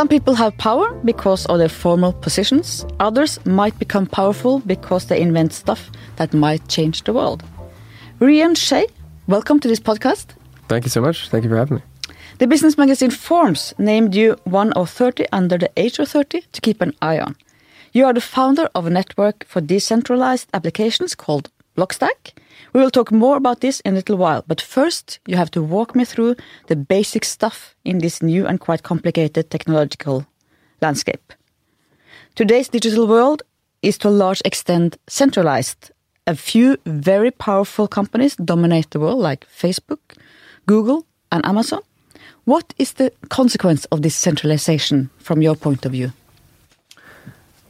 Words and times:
Some 0.00 0.08
people 0.08 0.34
have 0.36 0.56
power 0.56 0.94
because 1.04 1.44
of 1.44 1.58
their 1.58 1.68
formal 1.68 2.14
positions. 2.14 2.86
Others 3.00 3.38
might 3.44 3.78
become 3.78 4.06
powerful 4.06 4.60
because 4.60 5.04
they 5.04 5.20
invent 5.20 5.52
stuff 5.52 5.90
that 6.16 6.32
might 6.32 6.66
change 6.68 7.04
the 7.04 7.12
world. 7.12 7.42
Ryan 8.18 8.54
Shea, 8.54 8.86
welcome 9.26 9.60
to 9.60 9.68
this 9.68 9.78
podcast. 9.78 10.24
Thank 10.68 10.84
you 10.84 10.88
so 10.88 11.02
much. 11.02 11.28
Thank 11.28 11.44
you 11.44 11.50
for 11.50 11.58
having 11.58 11.76
me. 11.76 11.82
The 12.38 12.46
business 12.46 12.78
magazine 12.78 13.10
Forbes 13.10 13.74
named 13.76 14.14
you 14.14 14.36
one 14.44 14.72
of 14.72 14.88
30 14.88 15.26
under 15.32 15.58
the 15.58 15.70
age 15.76 15.98
of 15.98 16.08
30 16.08 16.44
to 16.50 16.60
keep 16.62 16.80
an 16.80 16.94
eye 17.02 17.18
on. 17.18 17.36
You 17.92 18.06
are 18.06 18.14
the 18.14 18.22
founder 18.22 18.70
of 18.74 18.86
a 18.86 18.90
network 18.90 19.44
for 19.44 19.60
decentralized 19.60 20.48
applications 20.54 21.14
called 21.14 21.50
Blockstack. 21.80 22.32
We 22.74 22.80
will 22.80 22.90
talk 22.90 23.10
more 23.10 23.38
about 23.38 23.60
this 23.60 23.80
in 23.80 23.94
a 23.94 23.96
little 23.96 24.18
while, 24.18 24.44
but 24.46 24.60
first 24.60 25.18
you 25.26 25.36
have 25.36 25.50
to 25.52 25.62
walk 25.62 25.94
me 25.94 26.04
through 26.04 26.36
the 26.66 26.76
basic 26.76 27.24
stuff 27.24 27.74
in 27.86 27.98
this 27.98 28.20
new 28.22 28.46
and 28.46 28.60
quite 28.60 28.82
complicated 28.82 29.50
technological 29.50 30.26
landscape. 30.82 31.32
Today's 32.34 32.68
digital 32.68 33.06
world 33.06 33.42
is 33.80 33.96
to 33.98 34.08
a 34.08 34.10
large 34.24 34.42
extent 34.44 34.98
centralized. 35.06 35.90
A 36.26 36.36
few 36.36 36.76
very 36.84 37.30
powerful 37.30 37.88
companies 37.88 38.36
dominate 38.36 38.90
the 38.90 39.00
world, 39.00 39.20
like 39.20 39.46
Facebook, 39.48 40.18
Google, 40.66 41.06
and 41.32 41.44
Amazon. 41.46 41.80
What 42.44 42.74
is 42.76 42.92
the 42.92 43.10
consequence 43.30 43.86
of 43.86 44.02
this 44.02 44.14
centralization 44.14 45.08
from 45.18 45.40
your 45.40 45.56
point 45.56 45.86
of 45.86 45.92
view? 45.92 46.12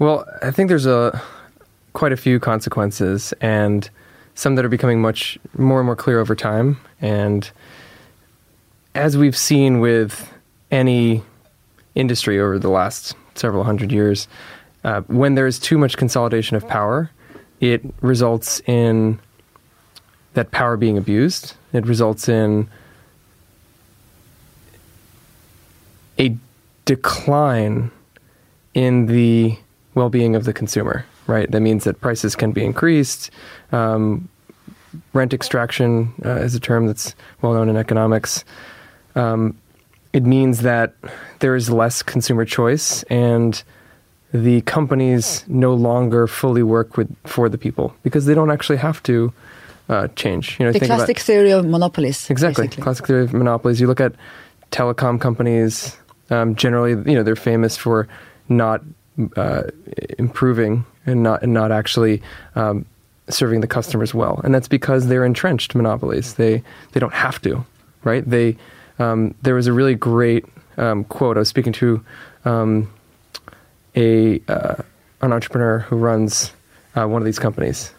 Well, 0.00 0.24
I 0.42 0.50
think 0.50 0.68
there's 0.68 0.86
a 0.86 1.22
quite 1.92 2.12
a 2.12 2.16
few 2.16 2.40
consequences, 2.40 3.32
and 3.40 3.88
some 4.40 4.54
that 4.54 4.64
are 4.64 4.70
becoming 4.70 5.02
much 5.02 5.38
more 5.58 5.80
and 5.80 5.86
more 5.86 5.94
clear 5.94 6.18
over 6.18 6.34
time. 6.34 6.80
And 7.02 7.50
as 8.94 9.14
we've 9.14 9.36
seen 9.36 9.80
with 9.80 10.32
any 10.70 11.22
industry 11.94 12.40
over 12.40 12.58
the 12.58 12.70
last 12.70 13.14
several 13.34 13.64
hundred 13.64 13.92
years, 13.92 14.28
uh, 14.82 15.02
when 15.08 15.34
there 15.34 15.46
is 15.46 15.58
too 15.58 15.76
much 15.76 15.98
consolidation 15.98 16.56
of 16.56 16.66
power, 16.66 17.10
it 17.60 17.82
results 18.00 18.62
in 18.66 19.20
that 20.32 20.50
power 20.52 20.78
being 20.78 20.96
abused. 20.96 21.52
It 21.74 21.84
results 21.84 22.26
in 22.26 22.66
a 26.18 26.34
decline 26.86 27.90
in 28.72 29.04
the 29.04 29.58
well-being 29.94 30.34
of 30.34 30.44
the 30.44 30.54
consumer. 30.54 31.04
Right. 31.26 31.48
That 31.48 31.60
means 31.60 31.84
that 31.84 32.00
prices 32.00 32.34
can 32.34 32.50
be 32.50 32.64
increased. 32.64 33.30
Um, 33.70 34.28
rent 35.12 35.32
extraction 35.32 36.12
uh, 36.24 36.36
is 36.36 36.54
a 36.54 36.60
term 36.60 36.86
that's 36.86 37.14
well 37.42 37.54
known 37.54 37.68
in 37.68 37.76
economics. 37.76 38.44
Um, 39.14 39.56
it 40.12 40.24
means 40.24 40.62
that 40.62 40.94
there 41.38 41.54
is 41.54 41.70
less 41.70 42.02
consumer 42.02 42.44
choice 42.44 43.02
and 43.04 43.62
the 44.32 44.60
companies 44.62 45.44
no 45.48 45.74
longer 45.74 46.26
fully 46.26 46.62
work 46.62 46.96
with 46.96 47.14
for 47.24 47.48
the 47.48 47.58
people 47.58 47.94
because 48.02 48.26
they 48.26 48.34
don't 48.34 48.50
actually 48.50 48.78
have 48.78 49.02
to 49.04 49.32
uh, 49.88 50.08
change. 50.14 50.56
You 50.58 50.66
know, 50.66 50.72
the 50.72 50.80
classic 50.80 51.16
about, 51.16 51.26
theory 51.26 51.50
of 51.50 51.66
monopolies. 51.66 52.30
Exactly, 52.30 52.66
basically. 52.66 52.82
classic 52.82 53.06
theory 53.06 53.24
of 53.24 53.32
monopolies. 53.32 53.80
You 53.80 53.88
look 53.88 54.00
at 54.00 54.14
telecom 54.70 55.20
companies. 55.20 55.96
Um, 56.30 56.54
generally, 56.54 56.90
you 57.10 57.16
know, 57.16 57.24
they're 57.24 57.34
famous 57.34 57.76
for 57.76 58.06
not 58.48 58.82
uh, 59.36 59.64
improving 60.18 60.84
and 61.06 61.22
not 61.22 61.42
and 61.42 61.52
not 61.52 61.72
actually 61.72 62.22
um, 62.54 62.86
serving 63.32 63.60
the 63.60 63.66
customers 63.66 64.14
well, 64.14 64.40
and 64.44 64.54
that's 64.54 64.68
because 64.68 65.06
they're 65.06 65.24
entrenched 65.24 65.74
monopolies. 65.74 66.34
They 66.34 66.62
they 66.92 67.00
don't 67.00 67.14
have 67.14 67.40
to, 67.42 67.64
right? 68.04 68.28
They 68.28 68.56
um, 68.98 69.34
there 69.42 69.54
was 69.54 69.66
a 69.66 69.72
really 69.72 69.94
great 69.94 70.44
um, 70.76 71.04
quote. 71.04 71.36
I 71.36 71.40
was 71.40 71.48
speaking 71.48 71.72
to 71.74 72.04
um, 72.44 72.90
a 73.96 74.40
uh, 74.48 74.76
an 75.22 75.32
entrepreneur 75.32 75.80
who 75.80 75.96
runs 75.96 76.52
uh, 76.96 77.06
one 77.06 77.22
of 77.22 77.26
these 77.26 77.38
companies, 77.38 77.92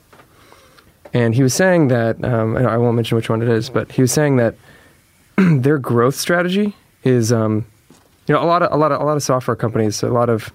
and 1.14 1.36
he 1.36 1.44
was 1.44 1.54
saying 1.54 1.90
that 1.90 2.24
um, 2.24 2.58
I 2.58 2.78
won't 2.78 2.96
mention 2.96 3.16
which 3.16 3.30
one 3.30 3.42
it 3.42 3.50
is, 3.50 3.70
but 3.70 3.92
he 3.92 4.02
was 4.02 4.12
saying 4.12 4.38
that 4.38 4.56
their 5.38 5.78
growth 5.78 6.16
strategy 6.16 6.76
is 7.04 7.32
um, 7.32 7.66
you 8.28 8.34
know 8.34 8.44
a 8.44 8.46
lot 8.46 8.62
of 8.62 8.72
a 8.72 8.78
lot 8.78 8.92
of 8.92 9.02
a 9.02 9.04
lot 9.04 9.18
of 9.18 9.24
software 9.24 9.56
companies, 9.56 10.04
a 10.04 10.10
lot 10.10 10.30
of 10.30 10.52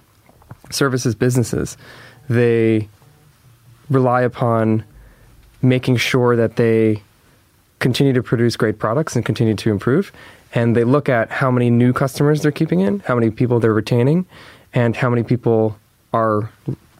services 0.71 1.15
businesses, 1.15 1.77
they 2.29 2.87
rely 3.89 4.21
upon 4.21 4.83
making 5.61 5.97
sure 5.97 6.35
that 6.35 6.55
they 6.55 7.01
continue 7.79 8.13
to 8.13 8.23
produce 8.23 8.55
great 8.55 8.79
products 8.79 9.15
and 9.15 9.25
continue 9.25 9.55
to 9.55 9.71
improve. 9.71 10.11
And 10.53 10.75
they 10.75 10.83
look 10.83 11.09
at 11.09 11.29
how 11.29 11.51
many 11.51 11.69
new 11.69 11.93
customers 11.93 12.41
they're 12.41 12.51
keeping 12.51 12.79
in, 12.79 12.99
how 13.01 13.15
many 13.15 13.29
people 13.29 13.59
they're 13.59 13.73
retaining, 13.73 14.25
and 14.73 14.95
how 14.95 15.09
many 15.09 15.23
people 15.23 15.77
are 16.13 16.49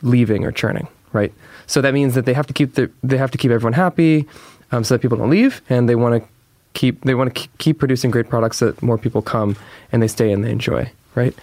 leaving 0.01 0.45
or 0.45 0.51
churning. 0.51 0.87
Right. 1.13 1.33
So 1.65 1.81
that 1.81 1.93
means 1.93 2.15
that 2.15 2.25
they 2.25 2.33
have 2.33 2.47
to 2.47 2.53
keep 2.53 2.75
the, 2.75 2.91
they 3.03 3.17
have 3.17 3.31
to 3.31 3.37
keep 3.37 3.51
everyone 3.51 3.73
happy, 3.73 4.27
um, 4.71 4.83
so 4.83 4.95
that 4.95 5.01
people 5.01 5.17
don't 5.17 5.29
leave, 5.29 5.61
and 5.69 5.87
they 5.87 5.95
want 5.95 6.21
to 6.21 6.29
keep 6.73 7.01
they 7.03 7.15
want 7.15 7.33
to 7.33 7.47
keep 7.57 7.79
producing 7.79 8.11
great 8.11 8.29
products 8.29 8.57
so 8.57 8.67
that 8.67 8.83
more 8.83 8.97
people 8.97 9.21
come 9.21 9.55
and 9.91 10.03
they 10.03 10.07
stay 10.07 10.31
and 10.31 10.43
they 10.43 10.51
enjoy. 10.51 10.91
Right. 11.15 11.33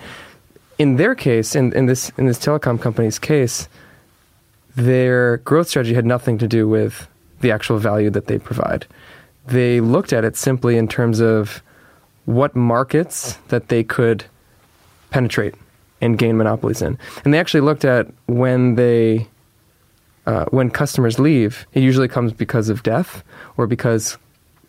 In 0.79 0.97
their 0.97 1.15
case, 1.15 1.57
in, 1.57 1.73
in 1.73 1.87
this 1.87 2.13
in 2.19 2.27
this 2.27 2.39
telecom 2.39 2.81
company's 2.81 3.19
case, 3.19 3.69
their 4.77 5.39
growth 5.39 5.69
strategy 5.69 5.95
had 5.95 6.07
nothing 6.07 6.39
to 6.39 6.49
do 6.49 6.69
with 6.69 7.09
the 7.41 7.51
actual 7.51 7.79
value 7.79 8.11
that 8.11 8.27
they 8.27 8.39
provide. 8.39 8.87
They 9.47 9.81
looked 9.81 10.13
at 10.13 10.25
it 10.25 10.37
simply 10.37 10.77
in 10.77 10.89
terms 10.89 11.21
of 11.21 11.63
what 12.25 12.57
markets 12.57 13.35
that 13.49 13.69
they 13.69 13.85
could 13.85 14.25
penetrate 15.11 15.55
and 16.01 16.19
gain 16.19 16.37
monopolies 16.37 16.83
in. 16.83 16.99
And 17.25 17.33
they 17.33 17.39
actually 17.39 17.61
looked 17.61 17.85
at 17.85 18.07
when 18.27 18.75
they 18.75 19.29
uh, 20.27 20.47
when 20.47 20.71
customers 20.71 21.19
leave, 21.19 21.67
it 21.75 21.83
usually 21.83 22.09
comes 22.09 22.33
because 22.33 22.71
of 22.71 22.83
death 22.83 23.23
or 23.59 23.67
because 23.67 24.17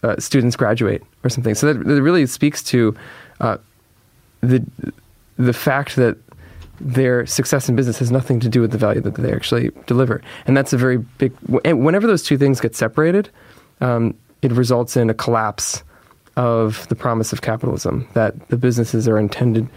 uh, 0.04 0.16
students 0.20 0.58
graduate 0.58 1.02
or 1.24 1.30
something. 1.30 1.56
So 1.56 1.74
that, 1.74 1.86
that 1.86 2.02
really 2.02 2.26
speaks 2.26 2.62
to 2.64 2.96
uh, 3.40 3.58
the 4.42 4.64
the 5.38 5.54
fact 5.54 5.96
that 5.96 6.18
their 6.80 7.26
success 7.26 7.70
in 7.70 7.76
business 7.76 8.00
has 8.00 8.12
nothing 8.12 8.40
to 8.40 8.50
do 8.50 8.62
with 8.62 8.72
the 8.72 8.78
value 8.78 9.02
that 9.02 9.16
they 9.16 9.32
actually 9.32 9.72
deliver. 9.86 10.22
And 10.46 10.56
that's 10.56 10.74
a 10.74 10.78
very 10.78 10.98
big, 10.98 11.34
whenever 11.48 12.08
those 12.08 12.24
two 12.24 12.38
things 12.38 12.60
get 12.60 12.76
separated, 12.76 13.30
um, 13.82 14.16
it 14.42 14.52
results 14.52 14.98
in 14.98 15.10
a 15.10 15.14
collapse 15.14 15.84
of 16.38 16.88
the 16.90 16.96
promise 16.96 17.34
of 17.34 17.42
capitalism 17.42 18.08
that 18.14 18.50
the 18.50 18.58
businesses 18.58 19.08
are 19.08 19.18
intended, 19.18 19.68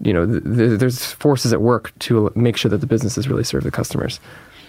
you 0.00 0.12
know, 0.12 0.26
th- 0.26 0.44
th- 0.44 0.78
there's 0.78 1.12
forces 1.12 1.52
at 1.52 1.60
work 1.60 1.92
to 2.00 2.30
make 2.34 2.56
sure 2.56 2.70
that 2.70 2.78
the 2.78 2.86
businesses 2.86 3.28
really 3.28 3.44
serve 3.44 3.64
the 3.64 3.70
customers. 3.70 4.20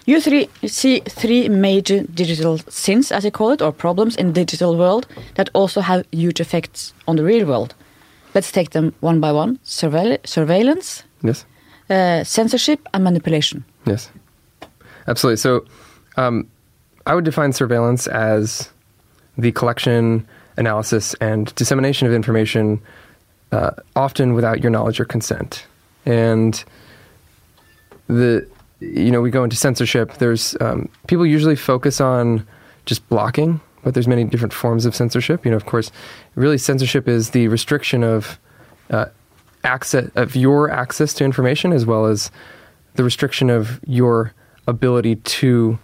You 0.07 0.19
three 0.19 0.49
see 0.65 1.01
three 1.01 1.47
major 1.47 2.01
digital 2.03 2.57
sins, 2.69 3.11
as 3.11 3.23
you 3.23 3.29
call 3.29 3.51
it, 3.51 3.61
or 3.61 3.71
problems 3.71 4.15
in 4.15 4.27
the 4.27 4.33
digital 4.33 4.75
world 4.75 5.05
that 5.35 5.49
also 5.53 5.79
have 5.81 6.05
huge 6.11 6.41
effects 6.41 6.93
on 7.07 7.17
the 7.17 7.23
real 7.23 7.45
world. 7.45 7.75
Let's 8.33 8.51
take 8.51 8.71
them 8.71 8.95
one 9.01 9.19
by 9.19 9.31
one. 9.31 9.59
Surveil 9.63 10.17
surveillance. 10.25 11.03
Yes 11.21 11.45
uh, 11.91 12.23
censorship 12.23 12.87
and 12.93 13.03
manipulation. 13.03 13.63
Yes, 13.85 14.09
absolutely. 15.07 15.37
So, 15.37 15.65
um, 16.17 16.47
I 17.05 17.15
would 17.15 17.25
define 17.25 17.53
surveillance 17.53 18.07
as 18.07 18.69
the 19.37 19.51
collection, 19.51 20.27
analysis, 20.57 21.13
and 21.15 21.53
dissemination 21.55 22.07
of 22.07 22.13
information, 22.13 22.81
uh, 23.51 23.71
often 23.95 24.33
without 24.33 24.61
your 24.61 24.71
knowledge 24.71 24.99
or 24.99 25.05
consent. 25.05 25.65
And 26.05 26.63
the 28.07 28.47
you 28.79 29.11
know 29.11 29.21
we 29.21 29.31
go 29.31 29.43
into 29.43 29.55
censorship. 29.55 30.13
There's 30.17 30.55
um, 30.61 30.89
people 31.07 31.25
usually 31.25 31.55
focus 31.55 32.01
on 32.01 32.45
just 32.85 33.07
blocking, 33.09 33.61
but 33.83 33.93
there's 33.93 34.07
many 34.07 34.23
different 34.23 34.53
forms 34.53 34.85
of 34.85 34.95
censorship. 34.95 35.45
You 35.45 35.51
know, 35.51 35.57
of 35.57 35.65
course, 35.65 35.91
really 36.35 36.57
censorship 36.57 37.07
is 37.07 37.31
the 37.31 37.47
restriction 37.47 38.03
of 38.03 38.39
uh, 38.89 39.05
access 39.63 40.09
of 40.15 40.35
your 40.35 40.69
access 40.69 41.13
to 41.15 41.23
information 41.23 41.73
as 41.73 41.85
well 41.85 42.05
as 42.05 42.31
the 42.95 43.03
restriction 43.03 43.49
of 43.49 43.79
your 43.85 44.33
ability 44.67 45.15
to 45.15 45.77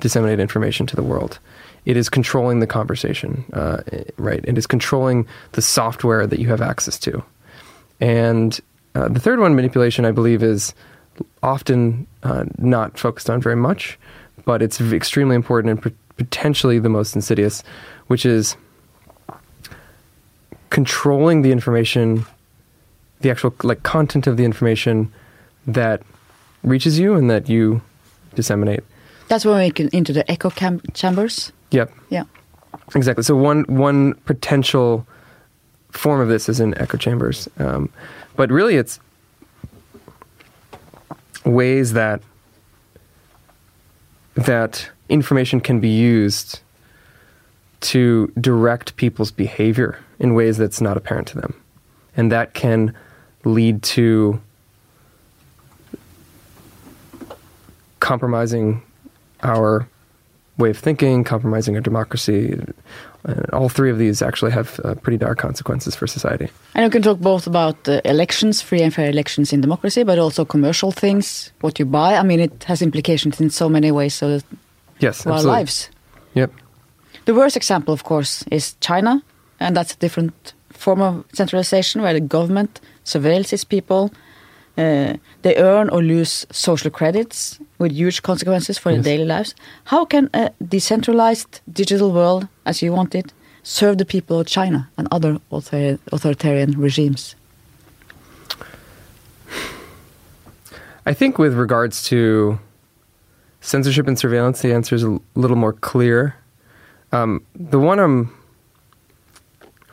disseminate 0.00 0.40
information 0.40 0.86
to 0.86 0.96
the 0.96 1.02
world. 1.02 1.38
It 1.84 1.96
is 1.96 2.08
controlling 2.08 2.60
the 2.60 2.66
conversation, 2.66 3.44
uh, 3.52 3.82
right? 4.16 4.44
It 4.44 4.58
is 4.58 4.66
controlling 4.66 5.26
the 5.52 5.62
software 5.62 6.26
that 6.26 6.38
you 6.38 6.48
have 6.48 6.60
access 6.60 6.98
to. 7.00 7.22
And 8.00 8.58
uh, 8.94 9.08
the 9.08 9.20
third 9.20 9.38
one, 9.38 9.54
manipulation, 9.54 10.04
I 10.04 10.10
believe, 10.10 10.42
is 10.42 10.74
often 11.42 12.06
uh, 12.22 12.44
not 12.58 12.98
focused 12.98 13.30
on 13.30 13.40
very 13.40 13.56
much, 13.56 13.98
but 14.44 14.62
it's 14.62 14.80
extremely 14.80 15.36
important 15.36 15.84
and 15.84 15.96
potentially 16.16 16.78
the 16.78 16.88
most 16.88 17.14
insidious, 17.14 17.62
which 18.08 18.26
is 18.26 18.56
controlling 20.70 21.42
the 21.42 21.52
information 21.52 22.26
the 23.20 23.30
actual 23.30 23.54
like 23.62 23.82
content 23.82 24.26
of 24.26 24.36
the 24.36 24.44
information 24.44 25.12
that 25.66 26.02
reaches 26.62 26.98
you 26.98 27.14
and 27.14 27.30
that 27.30 27.48
you 27.48 27.80
disseminate. 28.34 28.84
That's 29.28 29.44
when 29.44 29.58
we 29.58 29.70
get 29.70 29.92
into 29.92 30.12
the 30.12 30.28
echo 30.30 30.50
cam- 30.50 30.82
chambers. 30.94 31.52
Yep. 31.70 31.92
Yeah. 32.10 32.24
Exactly. 32.94 33.24
So 33.24 33.34
one 33.34 33.64
one 33.64 34.14
potential 34.26 35.06
form 35.90 36.20
of 36.20 36.28
this 36.28 36.48
is 36.48 36.60
in 36.60 36.76
echo 36.78 36.98
chambers, 36.98 37.48
um, 37.58 37.88
but 38.36 38.50
really 38.50 38.76
it's 38.76 39.00
ways 41.44 41.92
that 41.94 42.20
that 44.34 44.90
information 45.08 45.60
can 45.60 45.80
be 45.80 45.88
used 45.88 46.60
to 47.80 48.32
direct 48.40 48.96
people's 48.96 49.30
behavior 49.30 49.98
in 50.18 50.34
ways 50.34 50.58
that's 50.58 50.80
not 50.80 50.96
apparent 50.96 51.28
to 51.28 51.40
them. 51.40 51.54
And 52.16 52.30
that 52.32 52.54
can 52.54 52.94
lead 53.46 53.82
to 53.82 54.40
compromising 58.00 58.82
our 59.42 59.88
way 60.58 60.70
of 60.70 60.78
thinking, 60.78 61.24
compromising 61.24 61.74
our 61.76 61.80
democracy. 61.80 62.52
And 62.52 62.74
all 63.52 63.68
three 63.68 63.90
of 63.90 63.98
these 63.98 64.22
actually 64.22 64.52
have 64.52 64.80
uh, 64.84 64.94
pretty 64.94 65.18
dire 65.18 65.34
consequences 65.34 65.94
for 65.94 66.06
society. 66.06 66.48
And 66.74 66.84
you 66.84 66.90
can 66.90 67.02
talk 67.02 67.18
both 67.18 67.46
about 67.46 67.88
uh, 67.88 68.00
elections, 68.04 68.62
free 68.62 68.82
and 68.82 68.92
fair 68.92 69.10
elections 69.10 69.52
in 69.52 69.60
democracy, 69.60 70.04
but 70.04 70.18
also 70.18 70.44
commercial 70.44 70.92
things, 70.92 71.52
what 71.60 71.78
you 71.78 71.84
buy. 71.84 72.16
I 72.16 72.22
mean, 72.22 72.40
it 72.40 72.64
has 72.64 72.82
implications 72.82 73.40
in 73.40 73.50
so 73.50 73.68
many 73.68 73.90
ways 73.90 74.14
so 74.14 74.40
yes, 74.98 75.26
our 75.26 75.42
lives. 75.42 75.90
Yep. 76.34 76.52
The 77.24 77.34
worst 77.34 77.56
example, 77.56 77.92
of 77.92 78.04
course, 78.04 78.44
is 78.50 78.74
China, 78.80 79.22
and 79.58 79.76
that's 79.76 79.94
a 79.94 79.96
different 79.96 80.54
form 80.70 81.00
of 81.00 81.24
centralization 81.32 82.02
where 82.02 82.12
the 82.12 82.20
government 82.20 82.80
surveils 83.06 83.52
its 83.52 83.64
people. 83.64 84.10
Uh, 84.78 85.14
they 85.42 85.56
earn 85.56 85.88
or 85.88 86.02
lose 86.02 86.46
social 86.50 86.90
credits 86.90 87.58
with 87.78 87.92
huge 87.92 88.20
consequences 88.22 88.76
for 88.78 88.90
Yes. 88.90 89.02
their 89.04 89.16
daily 89.16 89.24
lives. 89.24 89.54
How 89.84 90.04
can 90.04 90.28
a 90.34 90.50
decentralized 90.60 91.60
digital 91.72 92.10
world, 92.12 92.48
as 92.66 92.82
you 92.82 92.92
want 92.92 93.14
it, 93.14 93.32
serve 93.62 93.96
the 93.96 94.04
people 94.04 94.38
of 94.40 94.46
China 94.46 94.80
and 94.98 95.08
other 95.10 95.38
author- 95.50 95.98
authoritarian 96.12 96.72
regimes? 96.78 97.34
I 101.06 101.14
think 101.14 101.38
with 101.38 101.54
regards 101.54 102.02
to 102.10 102.58
censorship 103.60 104.06
and 104.08 104.18
surveillance, 104.18 104.60
the 104.62 104.74
answer 104.74 104.94
is 104.94 105.04
a 105.04 105.18
little 105.34 105.56
more 105.56 105.72
clear. 105.72 106.34
Um, 107.12 107.40
the 107.54 107.78
one 107.78 107.98
I'm 108.00 108.30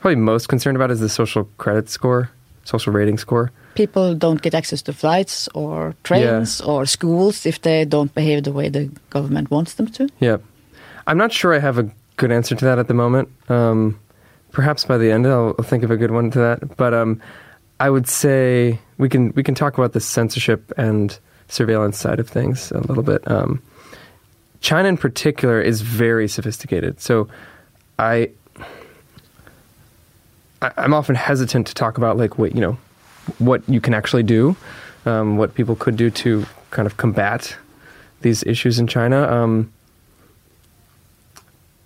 probably 0.01 0.15
most 0.15 0.47
concerned 0.49 0.75
about 0.75 0.91
is 0.91 0.99
the 0.99 1.09
social 1.09 1.47
credit 1.57 1.89
score, 1.89 2.31
social 2.63 2.93
rating 2.93 3.17
score. 3.17 3.51
People 3.75 4.15
don't 4.15 4.41
get 4.41 4.53
access 4.53 4.81
to 4.83 4.93
flights 4.93 5.49
or 5.53 5.95
trains 6.03 6.61
or 6.61 6.85
schools 6.85 7.45
if 7.45 7.61
they 7.61 7.85
don't 7.85 8.13
behave 8.13 8.43
the 8.43 8.51
way 8.51 8.69
the 8.69 8.91
government 9.09 9.49
wants 9.49 9.73
them 9.73 9.87
to. 9.87 10.07
Yeah. 10.19 10.37
I'm 11.07 11.17
not 11.17 11.33
sure 11.33 11.53
I 11.53 11.59
have 11.59 11.77
a 11.77 11.89
good 12.17 12.31
answer 12.31 12.55
to 12.55 12.65
that 12.65 12.79
at 12.79 12.87
the 12.87 12.93
moment. 12.93 13.29
Um, 13.49 13.99
perhaps 14.51 14.85
by 14.85 14.97
the 14.97 15.11
end 15.11 15.27
I'll, 15.27 15.53
think 15.63 15.83
of 15.83 15.91
a 15.91 15.97
good 15.97 16.11
one 16.11 16.31
to 16.31 16.39
that. 16.39 16.77
But 16.77 16.93
um, 16.93 17.21
I 17.79 17.89
would 17.89 18.07
say 18.07 18.79
we 18.97 19.09
can 19.09 19.33
we 19.35 19.43
can 19.43 19.55
talk 19.55 19.77
about 19.77 19.93
the 19.93 19.99
censorship 19.99 20.71
and 20.77 21.17
surveillance 21.47 21.97
side 21.97 22.19
of 22.19 22.29
things 22.29 22.71
a 22.71 22.79
little 22.79 23.03
bit. 23.03 23.29
Um, 23.29 23.61
China 24.61 24.87
in 24.87 24.97
particular 24.97 25.61
is 25.61 25.81
very 25.81 26.27
sophisticated. 26.27 27.01
So 27.01 27.27
I 27.99 28.29
I'm 30.77 30.93
often 30.93 31.15
hesitant 31.15 31.67
to 31.67 31.73
talk 31.73 31.97
about 31.97 32.17
like 32.17 32.37
what 32.37 32.55
you 32.55 32.61
know 32.61 32.77
what 33.39 33.67
you 33.67 33.81
can 33.81 33.93
actually 33.93 34.23
do, 34.23 34.55
um, 35.05 35.37
what 35.37 35.55
people 35.55 35.75
could 35.75 35.95
do 35.95 36.09
to 36.09 36.45
kind 36.71 36.85
of 36.85 36.97
combat 36.97 37.55
these 38.21 38.43
issues 38.43 38.79
in 38.79 38.87
China. 38.87 39.23
Um, 39.31 39.71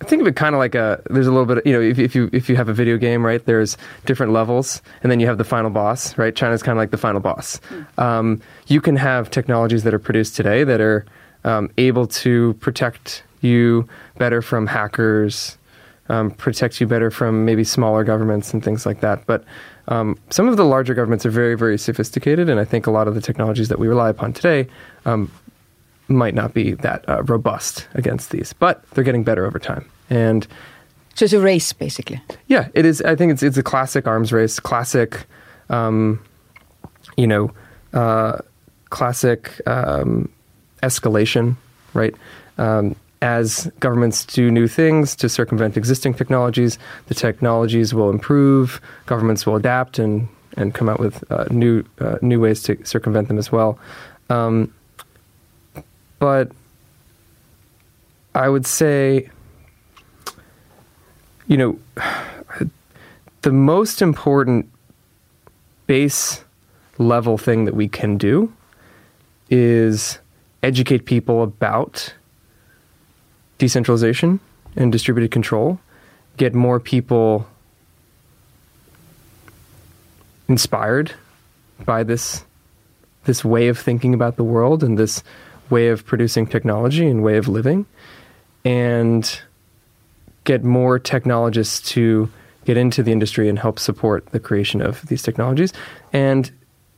I 0.00 0.04
think 0.04 0.22
of 0.22 0.28
it 0.28 0.36
kind 0.36 0.54
of 0.54 0.60
like 0.60 0.74
a 0.74 1.02
there's 1.10 1.26
a 1.26 1.30
little 1.30 1.46
bit 1.46 1.58
of, 1.58 1.66
you 1.66 1.72
know 1.72 1.80
if, 1.80 1.98
if 1.98 2.14
you 2.14 2.30
if 2.32 2.48
you 2.48 2.56
have 2.56 2.68
a 2.68 2.72
video 2.72 2.96
game 2.96 3.26
right 3.26 3.44
there's 3.44 3.76
different 4.06 4.32
levels 4.32 4.80
and 5.02 5.10
then 5.10 5.18
you 5.18 5.26
have 5.26 5.38
the 5.38 5.44
final 5.44 5.70
boss 5.70 6.16
right? 6.16 6.34
China's 6.34 6.62
kind 6.62 6.78
of 6.78 6.80
like 6.80 6.92
the 6.92 6.98
final 6.98 7.20
boss. 7.20 7.60
Um, 7.98 8.40
you 8.68 8.80
can 8.80 8.96
have 8.96 9.30
technologies 9.30 9.82
that 9.82 9.92
are 9.92 9.98
produced 9.98 10.36
today 10.36 10.64
that 10.64 10.80
are 10.80 11.04
um, 11.44 11.70
able 11.78 12.06
to 12.06 12.54
protect 12.54 13.22
you 13.40 13.88
better 14.18 14.40
from 14.40 14.66
hackers 14.66 15.57
um, 16.08 16.30
protect 16.30 16.80
you 16.80 16.86
better 16.86 17.10
from 17.10 17.44
maybe 17.44 17.64
smaller 17.64 18.04
governments 18.04 18.52
and 18.52 18.64
things 18.64 18.84
like 18.86 19.00
that 19.00 19.24
but 19.26 19.44
um, 19.88 20.18
some 20.30 20.48
of 20.48 20.56
the 20.56 20.64
larger 20.64 20.94
governments 20.94 21.24
are 21.26 21.30
very 21.30 21.54
very 21.56 21.78
sophisticated 21.78 22.48
and 22.48 22.58
I 22.60 22.64
think 22.64 22.86
a 22.86 22.90
lot 22.90 23.08
of 23.08 23.14
the 23.14 23.20
technologies 23.20 23.68
that 23.68 23.78
we 23.78 23.88
rely 23.88 24.10
upon 24.10 24.32
today 24.32 24.66
um, 25.06 25.30
might 26.08 26.34
not 26.34 26.54
be 26.54 26.72
that 26.72 27.06
uh, 27.08 27.22
robust 27.24 27.86
against 27.94 28.30
these, 28.30 28.54
but 28.54 28.82
they're 28.92 29.04
getting 29.04 29.24
better 29.24 29.44
over 29.44 29.58
time. 29.58 29.84
And 30.08 30.46
So 31.14 31.24
it's 31.26 31.34
a 31.34 31.40
race, 31.40 31.74
basically. 31.74 32.20
yeah, 32.46 32.68
it 32.72 32.86
is. 32.86 33.02
I 33.02 33.14
think 33.14 33.32
it's 33.32 33.42
it's 33.42 33.58
a 33.58 33.62
classic 33.62 34.06
arms 34.06 34.32
race, 34.32 34.58
classic, 34.58 35.26
um, 35.68 36.18
you 37.18 37.26
know, 37.26 37.50
uh, 37.92 38.38
classic 38.88 39.60
um, 39.66 40.30
escalation, 40.82 41.56
right? 41.92 42.14
As 43.20 43.70
governments 43.80 44.24
do 44.24 44.50
new 44.50 44.68
things 44.68 45.16
to 45.16 45.28
circumvent 45.28 45.76
existing 45.76 46.14
technologies, 46.14 46.78
the 47.06 47.14
technologies 47.14 47.92
will 47.92 48.10
improve. 48.10 48.80
Governments 49.06 49.44
will 49.44 49.56
adapt 49.56 49.98
and 49.98 50.28
and 50.56 50.74
come 50.74 50.88
out 50.88 50.98
with 51.00 51.24
uh, 51.30 51.46
new 51.50 51.84
uh, 52.00 52.16
new 52.22 52.40
ways 52.40 52.62
to 52.64 52.84
circumvent 52.84 53.28
them 53.28 53.38
as 53.38 53.50
well. 53.50 53.78
Um, 54.30 54.72
but 56.18 56.52
I 58.34 58.48
would 58.48 58.66
say, 58.66 59.30
you 61.46 61.56
know, 61.56 61.78
the 63.42 63.52
most 63.52 64.02
important 64.02 64.70
base 65.86 66.44
level 66.98 67.38
thing 67.38 67.64
that 67.64 67.74
we 67.74 67.88
can 67.88 68.18
do 68.18 68.52
is 69.50 70.18
educate 70.62 71.06
people 71.06 71.42
about 71.42 72.12
decentralization 73.58 74.40
and 74.76 74.90
distributed 74.92 75.30
control, 75.30 75.78
get 76.36 76.54
more 76.54 76.80
people 76.80 77.46
inspired 80.48 81.12
by 81.84 82.02
this 82.02 82.44
this 83.24 83.44
way 83.44 83.68
of 83.68 83.78
thinking 83.78 84.14
about 84.14 84.36
the 84.36 84.44
world 84.44 84.82
and 84.82 84.98
this 84.98 85.22
way 85.68 85.88
of 85.88 86.06
producing 86.06 86.46
technology 86.46 87.06
and 87.06 87.22
way 87.22 87.36
of 87.36 87.46
living 87.46 87.84
and 88.64 89.40
get 90.44 90.64
more 90.64 90.98
technologists 90.98 91.90
to 91.90 92.30
get 92.64 92.78
into 92.78 93.02
the 93.02 93.12
industry 93.12 93.48
and 93.48 93.58
help 93.58 93.78
support 93.78 94.24
the 94.26 94.40
creation 94.40 94.80
of 94.80 95.02
these 95.08 95.22
technologies 95.22 95.74
and 96.14 96.50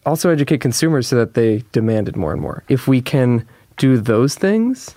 also 0.07 0.31
educate 0.31 0.61
consumers 0.61 1.09
so 1.09 1.17
that 1.17 1.35
they 1.35 1.64
demand 1.73 2.09
it 2.09 2.17
more 2.17 2.33
and 2.33 2.40
more. 2.40 2.62
If 2.69 2.87
we 2.87 3.02
can 3.02 3.47
do 3.76 3.99
those 3.99 4.37
things, 4.37 4.95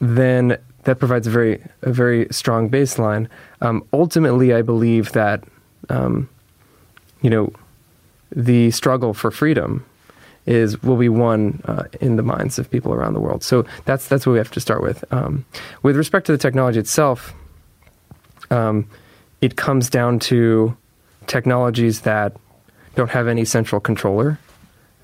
then 0.00 0.58
that 0.84 0.98
provides 0.98 1.26
a 1.26 1.30
very 1.30 1.62
a 1.82 1.92
very 1.92 2.26
strong 2.30 2.70
baseline. 2.70 3.28
Um, 3.60 3.86
ultimately, 3.92 4.54
I 4.54 4.62
believe 4.62 5.12
that 5.12 5.44
um, 5.88 6.28
you 7.22 7.30
know 7.30 7.52
the 8.34 8.70
struggle 8.70 9.12
for 9.14 9.30
freedom 9.30 9.84
is 10.46 10.82
will 10.82 10.96
be 10.96 11.08
won 11.08 11.62
uh, 11.66 11.84
in 12.00 12.16
the 12.16 12.22
minds 12.22 12.58
of 12.58 12.70
people 12.70 12.92
around 12.92 13.14
the 13.14 13.20
world. 13.20 13.42
So 13.42 13.66
that's 13.84 14.08
that's 14.08 14.26
what 14.26 14.32
we 14.32 14.38
have 14.38 14.50
to 14.52 14.60
start 14.60 14.82
with. 14.82 15.04
Um, 15.12 15.44
with 15.82 15.96
respect 15.96 16.26
to 16.26 16.32
the 16.32 16.38
technology 16.38 16.80
itself, 16.80 17.34
um, 18.50 18.88
it 19.40 19.56
comes 19.56 19.90
down 19.90 20.18
to 20.20 20.76
technologies 21.26 22.00
that 22.00 22.36
don't 22.94 23.10
have 23.10 23.28
any 23.28 23.44
central 23.44 23.80
controller. 23.80 24.38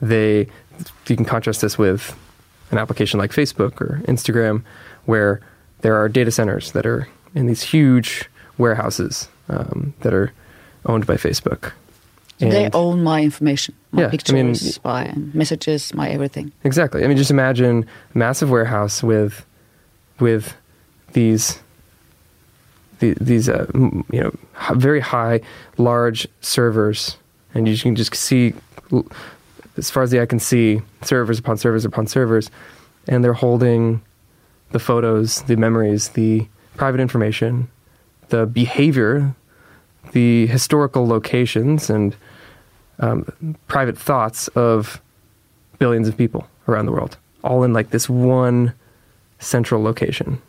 They 0.00 0.48
you 1.06 1.16
can 1.16 1.24
contrast 1.24 1.60
this 1.60 1.78
with 1.78 2.16
an 2.70 2.78
application 2.78 3.18
like 3.18 3.30
Facebook 3.30 3.80
or 3.80 4.00
Instagram, 4.04 4.62
where 5.04 5.40
there 5.80 5.96
are 5.96 6.08
data 6.08 6.30
centers 6.30 6.72
that 6.72 6.86
are 6.86 7.08
in 7.34 7.46
these 7.46 7.62
huge 7.62 8.28
warehouses 8.58 9.28
um, 9.48 9.94
that 10.00 10.14
are 10.14 10.32
owned 10.86 11.06
by 11.06 11.14
Facebook. 11.14 11.72
So 12.38 12.50
they 12.50 12.68
own 12.74 13.02
my 13.02 13.22
information, 13.22 13.74
my 13.92 14.02
Yeah, 14.02 14.08
I 14.08 14.10
mean, 14.32 14.52
pictures, 14.52 14.84
my 14.84 15.12
messages, 15.32 15.94
my 15.94 16.10
everything. 16.10 16.52
Exactly. 16.64 17.02
I 17.02 17.06
mean, 17.06 17.16
just 17.16 17.30
imagine 17.30 17.86
a 18.14 18.18
massive 18.18 18.50
warehouse 18.50 19.02
with 19.02 19.46
with 20.20 20.54
these 21.12 21.58
the, 22.98 23.14
these 23.20 23.48
uh, 23.48 23.66
you 23.74 24.20
know 24.20 24.32
very 24.74 25.00
high, 25.00 25.40
large 25.78 26.28
servers, 26.42 27.16
and 27.54 27.66
you 27.66 27.76
can 27.78 27.96
just 27.96 28.14
see 28.14 28.54
as 29.78 29.90
far 29.90 30.02
as 30.02 30.10
the 30.10 30.20
eye 30.20 30.26
can 30.26 30.38
see 30.38 30.82
servers 31.02 31.38
upon 31.38 31.56
servers 31.56 31.86
upon 31.86 32.06
servers, 32.06 32.50
and 33.08 33.24
they're 33.24 33.32
holding 33.32 34.02
the 34.70 34.78
photos, 34.78 35.42
the 35.42 35.56
memories, 35.56 36.10
the 36.10 36.46
private 36.76 37.00
information, 37.00 37.68
the 38.28 38.46
behavior, 38.46 39.34
the 40.12 40.46
historical 40.46 41.06
locations, 41.06 41.90
and 41.90 42.16
um, 42.98 43.56
private 43.68 43.98
thoughts 43.98 44.48
of 44.48 45.00
billions 45.78 46.08
of 46.08 46.16
people 46.16 46.48
around 46.68 46.86
the 46.86 46.92
world, 46.92 47.16
all 47.44 47.62
in 47.62 47.72
like 47.72 47.90
this 47.90 48.08
one 48.08 48.72
central 49.38 49.82
location, 49.82 50.40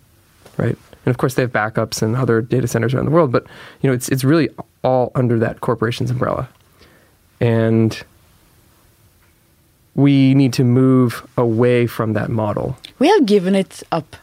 right? 0.58 0.78
And 1.06 1.14
of 1.14 1.18
course, 1.18 1.36
they 1.36 1.42
have 1.42 1.52
backups 1.52 2.02
and 2.02 2.16
other 2.16 2.42
data 2.42 2.68
centers 2.68 2.94
around 2.94 3.06
the 3.06 3.12
world, 3.12 3.32
but 3.32 3.46
you 3.82 3.90
know, 3.90 3.94
it's 3.94 4.10
it's 4.10 4.24
really 4.24 4.50
all 4.84 5.12
under 5.16 5.40
that 5.40 5.62
corporation's 5.62 6.12
umbrella. 6.12 6.50
And 7.40 8.04
we 9.98 10.36
need 10.36 10.54
to 10.54 10.64
move 10.64 11.28
away 11.36 11.88
from 11.88 12.14
that 12.14 12.30
model. 12.30 12.78
We 13.00 13.10
have 13.10 13.26
given 13.26 13.56
it 13.56 13.84
up 13.92 14.16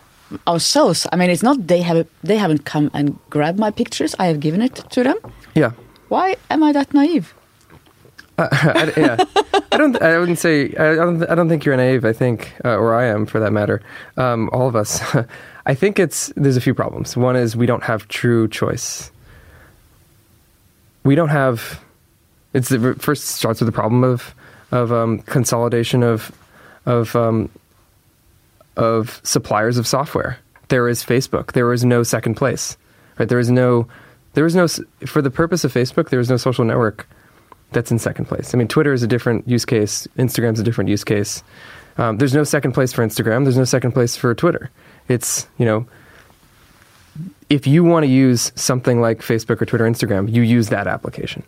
ourselves. 0.47 1.07
I 1.13 1.17
mean, 1.17 1.29
it's 1.29 1.43
not 1.43 1.67
they 1.67 1.83
have 1.83 2.07
they 2.23 2.39
haven't 2.39 2.65
come 2.65 2.91
and 2.95 3.19
grabbed 3.29 3.59
my 3.59 3.71
pictures. 3.71 4.15
I 4.19 4.27
have 4.27 4.41
given 4.41 4.63
it 4.63 4.77
to 4.91 5.03
them. 5.03 5.17
Yeah. 5.55 5.73
Why 6.09 6.37
am 6.49 6.63
I 6.63 6.73
that 6.73 6.95
naive? 6.95 7.35
Uh, 8.37 8.49
I, 8.51 8.93
yeah, 8.97 9.17
I 9.71 9.77
don't. 9.77 10.03
I 10.03 10.19
wouldn't 10.19 10.41
say. 10.41 10.75
I 10.75 10.97
don't. 10.97 11.23
I 11.31 11.37
don't 11.37 11.49
think 11.49 11.65
you're 11.65 11.77
naive. 11.77 12.05
I 12.05 12.13
think, 12.13 12.53
uh, 12.65 12.75
or 12.75 12.93
I 12.93 13.05
am, 13.05 13.27
for 13.27 13.39
that 13.39 13.53
matter. 13.53 13.81
Um, 14.17 14.51
all 14.53 14.67
of 14.67 14.75
us. 14.75 15.01
I 15.67 15.75
think 15.77 16.01
it's. 16.01 16.33
There's 16.35 16.57
a 16.57 16.61
few 16.61 16.75
problems. 16.75 17.17
One 17.17 17.37
is 17.37 17.55
we 17.55 17.67
don't 17.67 17.85
have 17.85 18.09
true 18.09 18.49
choice. 18.49 19.13
We 21.05 21.15
don't 21.15 21.29
have. 21.29 21.81
It's 22.55 22.71
the 22.71 22.97
first 22.99 23.27
starts 23.27 23.61
with 23.61 23.69
the 23.69 23.73
problem 23.73 24.03
of 24.03 24.35
of 24.75 24.93
um, 24.93 25.21
consolidation 25.21 26.03
of 26.03 26.33
of 26.85 27.15
um, 27.17 27.49
of 28.77 29.21
suppliers 29.23 29.79
of 29.79 29.87
software. 29.87 30.39
There 30.69 30.89
is 30.89 31.05
Facebook. 31.05 31.53
There 31.53 31.73
is 31.73 31.85
no 31.85 32.03
second 32.03 32.35
place. 32.35 32.77
Right. 33.19 33.29
There 33.29 33.39
is 33.39 33.51
no. 33.51 33.87
There 34.35 34.45
is 34.45 34.57
no. 34.57 34.67
For 35.07 35.23
the 35.23 35.31
purpose 35.31 35.65
of 35.65 35.73
Facebook, 35.73 36.11
there 36.11 36.21
is 36.21 36.29
no 36.29 36.37
social 36.37 36.65
network 36.65 37.09
that's 37.71 37.91
in 37.91 37.99
second 37.99 38.27
place. 38.27 38.53
I 38.53 38.59
mean, 38.59 38.69
Twitter 38.69 38.93
is 38.93 39.03
a 39.03 39.07
different 39.07 39.49
use 39.49 39.65
case. 39.65 40.09
Instagram's 40.19 40.61
a 40.61 40.65
different 40.65 40.91
use 40.91 41.05
case. 41.05 41.43
Um, 41.97 42.19
there's 42.19 42.35
no 42.35 42.43
second 42.43 42.73
place 42.73 42.93
for 42.93 43.07
Instagram. 43.07 43.45
There's 43.45 43.57
no 43.57 43.65
second 43.65 43.93
place 43.93 44.17
for 44.17 44.35
Twitter. 44.35 44.71
It's 45.09 45.47
you 45.59 45.67
know, 45.67 45.87
if 47.49 47.69
you 47.69 47.85
want 47.85 48.05
to 48.05 48.11
use 48.11 48.51
something 48.57 49.01
like 49.01 49.21
Facebook 49.21 49.63
or 49.63 49.67
Twitter, 49.67 49.87
or 49.87 49.91
Instagram, 49.91 50.33
you 50.33 50.43
use 50.43 50.71
that 50.71 50.89
application. 50.89 51.45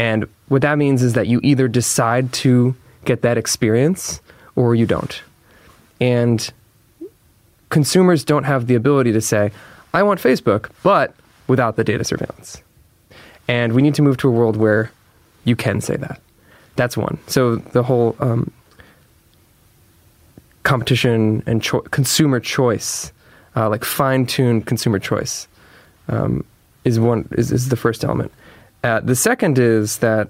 And 0.00 0.26
what 0.48 0.62
that 0.62 0.78
means 0.78 1.02
is 1.02 1.12
that 1.12 1.26
you 1.26 1.40
either 1.42 1.68
decide 1.68 2.32
to 2.44 2.74
get 3.04 3.20
that 3.20 3.36
experience 3.36 4.22
or 4.56 4.74
you 4.74 4.86
don't. 4.86 5.22
And 6.00 6.50
consumers 7.68 8.24
don't 8.24 8.44
have 8.44 8.66
the 8.66 8.76
ability 8.76 9.12
to 9.12 9.20
say, 9.20 9.52
I 9.92 10.02
want 10.02 10.18
Facebook, 10.18 10.70
but 10.82 11.14
without 11.48 11.76
the 11.76 11.84
data 11.84 12.02
surveillance. 12.02 12.62
And 13.46 13.74
we 13.74 13.82
need 13.82 13.94
to 13.96 14.00
move 14.00 14.16
to 14.18 14.28
a 14.28 14.30
world 14.30 14.56
where 14.56 14.90
you 15.44 15.54
can 15.54 15.82
say 15.82 15.96
that. 15.96 16.18
That's 16.76 16.96
one. 16.96 17.18
So 17.26 17.56
the 17.56 17.82
whole 17.82 18.16
um, 18.20 18.50
competition 20.62 21.42
and 21.44 21.62
cho- 21.62 21.82
consumer 21.90 22.40
choice, 22.40 23.12
uh, 23.54 23.68
like 23.68 23.84
fine-tuned 23.84 24.64
consumer 24.64 24.98
choice, 24.98 25.46
um, 26.08 26.42
is 26.86 26.98
one 26.98 27.28
is, 27.32 27.52
is 27.52 27.68
the 27.68 27.76
first 27.76 28.02
element. 28.02 28.32
Uh, 28.82 29.00
the 29.00 29.14
second 29.14 29.58
is 29.58 29.98
that 29.98 30.28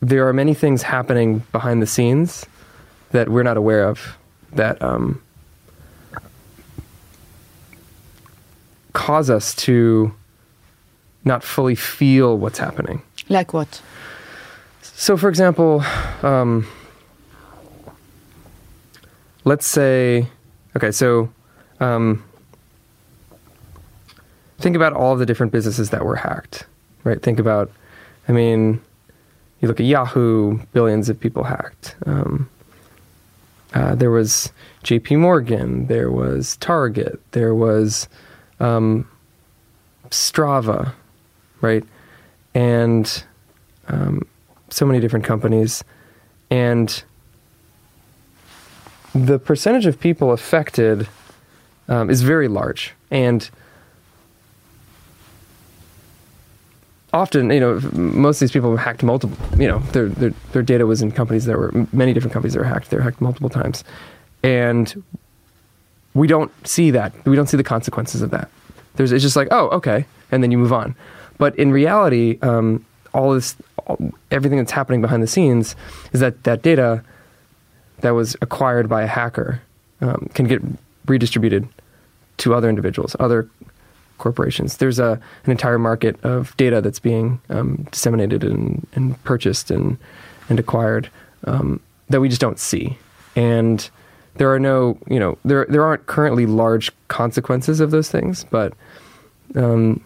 there 0.00 0.26
are 0.26 0.32
many 0.32 0.52
things 0.52 0.82
happening 0.82 1.44
behind 1.52 1.80
the 1.80 1.86
scenes 1.86 2.44
that 3.12 3.28
we're 3.28 3.44
not 3.44 3.56
aware 3.56 3.84
of 3.88 4.18
that 4.52 4.82
um, 4.82 5.22
cause 8.92 9.30
us 9.30 9.54
to 9.54 10.12
not 11.24 11.44
fully 11.44 11.74
feel 11.74 12.36
what's 12.36 12.58
happening. 12.58 13.02
Like 13.28 13.52
what? 13.52 13.80
So, 14.82 15.16
for 15.16 15.28
example, 15.28 15.84
um, 16.22 16.66
let's 19.44 19.66
say, 19.66 20.26
okay, 20.76 20.90
so 20.90 21.32
um, 21.80 22.24
think 24.58 24.76
about 24.76 24.92
all 24.92 25.16
the 25.16 25.26
different 25.26 25.52
businesses 25.52 25.90
that 25.90 26.04
were 26.04 26.16
hacked, 26.16 26.66
right? 27.04 27.20
Think 27.22 27.38
about, 27.38 27.70
I 28.28 28.32
mean, 28.32 28.80
you 29.60 29.68
look 29.68 29.80
at 29.80 29.86
Yahoo, 29.86 30.58
billions 30.72 31.08
of 31.08 31.18
people 31.18 31.44
hacked. 31.44 31.96
Um, 32.06 32.48
uh, 33.74 33.94
there 33.94 34.10
was 34.10 34.52
J.P. 34.82 35.16
Morgan, 35.16 35.86
there 35.86 36.10
was 36.10 36.56
Target, 36.58 37.20
there 37.32 37.54
was 37.54 38.08
um, 38.60 39.08
Strava, 40.10 40.92
right? 41.60 41.84
And 42.54 43.24
um, 43.88 44.26
so 44.68 44.84
many 44.84 45.00
different 45.00 45.24
companies. 45.24 45.84
And 46.50 47.02
the 49.14 49.38
percentage 49.38 49.86
of 49.86 49.98
people 49.98 50.32
affected 50.32 51.08
um, 51.88 52.10
is 52.10 52.22
very 52.22 52.48
large. 52.48 52.94
And 53.10 53.48
often, 57.12 57.50
you 57.50 57.60
know, 57.60 57.80
most 57.92 58.36
of 58.36 58.40
these 58.40 58.52
people 58.52 58.76
hacked 58.76 59.02
multiple, 59.02 59.36
you 59.58 59.68
know, 59.68 59.78
their, 59.92 60.08
their, 60.08 60.30
their 60.52 60.62
data 60.62 60.86
was 60.86 61.02
in 61.02 61.12
companies 61.12 61.44
that 61.44 61.58
were, 61.58 61.70
many 61.92 62.12
different 62.12 62.32
companies 62.32 62.54
that 62.54 62.60
were 62.60 62.64
hacked. 62.64 62.90
They 62.90 62.96
were 62.96 63.02
hacked 63.02 63.20
multiple 63.20 63.50
times. 63.50 63.84
And 64.42 65.02
we 66.14 66.26
don't 66.26 66.50
see 66.66 66.90
that. 66.90 67.12
We 67.26 67.36
don't 67.36 67.48
see 67.48 67.56
the 67.56 67.64
consequences 67.64 68.22
of 68.22 68.30
that. 68.30 68.50
There's, 68.96 69.12
it's 69.12 69.22
just 69.22 69.36
like, 69.36 69.48
oh, 69.50 69.68
okay. 69.68 70.06
And 70.30 70.42
then 70.42 70.50
you 70.50 70.58
move 70.58 70.72
on. 70.72 70.94
But 71.38 71.56
in 71.58 71.70
reality, 71.70 72.38
um, 72.42 72.84
all 73.14 73.34
this, 73.34 73.56
all, 73.86 73.98
everything 74.30 74.58
that's 74.58 74.72
happening 74.72 75.00
behind 75.02 75.22
the 75.22 75.26
scenes 75.26 75.76
is 76.12 76.20
that 76.20 76.44
that 76.44 76.62
data 76.62 77.04
that 78.00 78.10
was 78.10 78.36
acquired 78.40 78.88
by 78.88 79.02
a 79.02 79.06
hacker 79.06 79.60
um, 80.00 80.28
can 80.34 80.46
get 80.46 80.60
redistributed 81.06 81.68
to 82.38 82.54
other 82.54 82.68
individuals, 82.68 83.14
other 83.20 83.48
corporations. 84.22 84.78
There's 84.78 84.98
a 84.98 85.20
an 85.44 85.50
entire 85.50 85.78
market 85.78 86.22
of 86.24 86.56
data 86.56 86.80
that's 86.80 87.00
being 87.00 87.40
um, 87.50 87.86
disseminated 87.90 88.44
and, 88.44 88.86
and, 88.94 89.22
purchased 89.24 89.70
and 89.70 89.98
and 90.48 90.58
acquired 90.58 91.10
um, 91.44 91.80
that 92.08 92.20
we 92.20 92.28
just 92.28 92.40
don't 92.40 92.58
see. 92.58 92.96
And 93.36 93.88
there 94.36 94.52
are 94.52 94.60
no, 94.60 94.96
you 95.08 95.18
know, 95.18 95.36
there 95.44 95.66
there 95.68 95.84
aren't 95.84 96.06
currently 96.06 96.46
large 96.46 96.90
consequences 97.08 97.80
of 97.80 97.90
those 97.90 98.10
things, 98.10 98.44
but 98.44 98.72
um, 99.56 100.02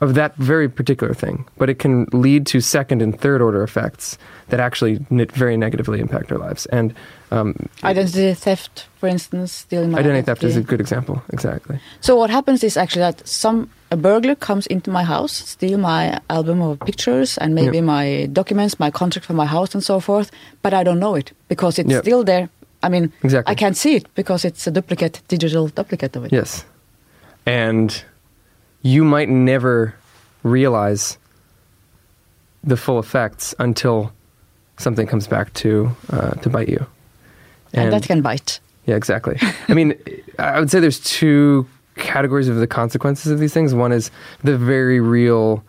of 0.00 0.14
that 0.14 0.34
very 0.36 0.68
particular 0.68 1.12
thing, 1.12 1.44
but 1.58 1.68
it 1.68 1.78
can 1.78 2.06
lead 2.12 2.46
to 2.46 2.60
second 2.60 3.02
and 3.02 3.20
third 3.20 3.42
order 3.42 3.62
effects 3.62 4.16
that 4.48 4.60
actually 4.60 5.04
very 5.10 5.56
negatively 5.56 6.00
impact 6.00 6.32
our 6.32 6.38
lives. 6.38 6.66
And 6.66 6.94
um, 7.30 7.54
identity 7.84 8.34
theft, 8.34 8.86
for 8.96 9.08
instance, 9.08 9.52
stealing 9.52 9.92
my 9.92 10.00
identity, 10.00 10.22
theft 10.22 10.42
is 10.42 10.56
a 10.56 10.62
good 10.62 10.80
example. 10.80 11.22
Exactly. 11.32 11.78
So 12.00 12.16
what 12.16 12.30
happens 12.30 12.64
is 12.64 12.76
actually 12.76 13.00
that 13.02 13.26
some 13.26 13.70
a 13.92 13.96
burglar 13.96 14.34
comes 14.34 14.66
into 14.66 14.90
my 14.90 15.02
house, 15.04 15.32
steal 15.32 15.78
my 15.78 16.20
album 16.28 16.60
of 16.60 16.78
pictures 16.80 17.38
and 17.38 17.54
maybe 17.54 17.78
yep. 17.78 17.84
my 17.84 18.28
documents, 18.32 18.78
my 18.78 18.90
contract 18.90 19.26
for 19.26 19.32
my 19.32 19.46
house 19.46 19.74
and 19.74 19.82
so 19.82 20.00
forth, 20.00 20.30
but 20.62 20.72
I 20.72 20.84
don't 20.84 20.98
know 20.98 21.14
it 21.14 21.32
because 21.48 21.78
it's 21.78 21.90
yep. 21.90 22.02
still 22.02 22.24
there. 22.24 22.48
I 22.82 22.88
mean, 22.88 23.12
exactly. 23.22 23.50
I 23.50 23.54
can't 23.54 23.76
see 23.76 23.96
it 23.96 24.12
because 24.14 24.44
it's 24.44 24.66
a 24.66 24.70
duplicate, 24.70 25.22
digital 25.28 25.68
duplicate 25.68 26.16
of 26.16 26.24
it. 26.24 26.32
Yes, 26.32 26.64
and 27.46 28.04
you 28.82 29.04
might 29.04 29.28
never 29.28 29.94
realize 30.42 31.18
the 32.64 32.76
full 32.76 32.98
effects 32.98 33.54
until 33.58 34.12
something 34.78 35.06
comes 35.06 35.26
back 35.26 35.52
to 35.54 35.90
uh, 36.10 36.30
to 36.42 36.48
bite 36.48 36.68
you. 36.68 36.86
And, 37.72 37.84
and 37.84 37.92
that 37.92 38.02
can 38.02 38.22
bite. 38.22 38.60
Yeah, 38.86 38.96
exactly. 38.96 39.38
I 39.68 39.74
mean, 39.74 39.94
I 40.38 40.58
would 40.58 40.70
say 40.70 40.80
there's 40.80 41.00
two 41.00 41.66
categories 41.96 42.48
of 42.48 42.56
the 42.56 42.66
consequences 42.66 43.30
of 43.30 43.38
these 43.38 43.52
things. 43.52 43.74
One 43.74 43.92
is 43.92 44.10
the 44.42 44.56
very 44.56 45.00
real, 45.00 45.62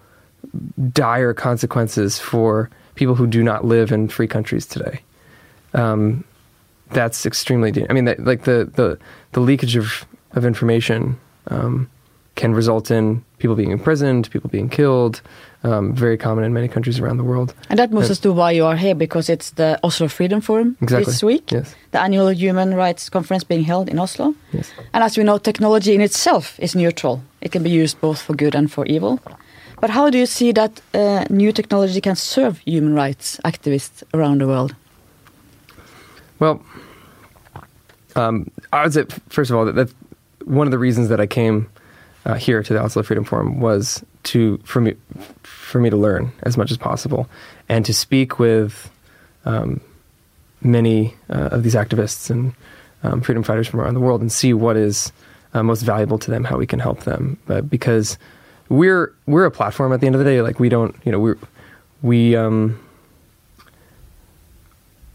dire 0.91 1.33
consequences 1.33 2.17
for 2.17 2.69
people 2.95 3.15
who 3.15 3.27
do 3.27 3.43
not 3.43 3.65
live 3.65 3.91
in 3.91 4.07
free 4.07 4.27
countries 4.27 4.65
today. 4.65 5.01
Um, 5.73 6.23
that's 6.89 7.25
extremely. 7.25 7.85
I 7.89 7.93
mean, 7.93 8.05
that, 8.05 8.23
like 8.25 8.43
the, 8.43 8.69
the 8.73 8.97
the 9.31 9.39
leakage 9.39 9.75
of 9.75 10.05
of 10.33 10.45
information 10.45 11.19
um, 11.47 11.89
can 12.35 12.53
result 12.53 12.91
in 12.91 13.23
people 13.37 13.55
being 13.55 13.71
imprisoned, 13.71 14.29
people 14.31 14.49
being 14.49 14.69
killed. 14.69 15.21
Um, 15.63 15.93
very 15.93 16.17
common 16.17 16.43
in 16.43 16.53
many 16.53 16.67
countries 16.67 16.99
around 16.99 17.17
the 17.17 17.23
world. 17.23 17.53
And 17.69 17.77
that 17.77 17.91
moves 17.91 18.09
us 18.09 18.19
to 18.21 18.33
why 18.33 18.49
you 18.49 18.65
are 18.65 18.75
here, 18.75 18.95
because 18.95 19.29
it's 19.29 19.51
the 19.51 19.79
Oslo 19.83 20.07
Freedom 20.07 20.41
Forum 20.41 20.75
exactly. 20.81 21.05
this 21.05 21.21
week, 21.21 21.51
yes. 21.51 21.75
the 21.91 22.01
annual 22.01 22.29
human 22.33 22.73
rights 22.73 23.09
conference 23.11 23.43
being 23.43 23.63
held 23.63 23.87
in 23.87 23.99
Oslo. 23.99 24.33
Yes. 24.53 24.71
And 24.91 25.03
as 25.03 25.17
we 25.17 25.23
know, 25.23 25.37
technology 25.37 25.93
in 25.93 26.01
itself 26.01 26.59
is 26.59 26.73
neutral. 26.73 27.21
It 27.41 27.51
can 27.51 27.61
be 27.61 27.69
used 27.69 28.01
both 28.01 28.19
for 28.19 28.33
good 28.33 28.55
and 28.55 28.71
for 28.71 28.87
evil. 28.87 29.19
But 29.79 29.91
how 29.91 30.09
do 30.09 30.17
you 30.17 30.25
see 30.25 30.51
that 30.51 30.81
uh, 30.95 31.25
new 31.29 31.51
technology 31.51 32.01
can 32.01 32.15
serve 32.15 32.57
human 32.65 32.95
rights 32.95 33.39
activists 33.45 34.03
around 34.15 34.41
the 34.41 34.47
world? 34.47 34.75
Well, 36.39 36.63
um, 38.15 38.49
I 38.73 38.83
would 38.83 38.93
say, 38.93 39.05
first 39.29 39.51
of 39.51 39.57
all, 39.57 39.65
that, 39.65 39.75
that 39.75 39.93
one 40.45 40.65
of 40.65 40.71
the 40.71 40.79
reasons 40.79 41.09
that 41.09 41.19
I 41.19 41.27
came 41.27 41.67
uh, 42.25 42.33
here 42.33 42.63
to 42.63 42.73
the 42.73 42.81
Oslo 42.81 43.03
Freedom 43.03 43.23
Forum 43.23 43.59
was 43.59 44.03
to 44.23 44.57
for 44.63 44.81
me 44.81 44.95
for 45.43 45.79
me 45.79 45.89
to 45.89 45.97
learn 45.97 46.31
as 46.43 46.57
much 46.57 46.71
as 46.71 46.77
possible 46.77 47.27
and 47.69 47.85
to 47.85 47.93
speak 47.93 48.39
with 48.39 48.91
um, 49.45 49.81
many 50.61 51.15
uh, 51.29 51.49
of 51.51 51.63
these 51.63 51.75
activists 51.75 52.29
and 52.29 52.53
um, 53.03 53.21
freedom 53.21 53.43
fighters 53.43 53.67
from 53.67 53.79
around 53.79 53.93
the 53.93 53.99
world 53.99 54.21
and 54.21 54.31
see 54.31 54.53
what 54.53 54.77
is 54.77 55.11
uh, 55.53 55.63
most 55.63 55.81
valuable 55.81 56.19
to 56.19 56.31
them, 56.31 56.43
how 56.43 56.57
we 56.57 56.67
can 56.67 56.79
help 56.79 57.01
them. 57.01 57.37
But 57.45 57.69
because 57.69 58.17
we're 58.69 59.13
we're 59.25 59.45
a 59.45 59.51
platform 59.51 59.93
at 59.93 60.01
the 60.01 60.05
end 60.05 60.15
of 60.15 60.19
the 60.19 60.25
day, 60.25 60.41
like 60.41 60.59
we 60.59 60.69
don't, 60.69 60.95
you 61.03 61.11
know, 61.11 61.19
we 61.19 61.33
we 62.01 62.35
um, 62.35 62.79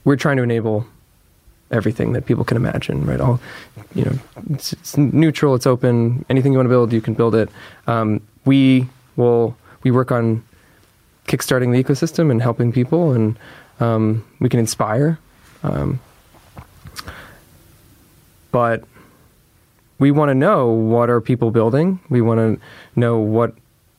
we're 0.04 0.16
trying 0.16 0.36
to 0.36 0.42
enable 0.42 0.86
everything 1.70 2.12
that 2.12 2.26
people 2.26 2.44
can 2.44 2.56
imagine, 2.56 3.04
right? 3.04 3.20
All, 3.20 3.40
you 3.94 4.04
know, 4.04 4.18
it's, 4.50 4.72
it's 4.72 4.96
neutral, 4.96 5.54
it's 5.54 5.66
open. 5.66 6.25
Anything 6.30 6.52
you 6.52 6.58
want 6.58 6.66
to 6.66 6.70
build, 6.70 6.92
you 6.92 7.00
can 7.00 7.14
build 7.14 7.34
it. 7.34 7.48
Um, 7.86 8.20
we 8.44 8.88
will 9.16 9.56
we 9.82 9.90
work 9.90 10.11
on 10.12 10.42
kickstarting 11.26 11.73
the 11.73 11.82
ecosystem 11.82 12.30
and 12.30 12.40
helping 12.40 12.73
people, 12.73 13.12
and 13.12 13.38
um, 13.80 14.25
we 14.40 14.49
can 14.49 14.61
inspire. 14.61 15.18
Um, 15.62 16.00
but 18.52 18.85
we 19.99 20.11
want 20.11 20.30
to 20.30 20.35
know 20.35 20.68
what 20.68 21.11
are 21.11 21.20
people 21.20 21.50
building. 21.50 22.00
We 22.08 22.20
want 22.20 22.38
to 22.38 22.61
know 22.99 23.18
what 23.18 23.54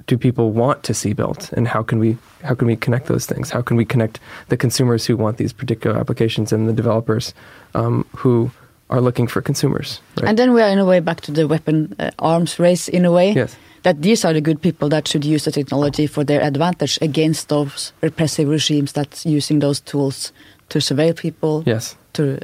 do 0.07 0.17
people 0.17 0.51
want 0.51 0.83
to 0.83 0.93
see 0.93 1.13
built, 1.13 1.51
and 1.53 1.67
how 1.67 1.83
can 1.83 1.99
we 1.99 2.17
how 2.43 2.55
can 2.55 2.67
we 2.67 2.75
connect 2.75 3.07
those 3.07 3.25
things? 3.25 3.49
How 3.49 3.61
can 3.61 3.77
we 3.77 3.85
connect 3.85 4.19
the 4.47 4.57
consumers 4.57 5.05
who 5.05 5.17
want 5.17 5.37
these 5.37 5.51
particular 5.51 5.97
applications 5.97 6.53
and 6.53 6.67
the 6.67 6.73
developers 6.73 7.33
um, 7.75 8.05
who 8.15 8.51
are 8.89 9.01
looking 9.01 9.27
for 9.27 9.41
consumers? 9.41 10.01
Right? 10.17 10.29
And 10.29 10.37
then 10.37 10.53
we 10.53 10.61
are 10.61 10.69
in 10.69 10.79
a 10.79 10.85
way 10.85 10.99
back 10.99 11.21
to 11.21 11.31
the 11.31 11.47
weapon 11.47 11.95
uh, 11.99 12.11
arms 12.19 12.59
race 12.59 12.87
in 12.87 13.05
a 13.05 13.11
way. 13.11 13.33
Yes. 13.33 13.55
That 13.83 14.01
these 14.01 14.25
are 14.25 14.33
the 14.33 14.41
good 14.41 14.61
people 14.61 14.89
that 14.89 15.07
should 15.07 15.23
use 15.23 15.45
the 15.45 15.51
technology 15.51 16.07
for 16.07 16.23
their 16.23 16.41
advantage 16.41 16.99
against 17.01 17.47
those 17.47 17.93
repressive 18.01 18.49
regimes 18.49 18.91
that's 18.91 19.25
using 19.25 19.59
those 19.59 19.79
tools 19.79 20.33
to 20.69 20.79
surveil 20.79 21.15
people, 21.15 21.63
yes, 21.65 21.95
to 22.13 22.39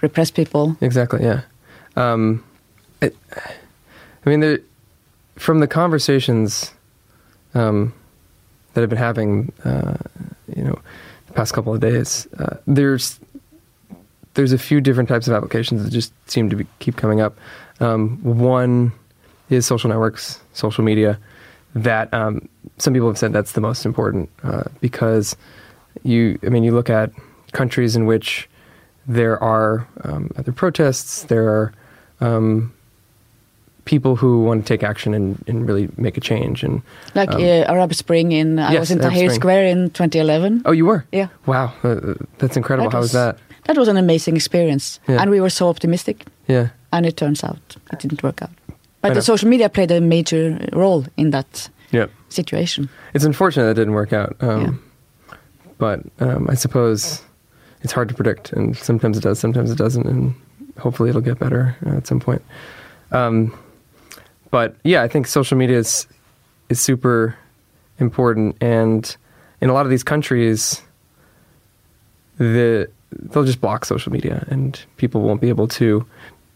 repress 0.00 0.30
people. 0.30 0.76
exactly. 0.80 1.22
Yeah. 1.22 1.42
Um, 1.94 2.42
it, 3.00 3.14
I 4.26 4.30
mean, 4.30 4.40
there, 4.40 4.58
from 5.36 5.60
the 5.60 5.68
conversations 5.68 6.72
um, 7.54 7.92
that 8.74 8.82
I've 8.82 8.88
been 8.88 8.98
having, 8.98 9.52
uh, 9.64 9.98
you 10.56 10.64
know, 10.64 10.78
the 11.26 11.32
past 11.32 11.52
couple 11.52 11.74
of 11.74 11.80
days, 11.80 12.26
uh, 12.38 12.56
there's 12.66 13.20
there's 14.34 14.52
a 14.52 14.58
few 14.58 14.80
different 14.80 15.08
types 15.08 15.28
of 15.28 15.34
applications 15.34 15.84
that 15.84 15.90
just 15.90 16.12
seem 16.30 16.48
to 16.50 16.56
be, 16.56 16.66
keep 16.78 16.96
coming 16.96 17.20
up. 17.20 17.36
Um, 17.80 18.18
one 18.22 18.92
is 19.50 19.66
social 19.66 19.88
networks, 19.90 20.40
social 20.52 20.84
media. 20.84 21.18
That 21.74 22.12
um, 22.12 22.48
some 22.78 22.92
people 22.92 23.08
have 23.08 23.18
said 23.18 23.32
that's 23.32 23.52
the 23.52 23.60
most 23.60 23.84
important 23.86 24.28
uh, 24.44 24.64
because 24.80 25.36
you, 26.02 26.38
I 26.44 26.48
mean, 26.50 26.64
you 26.64 26.72
look 26.72 26.90
at 26.90 27.10
countries 27.52 27.96
in 27.96 28.06
which 28.06 28.48
there 29.06 29.42
are 29.42 29.86
um, 30.04 30.30
other 30.36 30.52
protests, 30.52 31.24
there 31.24 31.48
are 31.48 31.72
um, 32.20 32.72
people 33.84 34.16
who 34.16 34.44
want 34.44 34.64
to 34.64 34.68
take 34.68 34.82
action 34.82 35.12
and, 35.14 35.42
and 35.48 35.66
really 35.66 35.88
make 35.96 36.16
a 36.16 36.20
change. 36.20 36.62
And 36.62 36.82
Like 37.14 37.30
um, 37.30 37.40
uh, 37.42 37.64
Arab 37.72 37.94
Spring 37.94 38.32
in, 38.32 38.58
I 38.58 38.72
Yes, 38.72 38.80
was 38.80 38.90
in 38.92 38.98
Tahrir 39.00 39.30
Square 39.32 39.66
in 39.66 39.90
2011. 39.90 40.62
oh, 40.66 40.72
you 40.72 40.86
were? 40.86 41.04
Yeah. 41.10 41.28
Wow, 41.46 41.72
uh, 41.82 42.14
that's 42.38 42.56
incredible. 42.56 42.90
That 42.90 42.96
How 42.96 43.00
was 43.00 43.06
was- 43.06 43.12
that? 43.12 43.38
That 43.64 43.76
was 43.78 43.88
an 43.88 43.96
amazing 43.96 44.36
experience. 44.36 45.00
Yeah. 45.08 45.20
And 45.22 45.30
we 45.30 45.40
were 45.40 45.50
so 45.50 45.68
optimistic. 45.68 46.24
Yeah. 46.48 46.68
And 46.92 47.06
it 47.06 47.16
turns 47.16 47.44
out 47.44 47.76
it 47.92 47.98
didn't 48.00 48.22
work 48.22 48.42
out. 48.42 48.50
But 49.00 49.14
the 49.14 49.22
social 49.22 49.48
media 49.48 49.68
played 49.68 49.90
a 49.90 50.00
major 50.00 50.58
role 50.72 51.04
in 51.16 51.30
that 51.30 51.68
Yep. 51.90 52.10
situation. 52.28 52.88
It's 53.14 53.24
unfortunate 53.24 53.66
that 53.66 53.74
didn't 53.74 53.94
work 53.94 54.12
out. 54.12 54.36
Um, 54.40 54.60
Yeah. 54.60 55.36
But 55.78 56.00
um, 56.20 56.46
I 56.48 56.54
suppose 56.54 57.20
it's 57.82 57.92
hard 57.92 58.08
to 58.08 58.14
predict, 58.14 58.52
and 58.52 58.76
sometimes 58.76 59.16
it 59.18 59.22
does, 59.24 59.40
sometimes 59.40 59.70
it 59.70 59.78
doesn't, 59.78 60.06
and 60.06 60.34
hopefully 60.78 61.08
it'll 61.10 61.20
get 61.20 61.38
better 61.40 61.74
uh, 61.84 61.96
at 61.96 62.06
some 62.06 62.20
point. 62.20 62.40
Um, 63.10 63.52
but 64.50 64.76
yeah, 64.84 65.02
I 65.02 65.08
think 65.08 65.26
social 65.26 65.58
media 65.58 65.78
is 65.78 66.06
is 66.68 66.80
super 66.80 67.34
important, 67.98 68.56
and 68.62 69.16
in 69.60 69.70
a 69.70 69.72
lot 69.72 69.84
of 69.86 69.90
these 69.90 70.04
countries, 70.04 70.82
the 72.38 72.88
they'll 73.18 73.44
just 73.44 73.60
block 73.60 73.84
social 73.84 74.12
media, 74.12 74.44
and 74.50 74.80
people 74.96 75.20
won't 75.22 75.40
be 75.40 75.48
able 75.48 75.68
to 75.68 76.04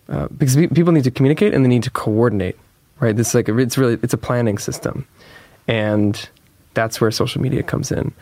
uh, 0.09 0.29
because 0.37 0.57
pe- 0.57 0.69
people 0.69 0.93
need 0.93 1.05
to 1.05 1.11
communicate 1.11 1.55
and 1.55 1.65
they 1.65 1.69
need 1.69 1.83
to 1.85 1.91
coordinate. 1.91 2.57
Right? 3.01 3.15
This 3.17 3.29
is 3.29 3.35
like 3.35 3.49
a, 3.49 3.59
it's 3.59 3.77
really 3.77 3.99
it's 4.03 4.15
a 4.15 4.19
planning 4.19 4.59
system, 4.59 5.07
and 5.69 6.29
that's 6.75 7.01
where 7.01 7.11
social 7.11 7.43
media 7.43 7.63
comes 7.63 7.91
in. 7.93 8.13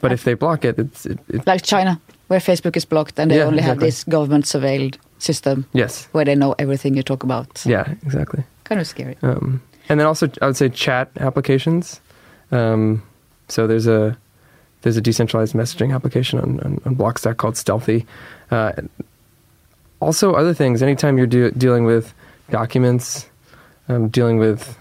But 0.00 0.12
if 0.12 0.24
they 0.24 0.34
block 0.34 0.64
it, 0.64 0.78
it's 0.78 1.06
it, 1.06 1.18
it, 1.28 1.46
Like 1.46 1.62
China, 1.62 1.98
where 2.28 2.40
Facebook 2.40 2.76
is 2.76 2.84
blocked 2.84 3.18
and 3.18 3.30
they 3.30 3.38
Yeah, 3.38 3.46
only 3.46 3.62
have 3.62 3.78
this 3.78 4.04
government 4.04 4.44
surveilled 4.44 4.96
system 5.18 5.64
yes, 5.72 6.08
where 6.12 6.24
they 6.24 6.34
know 6.34 6.54
everything 6.58 6.94
you 6.96 7.02
talk 7.02 7.22
about. 7.22 7.62
yeah, 7.64 7.94
exactly. 8.02 8.44
Kind 8.64 8.80
of 8.80 8.86
scary. 8.86 9.16
Um, 9.22 9.62
and 9.88 9.98
then 10.00 10.06
also, 10.06 10.28
I 10.42 10.46
would 10.46 10.56
say 10.56 10.68
chat 10.68 11.08
applications. 11.20 12.00
Um, 12.50 13.02
so 13.48 13.66
there's 13.66 13.86
a 13.86 14.16
there's 14.84 14.98
a 14.98 15.00
decentralized 15.00 15.54
messaging 15.54 15.94
application 15.94 16.38
on, 16.38 16.60
on, 16.60 16.80
on 16.84 16.94
Blockstack 16.94 17.38
called 17.38 17.56
Stealthy. 17.56 18.04
Uh, 18.50 18.72
also, 19.98 20.34
other 20.34 20.52
things. 20.52 20.82
Anytime 20.82 21.16
you're 21.16 21.26
de- 21.26 21.52
dealing 21.52 21.86
with 21.86 22.12
documents, 22.50 23.26
um, 23.88 24.08
dealing 24.08 24.38
with, 24.38 24.78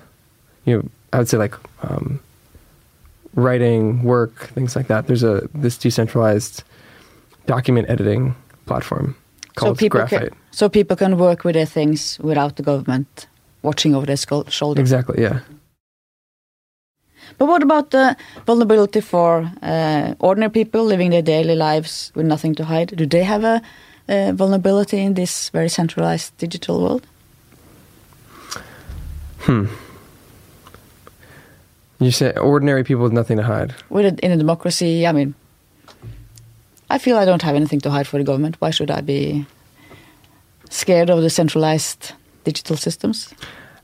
you 0.66 0.76
know, 0.78 0.90
I 1.14 1.20
would 1.20 1.30
say 1.30 1.38
like 1.38 1.56
um, 1.84 2.20
writing, 3.34 4.04
work, 4.04 4.50
things 4.50 4.76
like 4.76 4.88
that. 4.88 5.08
There's 5.08 5.24
a 5.24 5.48
this 5.56 5.78
decentralized 5.78 6.64
document 7.46 7.90
editing 7.90 8.36
platform 8.66 9.16
called 9.56 9.78
people 9.78 10.02
Graphite. 10.02 10.32
can, 10.32 10.38
so 10.52 10.68
people 10.68 10.98
can 10.98 11.18
work 11.18 11.46
with 11.46 11.56
their 11.56 11.66
things 11.66 12.20
without 12.20 12.58
the 12.58 12.64
government 12.64 13.28
watching 13.62 13.96
over 13.96 14.06
their 14.06 14.18
shoulder. 14.18 14.82
Exactly. 14.82 15.22
Yeah. 15.22 15.40
But 17.38 17.48
what 17.48 17.64
about 17.64 17.92
the 17.92 18.16
vulnerability 18.46 19.02
for 19.02 19.52
uh, 19.62 20.16
ordinary 20.20 20.52
people 20.52 20.84
living 20.86 21.12
their 21.12 21.22
daily 21.22 21.56
lives 21.56 22.12
with 22.16 22.26
nothing 22.26 22.56
to 22.56 22.64
hide? 22.66 22.96
Do 22.96 23.06
they 23.06 23.24
have 23.24 23.44
a, 23.44 23.62
uh 24.10 24.32
vulnerability 24.34 24.98
in 24.98 25.14
this 25.14 25.50
very 25.50 25.70
centralized 25.70 26.38
digital 26.38 26.82
world? 26.82 27.08
Hmm. 29.40 29.66
You 32.00 32.12
say 32.12 32.34
ordinary 32.34 32.84
people 32.84 33.04
with 33.04 33.14
nothing 33.14 33.38
to 33.38 33.44
hide. 33.44 33.76
With 33.90 34.06
it, 34.06 34.20
in 34.20 34.32
a 34.32 34.38
democracy, 34.38 35.08
I 35.08 35.12
mean, 35.12 35.36
I 36.90 36.98
feel 36.98 37.18
I 37.18 37.26
don't 37.26 37.42
have 37.42 37.56
anything 37.56 37.80
to 37.82 37.90
hide 37.90 38.08
for 38.08 38.18
the 38.18 38.24
government. 38.24 38.58
Why 38.60 38.72
should 38.72 38.92
I 38.92 39.02
be 39.02 39.46
scared 40.70 41.10
of 41.10 41.22
the 41.22 41.30
centralized 41.30 42.14
digital 42.44 42.76
systems? 42.78 43.34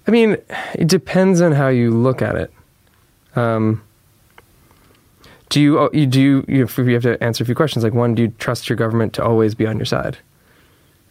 I 0.08 0.12
mean, 0.12 0.38
it 0.76 0.88
depends 0.88 1.40
on 1.42 1.54
how 1.54 1.70
you 1.70 1.92
look 1.92 2.22
at 2.22 2.36
it. 2.36 2.52
Um, 3.36 3.82
do 5.50 5.60
you, 5.62 5.80
oh, 5.80 5.90
you 5.94 6.06
do 6.06 6.22
you, 6.22 6.46
you 6.48 6.60
have 6.66 6.78
you 6.78 6.94
have 6.94 7.04
to 7.04 7.22
answer 7.24 7.44
a 7.44 7.46
few 7.46 7.56
questions? 7.56 7.84
Like 7.84 7.94
one, 7.94 8.14
do 8.16 8.24
you 8.24 8.34
trust 8.40 8.70
your 8.70 8.76
government 8.76 9.14
to 9.14 9.24
always 9.24 9.56
be 9.56 9.66
on 9.66 9.78
your 9.78 9.86
side? 9.86 10.18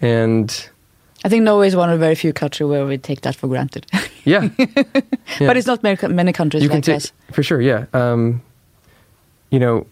And 0.01 0.69
I 1.25 1.29
think 1.29 1.43
Norway 1.43 1.67
is 1.67 1.75
one 1.75 1.91
of 1.91 1.99
the 1.99 2.05
very 2.05 2.15
few 2.15 2.33
countries 2.33 2.69
where 2.69 2.87
we 2.87 2.99
take 2.99 3.23
that 3.23 3.35
for 3.35 3.49
granted. 3.49 3.87
yeah, 4.25 4.49
Yeah. 4.59 5.03
but 5.41 5.57
it's 5.57 5.67
not 5.67 5.83
many, 5.83 5.99
many 6.09 6.33
countries 6.33 6.63
you 6.63 6.69
can 6.69 6.77
like 6.79 6.85
take 6.85 6.97
us. 6.97 7.13
for 7.33 7.43
sure. 7.43 7.61
Yeah, 7.61 7.87
um, 7.93 8.41
you 9.51 9.59
know, 9.59 9.87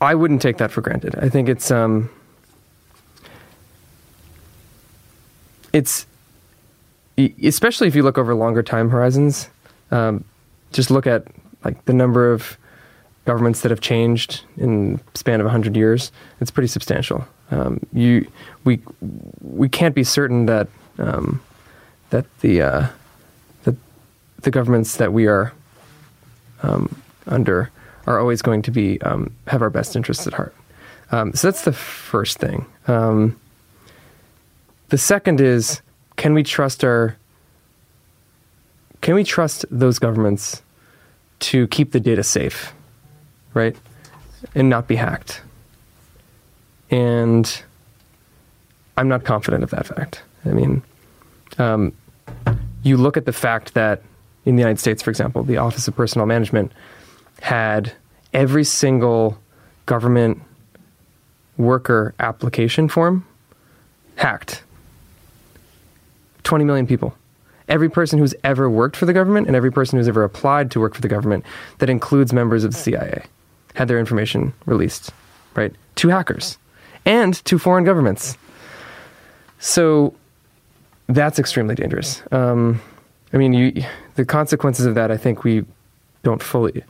I 0.00 0.14
wouldn't 0.14 0.40
take 0.42 0.58
that 0.58 0.70
for 0.70 0.80
granted. 0.82 1.16
I 1.16 1.28
think 1.28 1.48
it's 1.48 1.70
um, 1.72 2.08
it's 5.72 6.06
especially 7.18 7.88
if 7.88 7.94
you 7.94 8.02
look 8.02 8.18
over 8.18 8.34
longer 8.34 8.62
time 8.62 8.90
horizons. 8.90 9.48
Um, 9.90 10.24
just 10.72 10.90
look 10.90 11.06
at 11.06 11.26
like 11.64 11.84
the 11.84 11.92
number 11.92 12.32
of 12.32 12.56
governments 13.24 13.60
that 13.60 13.70
have 13.70 13.80
changed 13.80 14.42
in 14.56 15.00
span 15.14 15.40
of 15.40 15.44
100 15.44 15.76
years 15.76 16.10
it's 16.40 16.50
pretty 16.50 16.66
substantial 16.66 17.24
um, 17.50 17.78
you 17.92 18.26
we 18.64 18.80
we 19.42 19.68
can't 19.68 19.94
be 19.94 20.02
certain 20.02 20.46
that 20.46 20.68
um, 20.98 21.40
that 22.10 22.24
the 22.40 22.62
uh, 22.62 22.86
the 23.64 23.76
the 24.40 24.50
governments 24.50 24.96
that 24.96 25.12
we 25.12 25.26
are 25.26 25.52
um, 26.62 26.94
under 27.26 27.70
are 28.06 28.18
always 28.18 28.42
going 28.42 28.62
to 28.62 28.70
be 28.70 29.00
um, 29.02 29.32
have 29.46 29.62
our 29.62 29.70
best 29.70 29.94
interests 29.94 30.26
at 30.26 30.32
heart 30.32 30.54
um, 31.12 31.32
so 31.34 31.46
that's 31.46 31.62
the 31.62 31.72
first 31.72 32.38
thing 32.38 32.66
um, 32.88 33.38
the 34.88 34.98
second 34.98 35.40
is 35.40 35.80
can 36.22 36.34
we 36.34 36.44
trust 36.44 36.84
our 36.84 37.16
can 39.00 39.16
we 39.16 39.24
trust 39.24 39.64
those 39.72 39.98
governments 39.98 40.62
to 41.40 41.66
keep 41.66 41.90
the 41.90 41.98
data 41.98 42.22
safe 42.22 42.72
right? 43.54 43.76
And 44.54 44.68
not 44.68 44.88
be 44.88 44.96
hacked. 44.96 45.42
And 46.90 47.62
I'm 48.96 49.08
not 49.08 49.24
confident 49.24 49.64
of 49.64 49.70
that 49.70 49.86
fact. 49.86 50.22
I 50.44 50.50
mean, 50.50 50.82
um, 51.58 51.92
you 52.82 52.96
look 52.96 53.16
at 53.16 53.24
the 53.24 53.32
fact 53.32 53.74
that 53.74 54.02
in 54.44 54.56
the 54.56 54.60
United 54.60 54.80
States, 54.80 55.02
for 55.02 55.10
example, 55.10 55.42
the 55.42 55.56
Office 55.56 55.86
of 55.88 55.96
Personnel 55.96 56.26
Management 56.26 56.72
had 57.40 57.92
every 58.32 58.64
single 58.64 59.38
government 59.86 60.40
worker 61.56 62.14
application 62.18 62.88
form 62.88 63.26
hacked. 64.16 64.62
20 66.44 66.64
million 66.64 66.86
people. 66.86 67.14
Every 67.68 67.88
person 67.88 68.18
who's 68.18 68.34
ever 68.44 68.68
worked 68.68 68.96
for 68.96 69.06
the 69.06 69.12
government 69.12 69.46
and 69.46 69.56
every 69.56 69.72
person 69.72 69.98
who's 69.98 70.08
ever 70.08 70.24
applied 70.24 70.70
to 70.72 70.80
work 70.80 70.94
for 70.94 71.00
the 71.00 71.08
government, 71.08 71.44
that 71.78 71.88
includes 71.88 72.32
members 72.32 72.64
of 72.64 72.72
the 72.72 72.78
CIA, 72.78 73.24
had 73.74 73.88
their 73.88 73.98
information 73.98 74.52
released, 74.66 75.10
right? 75.54 75.74
To 75.96 76.08
hackers 76.08 76.58
and 77.04 77.34
to 77.44 77.58
foreign 77.58 77.84
governments. 77.84 78.36
So 79.58 80.14
that's 81.08 81.38
extremely 81.38 81.74
dangerous. 81.74 82.22
Um, 82.32 82.80
I 83.32 83.36
mean, 83.36 83.52
you, 83.52 83.84
the 84.16 84.24
consequences 84.24 84.86
of 84.86 84.94
that, 84.94 85.10
I 85.10 85.16
think 85.16 85.44
we 85.44 85.64
don't 86.22 86.42
fully, 86.42 86.82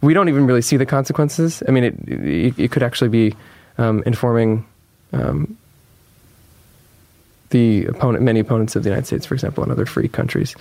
we 0.00 0.14
don't 0.14 0.28
even 0.28 0.46
really 0.46 0.62
see 0.62 0.76
the 0.76 0.86
consequences. 0.86 1.62
I 1.66 1.70
mean, 1.70 1.84
it, 1.84 1.94
it, 2.08 2.58
it 2.58 2.70
could 2.70 2.82
actually 2.82 3.08
be 3.08 3.34
um, 3.78 4.02
informing 4.06 4.66
um, 5.12 5.56
the 7.54 7.86
opponent, 7.86 8.24
many 8.24 8.40
opponents 8.40 8.74
of 8.74 8.82
the 8.82 8.88
United 8.88 9.06
States, 9.06 9.24
for 9.24 9.34
example, 9.34 9.62
and 9.62 9.70
other 9.70 9.86
free 9.86 10.08
countries. 10.08 10.56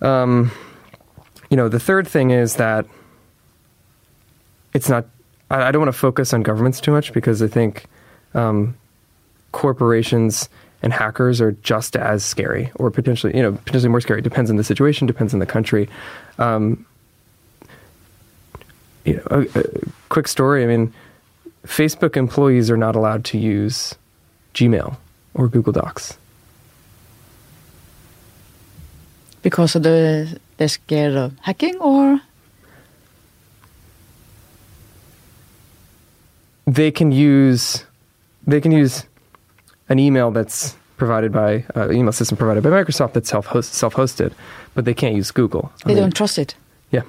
Um, 0.00 0.52
you 1.50 1.56
know, 1.56 1.68
the 1.68 1.80
third 1.80 2.06
thing 2.06 2.30
is 2.30 2.54
that 2.56 2.86
it's 4.72 4.88
not. 4.88 5.04
I, 5.50 5.64
I 5.64 5.72
don't 5.72 5.82
want 5.82 5.92
to 5.92 5.98
focus 5.98 6.32
on 6.32 6.42
governments 6.42 6.80
too 6.80 6.92
much 6.92 7.12
because 7.12 7.42
I 7.42 7.48
think 7.48 7.86
um, 8.34 8.76
corporations 9.50 10.48
and 10.80 10.92
hackers 10.92 11.40
are 11.40 11.52
just 11.62 11.96
as 11.96 12.24
scary, 12.24 12.70
or 12.76 12.92
potentially, 12.92 13.36
you 13.36 13.42
know, 13.42 13.52
potentially 13.52 13.88
more 13.88 14.00
scary. 14.00 14.22
Depends 14.22 14.48
on 14.48 14.56
the 14.56 14.64
situation, 14.64 15.08
depends 15.08 15.34
on 15.34 15.40
the 15.40 15.46
country. 15.46 15.88
Um, 16.38 16.86
you 19.04 19.16
know, 19.16 19.22
a, 19.32 19.58
a 19.58 19.64
quick 20.08 20.28
story. 20.28 20.62
I 20.62 20.68
mean, 20.68 20.94
Facebook 21.66 22.16
employees 22.16 22.70
are 22.70 22.76
not 22.76 22.94
allowed 22.94 23.24
to 23.24 23.38
use 23.38 23.96
Gmail 24.54 24.96
or 25.34 25.48
Google 25.48 25.72
Docs. 25.72 26.16
Because 29.42 29.74
of 29.74 29.82
the 29.82 30.38
they're 30.58 30.68
scared 30.68 31.16
of 31.16 31.38
hacking 31.40 31.78
or 31.78 32.20
they 36.66 36.90
can 36.90 37.10
use 37.10 37.84
they 38.46 38.60
can 38.60 38.72
use 38.72 39.04
an 39.88 39.98
email 39.98 40.30
that's 40.30 40.76
provided 40.96 41.32
by 41.32 41.64
uh, 41.74 41.90
email 41.90 42.12
system 42.12 42.36
provided 42.36 42.62
by 42.62 42.70
Microsoft 42.70 43.14
that's 43.14 43.28
self 43.28 43.46
self 43.64 43.94
hosted, 43.94 44.32
but 44.74 44.84
they 44.84 44.94
can't 44.94 45.14
use 45.14 45.30
Google. 45.30 45.72
They 45.84 45.92
I 45.92 45.94
mean, 45.94 46.02
don't 46.04 46.14
trust 46.14 46.38
it. 46.38 46.54
Yeah. 46.90 47.02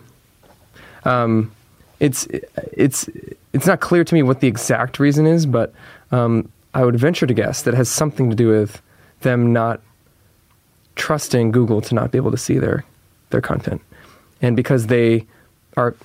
Um, 1.03 1.51
it's 1.99 2.25
it's 2.73 3.10
it's 3.53 3.67
not 3.67 3.81
clear 3.81 4.03
to 4.03 4.13
me 4.13 4.23
what 4.23 4.39
the 4.39 4.47
exact 4.47 4.99
reason 4.99 5.27
is, 5.27 5.45
but 5.45 5.73
um, 6.12 6.49
I 6.73 6.86
would 6.86 6.97
venture 6.97 7.27
to 7.27 7.34
guess 7.34 7.63
that 7.63 7.73
has 7.73 7.89
something 7.89 8.29
to 8.29 8.36
do 8.36 8.49
with 8.49 8.81
them 9.21 9.53
not 9.53 9.81
trusting 10.95 11.51
Google 11.51 11.81
to 11.81 11.95
not 11.95 12.12
be 12.12 12.17
able 12.17 12.31
to 12.31 12.38
see 12.38 12.57
their 12.57 12.84
their 13.29 13.41
content, 13.41 13.81
and 14.41 14.55
because 14.55 14.88
they 14.88 15.25
are 15.77 15.95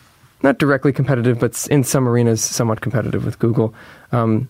not 0.42 0.58
directly 0.58 0.92
competitive, 0.92 1.40
but 1.40 1.66
in 1.70 1.82
some 1.82 2.08
arenas 2.08 2.42
somewhat 2.42 2.80
competitive 2.80 3.24
with 3.24 3.38
Google, 3.38 3.74
um, 4.12 4.48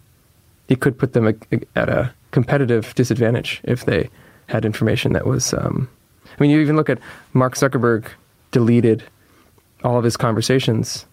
it 0.68 0.80
could 0.80 0.98
put 0.98 1.12
them 1.12 1.26
at 1.74 1.88
a 1.88 2.12
competitive 2.32 2.94
disadvantage 2.94 3.60
if 3.64 3.84
they 3.84 4.10
had 4.48 4.64
information 4.64 5.12
that 5.12 5.26
was. 5.26 5.54
Um, 5.54 5.88
I 6.26 6.42
mean, 6.42 6.50
you 6.50 6.60
even 6.60 6.76
look 6.76 6.90
at 6.90 6.98
Mark 7.32 7.54
Zuckerberg 7.54 8.06
deleted 8.50 9.02
all 9.84 9.96
of 9.96 10.04
his 10.04 10.16
conversations 10.16 11.06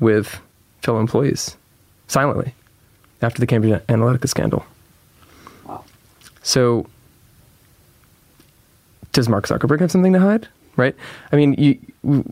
with 0.00 0.40
fellow 0.82 1.00
employees 1.00 1.56
silently 2.08 2.54
after 3.22 3.40
the 3.40 3.46
Cambridge 3.46 3.80
Analytica 3.86 4.28
scandal. 4.28 4.64
Wow. 5.66 5.84
So, 6.42 6.86
does 9.12 9.28
Mark 9.28 9.46
Zuckerberg 9.46 9.80
have 9.80 9.90
something 9.90 10.12
to 10.12 10.20
hide? 10.20 10.48
Right? 10.76 10.94
I 11.32 11.36
mean, 11.36 11.54
you, 11.54 12.24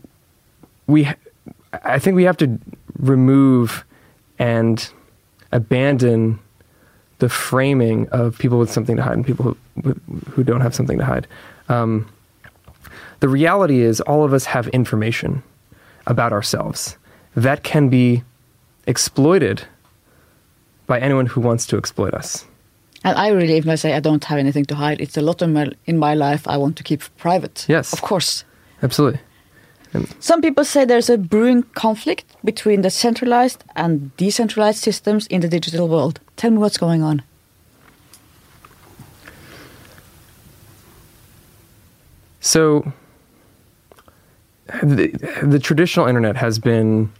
we, 0.87 1.07
I 1.83 1.99
think 1.99 2.15
we 2.15 2.23
have 2.23 2.37
to 2.37 2.59
remove 2.97 3.85
and 4.39 4.89
abandon 5.51 6.39
the 7.19 7.29
framing 7.29 8.07
of 8.09 8.37
people 8.37 8.57
with 8.57 8.71
something 8.71 8.95
to 8.95 9.03
hide 9.03 9.13
and 9.13 9.25
people 9.25 9.57
who, 9.83 9.95
who 10.31 10.43
don't 10.43 10.61
have 10.61 10.73
something 10.73 10.97
to 10.97 11.05
hide. 11.05 11.27
Um, 11.67 12.09
the 13.19 13.27
reality 13.27 13.81
is, 13.81 13.99
all 14.01 14.23
of 14.23 14.33
us 14.33 14.45
have 14.45 14.67
information 14.69 15.43
about 16.07 16.31
ourselves 16.31 16.97
that 17.35 17.63
can 17.63 17.89
be 17.89 18.23
exploited 18.87 19.63
by 20.89 20.99
anyone 20.99 21.27
who 21.27 21.39
wants 21.39 21.65
to 21.67 21.77
exploit 21.77 22.13
us. 22.15 22.43
And 23.03 23.15
I 23.17 23.29
really, 23.29 23.53
if 23.53 23.67
I 23.67 23.75
say 23.75 23.93
I 23.93 24.01
don't 24.01 24.25
have 24.25 24.39
anything 24.39 24.65
to 24.65 24.75
hide, 24.75 24.99
it's 24.99 25.15
a 25.15 25.21
lot 25.21 25.41
of 25.41 25.49
my, 25.49 25.71
in 25.85 25.97
my 25.97 26.15
life 26.15 26.45
I 26.47 26.57
want 26.57 26.75
to 26.77 26.83
keep 26.83 27.01
private. 27.17 27.65
Yes. 27.69 27.93
Of 27.93 28.01
course. 28.01 28.43
Absolutely. 28.81 29.21
And 29.93 30.13
Some 30.19 30.41
people 30.41 30.65
say 30.65 30.85
there's 30.85 31.09
a 31.09 31.17
brewing 31.17 31.63
conflict 31.75 32.25
between 32.43 32.81
the 32.81 32.89
centralized 32.89 33.63
and 33.75 34.15
decentralized 34.17 34.79
systems 34.79 35.27
in 35.27 35.41
the 35.41 35.47
digital 35.47 35.87
world. 35.87 36.19
Tell 36.35 36.51
me 36.51 36.57
what's 36.57 36.77
going 36.77 37.03
on. 37.03 37.21
So, 42.41 42.91
the, 44.81 45.07
the 45.43 45.59
traditional 45.59 46.07
internet 46.07 46.35
has 46.37 46.57
been 46.57 47.11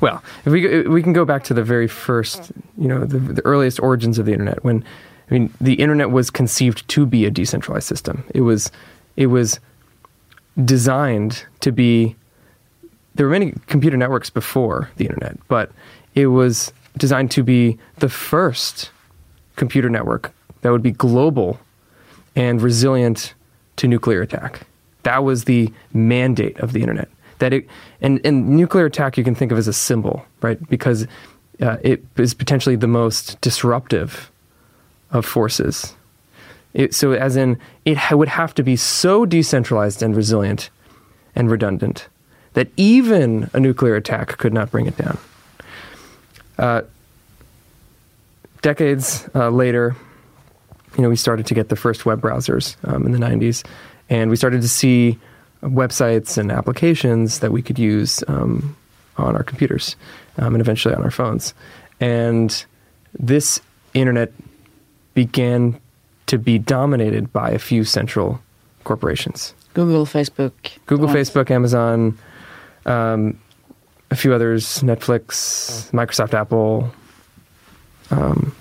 well, 0.00 0.22
if 0.44 0.52
we 0.52 0.82
we 0.82 1.02
can 1.02 1.12
go 1.12 1.24
back 1.24 1.44
to 1.44 1.54
the 1.54 1.62
very 1.62 1.88
first, 1.88 2.52
you 2.76 2.88
know, 2.88 3.04
the, 3.04 3.18
the 3.18 3.44
earliest 3.44 3.80
origins 3.80 4.18
of 4.18 4.26
the 4.26 4.32
internet. 4.32 4.62
When 4.64 4.84
I 5.30 5.34
mean, 5.34 5.52
the 5.60 5.74
internet 5.74 6.10
was 6.10 6.30
conceived 6.30 6.88
to 6.88 7.06
be 7.06 7.26
a 7.26 7.30
decentralized 7.30 7.86
system. 7.86 8.24
It 8.34 8.42
was 8.42 8.70
it 9.16 9.26
was 9.26 9.60
designed 10.64 11.44
to 11.60 11.72
be. 11.72 12.16
There 13.14 13.26
were 13.26 13.32
many 13.32 13.52
computer 13.66 13.96
networks 13.96 14.30
before 14.30 14.90
the 14.96 15.04
internet, 15.06 15.36
but 15.48 15.72
it 16.14 16.28
was 16.28 16.72
designed 16.96 17.30
to 17.32 17.42
be 17.42 17.78
the 17.96 18.08
first 18.08 18.90
computer 19.56 19.90
network 19.90 20.32
that 20.60 20.70
would 20.70 20.82
be 20.82 20.92
global 20.92 21.58
and 22.36 22.62
resilient 22.62 23.34
to 23.76 23.88
nuclear 23.88 24.22
attack. 24.22 24.60
That 25.02 25.24
was 25.24 25.44
the 25.44 25.72
mandate 25.92 26.58
of 26.60 26.72
the 26.72 26.80
internet 26.80 27.08
that 27.38 27.52
it 27.52 27.66
and, 28.00 28.20
and 28.24 28.48
nuclear 28.48 28.86
attack 28.86 29.16
you 29.16 29.24
can 29.24 29.34
think 29.34 29.52
of 29.52 29.58
as 29.58 29.68
a 29.68 29.72
symbol, 29.72 30.24
right? 30.42 30.58
Because 30.68 31.06
uh, 31.60 31.76
it 31.82 32.04
is 32.16 32.34
potentially 32.34 32.76
the 32.76 32.86
most 32.86 33.40
disruptive 33.40 34.30
of 35.10 35.24
forces. 35.24 35.94
It, 36.74 36.94
so, 36.94 37.12
as 37.12 37.36
in, 37.36 37.58
it 37.84 37.96
ha- 37.96 38.16
would 38.16 38.28
have 38.28 38.54
to 38.54 38.62
be 38.62 38.76
so 38.76 39.24
decentralized 39.24 40.02
and 40.02 40.14
resilient 40.14 40.70
and 41.34 41.50
redundant 41.50 42.08
that 42.52 42.68
even 42.76 43.50
a 43.52 43.60
nuclear 43.60 43.96
attack 43.96 44.36
could 44.38 44.52
not 44.52 44.70
bring 44.70 44.86
it 44.86 44.96
down. 44.96 45.18
Uh, 46.58 46.82
decades 48.62 49.28
uh, 49.34 49.48
later, 49.48 49.96
you 50.96 51.02
know, 51.02 51.08
we 51.08 51.16
started 51.16 51.46
to 51.46 51.54
get 51.54 51.68
the 51.68 51.76
first 51.76 52.04
web 52.04 52.20
browsers 52.20 52.76
um, 52.84 53.06
in 53.06 53.12
the 53.12 53.18
90s, 53.18 53.64
and 54.10 54.30
we 54.30 54.36
started 54.36 54.62
to 54.62 54.68
see 54.68 55.18
websites 55.62 56.38
and 56.38 56.52
applications 56.52 57.40
that 57.40 57.52
we 57.52 57.62
could 57.62 57.78
use 57.78 58.22
um, 58.28 58.76
on 59.16 59.34
our 59.36 59.42
computers 59.42 59.96
um, 60.38 60.54
and 60.54 60.60
eventually 60.60 60.94
on 60.94 61.02
our 61.02 61.10
phones. 61.10 61.54
And 62.00 62.64
this 63.18 63.60
internet 63.94 64.32
began 65.14 65.80
to 66.26 66.38
be 66.38 66.58
dominated 66.58 67.32
by 67.32 67.50
a 67.50 67.58
few 67.58 67.84
central 67.84 68.40
corporations 68.84 69.54
Google, 69.74 70.06
Facebook. 70.06 70.52
Google, 70.86 71.08
Facebook, 71.08 71.50
Amazon, 71.50 72.18
um, 72.86 73.38
a 74.10 74.16
few 74.16 74.32
others, 74.34 74.80
Netflix, 74.80 75.90
Microsoft, 75.92 76.34
Apple. 76.34 76.90
Um, 78.10 78.54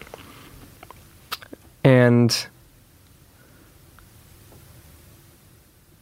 and 1.83 2.47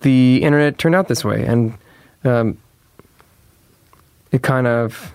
the 0.05 0.43
internet 0.43 0.77
turned 0.77 0.93
out 0.93 1.07
this 1.07 1.25
way, 1.25 1.43
and 1.43 1.73
um, 2.23 2.59
it 4.31 4.43
kind 4.43 4.67
of 4.67 5.11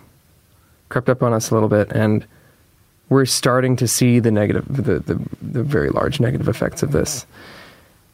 crept 0.88 1.08
up 1.08 1.22
on 1.22 1.32
us 1.32 1.52
a 1.52 1.54
little 1.54 1.68
bit, 1.68 1.92
and 1.92 2.26
we're 3.08 3.24
starting 3.24 3.76
to 3.76 3.86
see 3.86 4.18
the 4.18 4.32
negative, 4.32 4.64
the, 4.68 4.98
the, 4.98 5.14
the 5.40 5.62
very 5.62 5.90
large 5.90 6.18
negative 6.18 6.48
effects 6.48 6.82
of 6.82 6.90
this. 6.90 7.24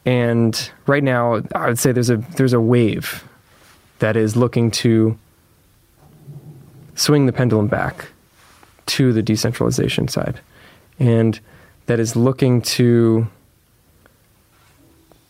And 0.05 0.71
right 0.85 1.03
now, 1.03 1.41
I 1.55 1.65
would 1.65 1.79
say 1.79 1.91
there's 1.91 2.11
a 2.11 2.17
there's 2.37 2.53
a 2.53 2.61
wave 2.61 3.27
that 3.97 4.15
is 4.15 4.35
looking 4.35 4.69
to 4.69 5.17
swing 6.93 7.25
the 7.25 7.33
pendulum 7.33 7.67
back 7.67 8.09
to 8.85 9.13
the 9.13 9.23
decentralization 9.23 10.07
side, 10.07 10.39
and 10.99 11.39
that 11.87 11.99
is 11.99 12.15
looking 12.15 12.61
to 12.61 13.27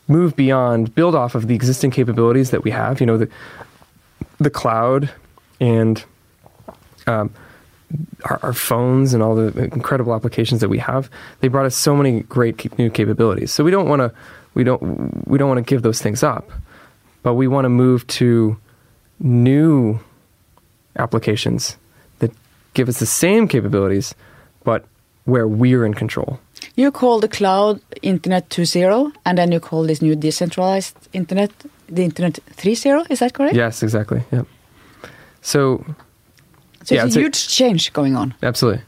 move 0.08 0.36
beyond, 0.36 0.96
build 0.96 1.16
off 1.16 1.36
of 1.36 1.48
the 1.48 1.56
existing 1.56 1.92
capabilities 1.92 2.52
that 2.52 2.64
we 2.64 2.72
have. 2.72 3.00
You 3.00 3.06
know, 3.06 3.18
the 3.18 3.30
the 4.40 4.50
cloud 4.50 5.12
and 5.60 6.04
um, 7.08 7.34
our, 8.26 8.40
our, 8.44 8.54
phones 8.54 9.14
and 9.14 9.24
all 9.24 9.36
the 9.36 9.64
incredible 9.74 10.14
applications 10.14 10.62
that 10.62 10.70
we 10.70 10.78
have. 10.78 11.10
They 11.40 11.48
brought 11.48 11.66
us 11.66 11.76
so 11.76 11.96
many 11.96 12.22
great 12.22 12.78
new 12.78 12.90
capabilities. 12.90 13.52
So 13.52 13.64
we 13.64 13.72
don't 13.72 13.88
want 13.88 14.02
to 14.02 14.14
we 14.54 14.64
don't 14.64 15.28
we 15.28 15.38
don't 15.38 15.48
want 15.48 15.60
to 15.60 15.70
give 15.70 15.82
those 15.82 16.02
things 16.02 16.24
up, 16.24 16.50
but 17.24 17.36
we 17.36 17.48
want 17.48 17.66
to 17.66 17.70
move 17.70 18.06
to 18.08 18.58
new 19.20 20.00
applications 20.98 21.78
that 22.20 22.32
give 22.74 22.90
us 22.90 23.00
the 23.00 23.06
same 23.06 23.48
capabilities, 23.48 24.14
but 24.64 24.86
where 25.26 25.48
we're 25.48 25.86
in 25.86 25.94
control. 25.94 26.40
You 26.78 26.92
call 26.92 27.20
the 27.20 27.28
cloud 27.28 27.80
Internet 28.02 28.50
2.0, 28.50 29.12
and 29.26 29.38
then 29.38 29.52
you 29.52 29.60
call 29.60 29.84
this 29.88 30.00
new 30.02 30.16
decentralized 30.16 30.96
Internet 31.14 31.52
the 31.90 32.04
Internet 32.04 32.40
3.0. 32.56 33.06
Is 33.10 33.20
that 33.20 33.34
correct? 33.34 33.56
Yes, 33.56 33.82
exactly. 33.84 34.22
Yep. 34.32 34.46
So, 35.42 35.84
So 36.84 36.96
yeah, 36.96 37.06
it's 37.06 37.16
a 37.16 37.20
a- 37.20 37.24
huge 37.24 37.48
change 37.48 37.92
going 37.94 38.16
on. 38.18 38.34
absolutely. 38.44 38.82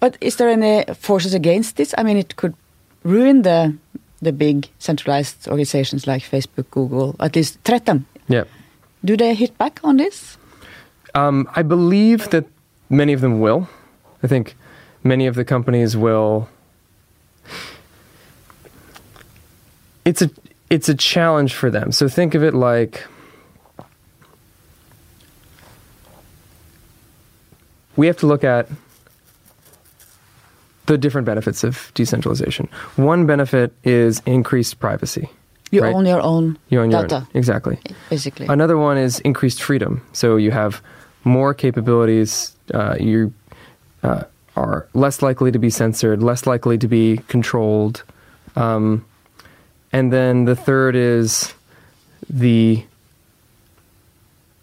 But 0.00 0.16
is 0.20 0.36
there 0.36 0.48
any 0.50 0.84
forces 0.94 1.34
against 1.34 1.76
this? 1.76 1.94
I 1.98 2.02
mean, 2.02 2.16
it 2.18 2.34
could 2.36 2.54
ruin 3.04 3.42
the 3.42 3.72
the 4.22 4.32
big 4.32 4.68
centralized 4.78 5.46
organizations 5.48 6.06
like 6.06 6.22
Facebook, 6.30 6.64
Google, 6.70 7.14
at 7.20 7.36
least 7.36 7.58
threaten. 7.64 8.04
Yep. 8.28 8.48
Do 9.04 9.16
they 9.16 9.34
hit 9.34 9.56
back 9.58 9.80
on 9.84 9.96
this? 9.98 10.38
Um, 11.14 11.46
I 11.56 11.62
believe 11.62 12.28
that 12.30 12.44
many 12.88 13.14
of 13.14 13.20
them 13.20 13.40
will. 13.40 13.68
I 14.24 14.26
think 14.28 14.54
many 15.02 15.28
of 15.28 15.34
the 15.34 15.44
companies 15.44 15.96
will. 15.96 16.48
It's 20.06 20.22
a 20.22 20.30
it's 20.70 20.88
a 20.88 20.94
challenge 20.94 21.52
for 21.54 21.70
them. 21.70 21.92
So 21.92 22.08
think 22.08 22.34
of 22.34 22.42
it 22.42 22.54
like 22.54 23.04
we 27.96 28.06
have 28.06 28.16
to 28.18 28.26
look 28.26 28.44
at 28.44 28.68
the 30.86 30.96
different 30.96 31.26
benefits 31.26 31.64
of 31.64 31.90
decentralization. 31.94 32.68
One 32.94 33.26
benefit 33.26 33.72
is 33.84 34.22
increased 34.26 34.78
privacy. 34.78 35.28
You 35.72 35.82
right? 35.82 35.94
own 35.94 36.06
your 36.06 36.20
own 36.20 36.58
You 36.68 36.80
own 36.80 36.90
your 36.92 37.00
own- 37.00 37.08
data, 37.08 37.26
exactly. 37.34 37.78
basically. 38.08 38.46
Another 38.46 38.76
one 38.78 38.96
is 38.96 39.18
increased 39.20 39.60
freedom. 39.60 40.00
So 40.12 40.36
you 40.36 40.52
have 40.52 40.80
more 41.24 41.52
capabilities. 41.54 42.56
Uh, 42.72 42.96
you 43.00 43.32
uh, 44.04 44.22
are 44.54 44.86
less 44.94 45.22
likely 45.22 45.50
to 45.50 45.58
be 45.58 45.70
censored, 45.70 46.22
less 46.22 46.46
likely 46.46 46.78
to 46.78 46.86
be 46.86 47.18
controlled. 47.26 48.04
Um, 48.54 49.04
and 49.92 50.12
then 50.12 50.44
the 50.44 50.56
third 50.56 50.94
is 50.96 51.54
the 52.28 52.84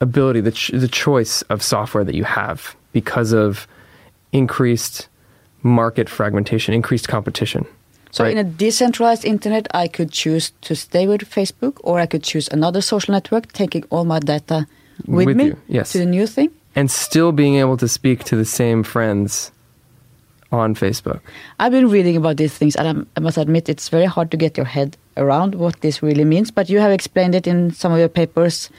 ability, 0.01 0.41
the, 0.41 0.51
ch- 0.51 0.71
the 0.73 0.87
choice 0.87 1.41
of 1.43 1.63
software 1.63 2.03
that 2.03 2.15
you 2.15 2.23
have 2.25 2.75
because 2.91 3.31
of 3.31 3.67
increased 4.31 5.07
market 5.61 6.09
fragmentation, 6.09 6.73
increased 6.73 7.07
competition. 7.07 7.65
So 8.11 8.23
right? 8.23 8.33
in 8.33 8.37
a 8.37 8.43
decentralized 8.43 9.25
internet, 9.25 9.67
I 9.73 9.87
could 9.87 10.11
choose 10.11 10.51
to 10.61 10.75
stay 10.75 11.07
with 11.07 11.21
Facebook, 11.21 11.79
or 11.83 11.99
I 11.99 12.05
could 12.05 12.21
choose 12.21 12.47
another 12.49 12.81
social 12.81 13.11
network, 13.13 13.51
taking 13.53 13.83
all 13.89 14.05
my 14.05 14.19
data 14.19 14.67
with, 15.07 15.25
With 15.25 15.37
me 15.37 15.45
you, 15.45 15.57
yes. 15.67 15.93
to 15.93 15.97
the 15.99 16.05
new 16.05 16.27
thing. 16.27 16.51
and 16.75 16.91
still 16.91 17.31
being 17.31 17.55
able 17.55 17.77
to 17.77 17.87
speak 17.87 18.23
to 18.25 18.35
the 18.35 18.45
same 18.45 18.83
friends 18.83 19.51
on 20.51 20.75
Facebook. 20.75 21.21
I've 21.59 21.71
been 21.71 21.89
reading 21.89 22.15
about 22.17 22.37
these 22.37 22.53
things, 22.53 22.75
and 22.75 22.87
I'm, 22.87 23.07
I 23.17 23.19
must 23.21 23.37
admit 23.37 23.69
it's 23.69 23.89
very 23.89 24.05
hard 24.05 24.29
to 24.31 24.37
get 24.37 24.57
your 24.57 24.67
head 24.67 24.95
around 25.17 25.55
what 25.55 25.81
this 25.81 26.01
really 26.03 26.25
means. 26.25 26.51
But 26.51 26.69
you 26.69 26.79
have 26.79 26.91
explained 26.91 27.35
it 27.35 27.47
in 27.47 27.71
some 27.71 27.91
of 27.93 27.99
your 27.99 28.09
papers 28.09 28.69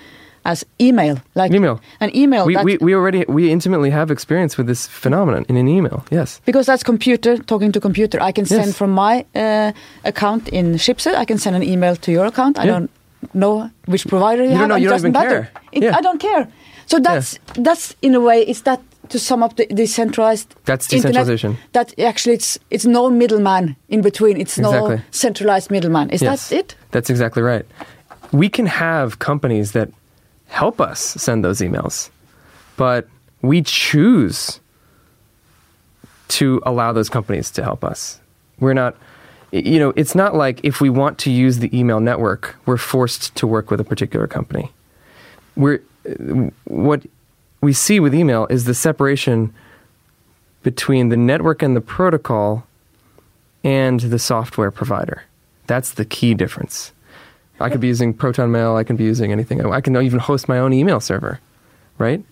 as 0.47 0.62
email, 0.79 1.16
like 1.35 1.53
Email. 1.55 1.81
an 2.01 2.11
email. 2.14 2.44
we, 2.44 2.57
we, 2.64 2.77
we 2.79 2.94
already 2.94 3.25
we 3.29 3.51
intimately 3.51 3.88
have 3.90 4.11
experience 4.11 4.59
with 4.59 4.66
this 4.66 4.87
phenomenon 4.87 5.44
in 5.49 5.57
an 5.57 5.66
email. 5.68 6.05
Yes. 6.11 6.40
because 6.44 6.66
that's 6.66 6.83
computer 6.83 7.38
talking 7.38 7.73
to 7.73 7.81
computer. 7.81 8.18
I 8.20 8.31
can 8.33 8.44
send 8.44 8.66
Yes. 8.66 8.77
from 8.77 8.90
my 8.90 9.25
uh, 9.35 9.73
account 10.05 10.49
in 10.49 10.75
Schibsted. 10.75 11.14
I 11.14 11.25
can 11.25 11.38
send 11.38 11.57
an 11.57 11.62
email 11.62 11.97
to 11.97 12.12
your 12.12 12.27
account. 12.27 12.59
I 12.59 12.64
Yeah. 12.64 12.73
don't 12.73 12.90
know 13.33 13.70
which 13.87 14.07
provider 14.07 14.42
you, 14.44 14.51
You 14.51 14.59
don't 14.59 14.61
have. 14.61 14.68
know, 14.68 14.77
you 14.77 14.88
it 14.88 14.90
don't 14.90 14.97
doesn't 14.97 15.12
matter. 15.12 15.31
care. 15.31 15.51
It- 15.73 15.83
Yeah. 15.83 15.97
I 15.99 16.03
don't 16.03 16.20
care. 16.20 16.47
So 16.87 16.99
that's 17.01 17.38
that's 17.55 17.94
in 18.03 18.14
a 18.14 18.20
way 18.20 18.42
is 18.47 18.62
that 18.62 18.81
to 19.08 19.18
sum 19.18 19.42
up 19.42 19.56
the 19.56 19.66
decentralized. 19.66 20.54
That's 20.64 20.92
internet, 20.92 21.12
decentralization. 21.12 21.56
that 21.72 21.98
actually 21.98 22.34
it's 22.34 22.58
it's 22.70 22.84
no 22.84 23.10
middleman 23.10 23.76
in 23.88 24.02
between. 24.02 24.40
It's 24.40 24.58
no 24.58 25.00
centralized 25.10 25.70
middleman. 25.70 26.10
Is 26.10 26.22
yes. 26.22 26.48
that 26.48 26.56
it? 26.56 26.76
That's 26.90 27.10
exactly 27.10 27.42
right. 27.42 27.66
We 28.32 28.48
can 28.48 28.66
have 28.66 29.18
companies 29.18 29.72
that 29.72 29.90
help 30.46 30.80
us 30.80 31.00
send 31.00 31.44
those 31.44 31.60
emails, 31.60 32.10
but 32.76 33.08
we 33.42 33.62
choose 33.62 34.60
to 36.28 36.62
allow 36.64 36.92
those 36.92 37.08
companies 37.08 37.50
to 37.52 37.62
help 37.62 37.84
us. 37.84 38.20
We're 38.58 38.74
not 38.74 38.96
you 39.54 39.78
know, 39.78 39.92
it's 39.94 40.16
not 40.16 40.34
like 40.34 40.58
if 40.64 40.80
we 40.80 40.90
want 40.90 41.18
to 41.18 41.30
use 41.30 41.60
the 41.60 41.70
email 41.78 42.00
network, 42.00 42.56
we're 42.66 42.76
forced 42.76 43.34
to 43.36 43.46
work 43.46 43.70
with 43.70 43.78
a 43.78 43.84
particular 43.84 44.26
company. 44.26 44.72
We're 45.54 45.80
uh, 46.08 46.50
what 46.64 47.02
we 47.64 47.72
see 47.72 47.98
with 47.98 48.14
email 48.14 48.46
is 48.48 48.64
the 48.64 48.74
separation 48.74 49.53
between 50.62 51.09
the 51.09 51.16
network 51.16 51.62
and 51.62 51.74
the 51.74 51.81
protocol 51.81 52.66
and 53.64 54.00
the 54.00 54.18
software 54.18 54.70
provider. 54.70 55.24
That's 55.66 55.92
the 55.92 56.05
key 56.05 56.35
difference. 56.35 56.92
I 57.61 57.70
could 57.70 57.81
be 57.81 57.87
using 57.87 58.12
Proton 58.12 58.50
Mail, 58.50 58.77
I 58.77 58.85
can 58.85 58.96
be 58.96 59.05
using 59.05 59.33
anything. 59.33 59.64
I 59.64 59.81
can 59.81 59.96
even 59.96 60.18
host 60.18 60.48
my 60.48 60.59
own 60.59 60.72
email 60.72 61.00
server, 61.00 61.40
right? 61.98 62.22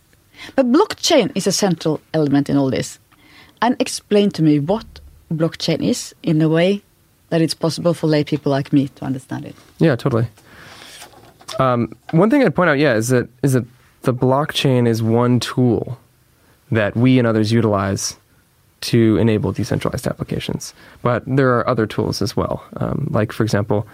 But 0.57 0.67
blockchain 0.67 1.31
is 1.35 1.47
a 1.47 1.53
central 1.53 2.01
element 2.13 2.51
in 2.51 2.57
all 2.57 2.71
this. 2.71 2.99
And 3.61 3.77
explain 3.81 4.31
to 4.33 4.43
me 4.43 4.59
what 4.59 5.01
blockchain 5.33 5.83
is 5.83 6.15
in 6.23 6.43
a 6.43 6.49
way 6.49 6.83
that 7.31 7.41
it's 7.41 7.55
possible 7.55 7.95
for 7.95 8.09
lay 8.09 8.25
people 8.25 8.51
like 8.51 8.73
me 8.73 8.89
to 8.89 9.05
understand 9.05 9.47
it. 9.47 9.55
Yeah, 9.79 9.97
totally. 9.97 10.27
Um, 11.59 11.95
one 12.11 12.29
thing 12.29 12.43
I'd 12.43 12.55
point 12.55 12.71
out, 12.71 12.79
yeah, 12.79 12.95
is 12.95 13.09
that 13.09 13.29
is 13.43 13.53
that 13.53 13.65
the 14.03 14.15
blockchain 14.15 14.87
is 14.87 15.03
one 15.03 15.41
tool 15.41 15.99
that 16.71 16.97
we 16.97 17.19
and 17.19 17.27
others 17.27 17.53
utilize 17.53 18.17
to 18.83 19.17
enable 19.19 19.53
decentralized 19.53 20.07
applications. 20.07 20.75
But 21.03 21.23
there 21.27 21.57
are 21.57 21.69
other 21.69 21.87
tools 21.87 22.21
as 22.23 22.37
well, 22.37 22.65
um, 22.79 23.07
like 23.11 23.31
for 23.33 23.45
example, 23.45 23.87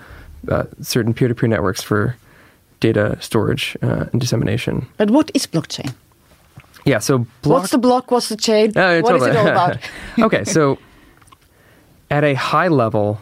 uh, 0.50 0.64
certain 0.80 1.12
peer-to-peer 1.12 1.48
networks 1.48 1.82
for 1.82 2.16
data 2.80 3.18
storage 3.20 3.76
uh, 3.82 4.06
and 4.12 4.20
dissemination. 4.20 4.86
But 4.96 5.10
what 5.10 5.30
is 5.34 5.46
blockchain? 5.46 5.92
Yeah, 6.84 7.00
so 7.00 7.18
block- 7.42 7.60
What's 7.62 7.72
the 7.72 7.78
block? 7.78 8.10
What's 8.10 8.28
the 8.30 8.36
chain? 8.36 8.72
Oh, 8.76 9.00
what 9.02 9.16
is 9.16 9.22
totally. 9.22 9.30
it 9.30 9.36
all 9.36 9.48
about? 9.48 9.76
okay, 10.20 10.44
so 10.44 10.78
at 12.10 12.24
a 12.24 12.34
high 12.34 12.68
level, 12.68 13.20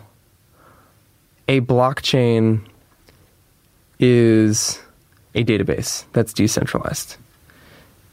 a 1.48 1.60
blockchain 1.62 2.60
is 3.98 4.78
a 5.36 5.44
database 5.44 6.04
that's 6.12 6.32
decentralized. 6.32 7.16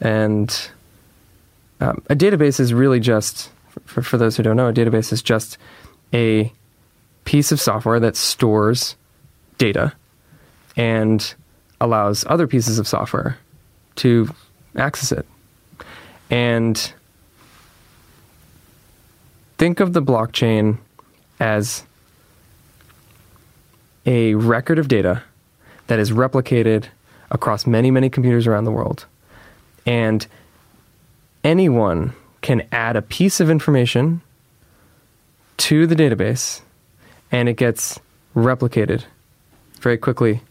And 0.02 0.70
um, 1.80 2.04
a 2.10 2.16
database 2.16 2.60
is 2.60 2.74
really 2.74 3.00
just, 3.00 3.50
for, 3.86 4.02
for 4.02 4.18
those 4.18 4.38
who 4.38 4.44
don't 4.44 4.58
know, 4.58 4.68
a 4.68 4.74
database 4.74 5.12
is 5.12 5.24
just 5.24 5.58
a 6.14 6.52
piece 7.26 7.52
of 7.52 7.60
software 7.60 8.00
that 8.02 8.16
stores 8.16 8.96
data 9.58 9.94
and 10.76 11.34
allows 11.80 12.26
other 12.28 12.46
pieces 12.46 12.78
of 12.78 12.88
software 12.88 13.38
to 13.96 14.30
access 14.76 15.12
it. 15.12 15.26
And 16.30 16.94
think 19.58 19.80
of 19.80 19.94
the 19.94 20.02
blockchain 20.02 20.78
as 21.40 21.84
a 24.06 24.36
record 24.36 24.80
of 24.80 24.88
data 24.88 25.24
that 25.88 26.00
is 26.00 26.12
replicated 26.12 26.86
across 27.34 27.68
many, 27.68 27.92
many 27.92 28.10
computers 28.10 28.48
around 28.48 28.64
the 28.66 28.72
world. 28.72 29.06
And 29.86 30.26
anyone 31.44 32.14
can 32.42 32.62
add 32.72 32.96
a 32.96 33.02
piece 33.02 33.40
of 33.42 33.50
information 33.50 34.22
to 35.58 35.86
the 35.88 35.96
database 35.96 36.62
and 37.32 37.50
it 37.50 37.58
gets 37.58 38.00
replicated 38.36 39.04
very 39.82 39.98
quickly. 39.98 40.42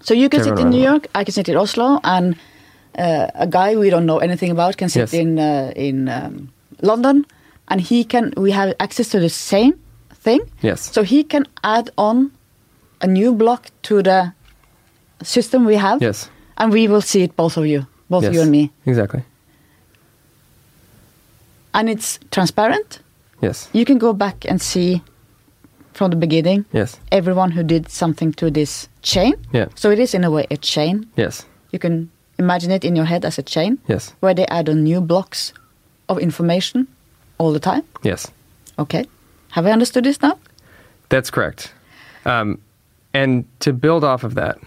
So 0.00 0.14
you 0.14 0.28
can 0.28 0.42
sit 0.42 0.58
in 0.58 0.70
New. 0.70 0.82
York, 0.82 1.08
I 1.14 1.24
can 1.24 1.32
sit 1.32 1.48
in 1.48 1.56
Oslo, 1.56 2.00
and 2.04 2.36
uh, 2.96 3.26
a 3.34 3.46
guy 3.46 3.74
we 3.74 3.90
don't 3.90 4.06
know 4.06 4.18
anything 4.18 4.52
about 4.52 4.76
can 4.76 4.88
sit 4.88 5.00
Yes. 5.00 5.14
in 5.14 5.38
uh, 5.38 5.72
in 5.74 6.08
um, 6.08 6.48
London, 6.80 7.26
and 7.66 7.80
he 7.80 8.04
can. 8.04 8.32
We 8.36 8.52
have 8.52 8.74
access 8.78 9.08
to 9.10 9.18
the 9.18 9.28
same 9.28 9.74
thing. 10.14 10.40
Yes. 10.62 10.92
So 10.92 11.02
he 11.02 11.24
can 11.24 11.44
add 11.64 11.90
on 11.98 12.30
a 13.00 13.06
new 13.08 13.34
block 13.34 13.66
to 13.82 14.00
the 14.02 14.32
system 15.22 15.64
we 15.64 15.76
have. 15.76 16.00
Yes. 16.02 16.30
And 16.58 16.72
we 16.72 16.88
will 16.88 17.02
see 17.02 17.22
it, 17.22 17.36
both 17.36 17.56
of 17.56 17.66
you, 17.66 17.86
both 18.08 18.22
yes. 18.24 18.34
you 18.34 18.40
and 18.42 18.50
me, 18.50 18.70
Exactly. 18.86 19.22
and 21.74 21.88
it's 21.88 22.18
transparent. 22.30 23.00
Yes. 23.42 23.68
You 23.72 23.84
can 23.84 23.98
go 23.98 24.12
back 24.12 24.44
and 24.48 24.60
see 24.60 25.02
from 25.92 26.10
the 26.10 26.16
beginning 26.16 26.64
Yes. 26.72 26.98
everyone 27.12 27.50
who 27.50 27.62
did 27.62 27.88
something 27.90 28.32
to 28.34 28.50
this 28.50 28.88
chain. 29.02 29.34
Yeah. 29.52 29.66
So 29.74 29.90
it 29.90 29.98
is 29.98 30.14
in 30.14 30.24
a 30.24 30.30
way 30.30 30.46
a 30.50 30.56
chain. 30.56 31.06
Yes. 31.16 31.44
You 31.72 31.78
can 31.78 32.10
imagine 32.38 32.70
it 32.70 32.84
in 32.84 32.96
your 32.96 33.04
head 33.06 33.24
as 33.24 33.38
a 33.38 33.42
chain 33.42 33.78
Yes. 33.88 34.14
where 34.20 34.34
they 34.34 34.46
add 34.46 34.68
on 34.68 34.82
new 34.84 35.00
blocks 35.00 35.52
of 36.08 36.18
information 36.18 36.86
all 37.38 37.52
the 37.52 37.60
time. 37.60 37.82
Yes. 38.02 38.30
Okay. 38.78 39.04
Have 39.50 39.66
I 39.66 39.70
understood 39.72 40.04
this 40.04 40.20
now? 40.22 40.38
That's 41.08 41.30
correct. 41.30 41.72
Um, 42.24 42.58
and 43.14 43.44
to 43.60 43.72
build 43.72 44.04
off 44.04 44.24
of 44.24 44.34
that, 44.34 44.58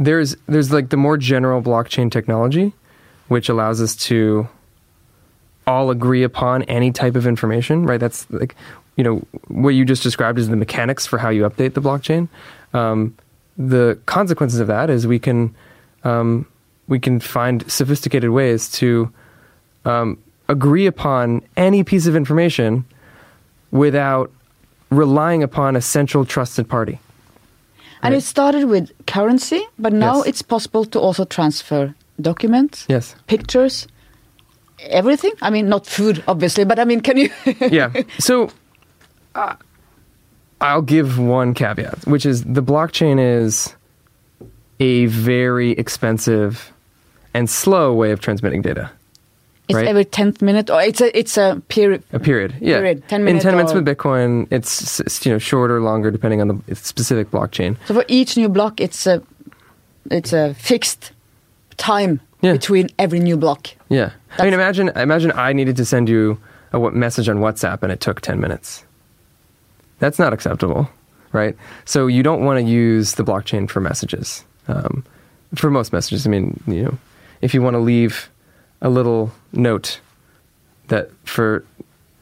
there's 0.00 0.34
there's 0.48 0.72
like 0.72 0.88
the 0.88 0.96
more 0.96 1.16
general 1.16 1.62
blockchain 1.62 2.10
technology, 2.10 2.72
which 3.28 3.48
allows 3.48 3.80
us 3.80 3.94
to 3.94 4.48
all 5.66 5.90
agree 5.90 6.24
upon 6.24 6.62
any 6.64 6.90
type 6.90 7.14
of 7.14 7.26
information. 7.26 7.84
Right. 7.84 8.00
That's 8.00 8.28
like 8.30 8.56
you 8.96 9.04
know 9.04 9.22
what 9.48 9.70
you 9.70 9.84
just 9.84 10.02
described 10.02 10.38
is 10.38 10.48
the 10.48 10.56
mechanics 10.56 11.06
for 11.06 11.18
how 11.18 11.28
you 11.28 11.42
update 11.42 11.74
the 11.74 11.82
blockchain. 11.82 12.28
Um, 12.72 13.14
the 13.58 13.98
consequences 14.06 14.58
of 14.58 14.68
that 14.68 14.88
is 14.88 15.06
we 15.06 15.18
can 15.18 15.54
um, 16.02 16.46
we 16.88 16.98
can 16.98 17.20
find 17.20 17.70
sophisticated 17.70 18.30
ways 18.30 18.70
to 18.72 19.12
um, 19.84 20.18
agree 20.48 20.86
upon 20.86 21.42
any 21.58 21.84
piece 21.84 22.06
of 22.06 22.16
information 22.16 22.86
without 23.70 24.32
relying 24.88 25.42
upon 25.42 25.76
a 25.76 25.80
central 25.82 26.24
trusted 26.24 26.68
party. 26.68 26.98
And 28.02 28.12
Right. 28.14 28.22
it 28.22 28.26
started 28.26 28.64
with 28.64 28.90
currency, 29.06 29.60
but 29.78 29.92
now 29.92 30.16
Yes. 30.18 30.26
it's 30.26 30.42
possible 30.42 30.84
to 30.86 30.98
also 31.00 31.24
transfer 31.24 31.94
documents, 32.20 32.86
Yes. 32.88 33.14
pictures, 33.26 33.86
everything. 34.88 35.32
I 35.42 35.50
mean, 35.50 35.68
not 35.68 35.86
food, 35.86 36.22
obviously, 36.26 36.64
but 36.64 36.78
I 36.78 36.84
mean, 36.84 37.00
can 37.02 37.16
you? 37.18 37.30
yeah. 37.70 37.90
So 38.18 38.50
uh, 39.34 39.54
I'll 40.60 40.82
give 40.82 41.18
one 41.18 41.52
caveat, 41.54 42.06
which 42.06 42.24
is 42.26 42.44
the 42.44 42.62
blockchain 42.62 43.18
is 43.20 43.74
a 44.78 45.06
very 45.06 45.72
expensive 45.72 46.72
and 47.34 47.48
slow 47.50 47.92
way 47.92 48.12
of 48.12 48.20
transmitting 48.20 48.62
data. 48.62 48.90
It's 49.70 49.76
right? 49.76 49.86
every 49.88 50.04
tenth 50.04 50.42
minute, 50.42 50.68
or 50.70 50.80
it's 50.82 51.00
a 51.00 51.16
it's 51.18 51.36
a 51.36 51.60
period. 51.68 52.02
A 52.12 52.18
period, 52.18 52.54
yeah. 52.60 52.76
Period. 52.78 53.08
10 53.08 53.26
In 53.28 53.38
ten 53.40 53.56
minutes 53.56 53.72
with 53.74 53.84
Bitcoin, 53.86 54.46
it's 54.50 55.00
s- 55.00 55.24
you 55.26 55.32
know 55.32 55.38
shorter, 55.38 55.80
longer, 55.80 56.10
depending 56.10 56.40
on 56.40 56.48
the 56.48 56.74
specific 56.76 57.30
blockchain. 57.30 57.76
So 57.86 57.94
for 57.94 58.04
each 58.08 58.36
new 58.36 58.48
block, 58.48 58.80
it's 58.80 59.06
a 59.06 59.22
it's 60.10 60.32
a 60.32 60.54
fixed 60.54 61.12
time 61.76 62.20
Yeah. 62.42 62.52
between 62.52 62.88
every 62.98 63.20
new 63.20 63.36
block. 63.36 63.68
Yeah. 63.88 64.10
I 64.38 64.44
mean, 64.44 64.54
imagine 64.54 64.88
imagine 64.96 65.32
I 65.34 65.52
needed 65.52 65.76
to 65.76 65.84
send 65.84 66.08
you 66.08 66.38
a 66.72 66.78
message 66.90 67.28
on 67.28 67.38
WhatsApp 67.38 67.82
and 67.82 67.90
it 67.92 68.00
took 68.00 68.20
10 68.20 68.40
minutes. 68.40 68.84
That's 69.98 70.18
not 70.18 70.32
acceptable, 70.32 70.88
right? 71.32 71.56
So 71.84 72.06
you 72.06 72.22
don't 72.22 72.44
want 72.44 72.58
to 72.64 72.64
use 72.70 73.14
the 73.14 73.24
blockchain 73.24 73.68
for 73.68 73.80
messages. 73.80 74.44
Um, 74.68 75.04
for 75.56 75.68
most 75.70 75.92
messages, 75.92 76.26
I 76.26 76.30
mean, 76.30 76.62
you 76.66 76.84
know, 76.84 76.98
if 77.42 77.52
you 77.54 77.60
want 77.60 77.74
to 77.74 77.80
leave 77.80 78.30
a 78.82 78.88
little 78.88 79.32
note 79.52 80.00
that 80.88 81.10
for 81.24 81.64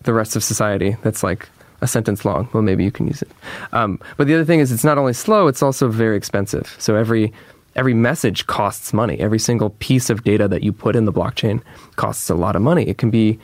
the 0.03 0.13
rest 0.13 0.37
of 0.37 0.45
society 0.45 0.97
that's 1.03 1.23
like 1.23 1.49
a 1.81 1.87
sentence 1.87 2.25
long, 2.25 2.49
well, 2.53 2.63
maybe 2.63 2.85
you 2.85 2.91
can 2.91 3.07
use 3.07 3.23
it. 3.23 3.31
Um, 3.73 4.01
but 4.17 4.27
the 4.27 4.35
other 4.35 4.45
thing 4.45 4.61
is, 4.61 4.73
it's 4.73 4.85
not 4.85 4.99
only 4.99 5.13
slow; 5.13 5.47
it's 5.47 5.63
also 5.63 5.89
very 5.89 6.17
expensive. 6.17 6.75
So 6.79 6.97
every 6.97 7.33
every 7.77 7.95
message 7.95 8.47
costs 8.47 8.93
money. 8.93 9.19
Every 9.21 9.39
single 9.39 9.71
piece 9.79 10.11
of 10.11 10.25
data 10.25 10.49
that 10.49 10.63
you 10.63 10.73
put 10.73 10.97
in 10.97 11.05
the 11.05 11.13
blockchain 11.13 11.63
costs 11.97 12.29
a 12.29 12.35
lot 12.35 12.57
of 12.57 12.63
money. 12.63 12.89
It 12.89 12.99
can 12.99 13.11
be 13.11 13.39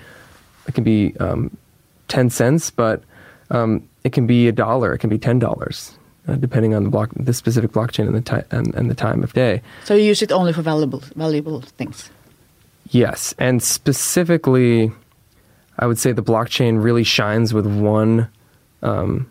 it 0.67 0.75
can 0.75 0.85
be 0.85 1.17
um, 1.21 1.57
ten 2.09 2.31
cents, 2.31 2.71
but 2.71 3.03
um, 3.51 3.89
it 4.03 4.13
can 4.13 4.27
be 4.27 4.49
a 4.49 4.53
dollar. 4.53 4.93
It 4.93 4.99
can 4.99 5.11
be 5.11 5.19
ten 5.19 5.39
dollars, 5.39 5.97
uh, 6.27 6.35
depending 6.35 6.75
on 6.75 6.83
the 6.85 6.91
block, 6.91 7.11
the 7.15 7.33
specific 7.33 7.71
blockchain 7.73 8.07
and 8.09 8.17
the 8.17 8.21
ti- 8.21 8.47
and, 8.51 8.75
and 8.75 8.91
the 8.91 8.95
time 8.95 9.23
of 9.23 9.33
day. 9.33 9.63
So 9.85 9.95
you 9.95 10.05
use 10.05 10.23
it 10.23 10.33
only 10.33 10.53
for 10.53 10.63
valuable 10.63 11.03
valuable 11.15 11.61
things. 11.61 12.11
Yes, 12.91 13.35
and 13.39 13.63
specifically, 13.63 14.93
I 15.79 15.87
would 15.87 15.99
say 15.99 16.13
the 16.13 16.23
blockchain 16.23 16.83
really 16.83 17.05
shines 17.05 17.55
with 17.55 17.67
one, 17.67 18.29
um, 18.83 19.31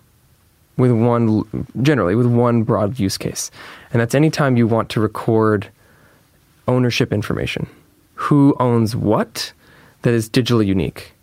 with 0.78 0.92
one 0.92 1.46
generally 1.82 2.16
with 2.16 2.26
one 2.26 2.63
broad 2.63 3.00
use 3.00 3.18
case, 3.18 3.52
and 3.92 4.02
that's 4.02 4.16
anytime 4.16 4.58
you 4.58 4.68
want 4.68 4.89
to 4.89 5.00
record 5.00 5.70
ownership 6.68 7.13
information, 7.13 7.68
who 8.16 8.56
owns 8.60 8.96
what, 8.96 9.54
that 10.02 10.13
is 10.13 10.30
digitally 10.30 10.66
unique. 10.66 11.13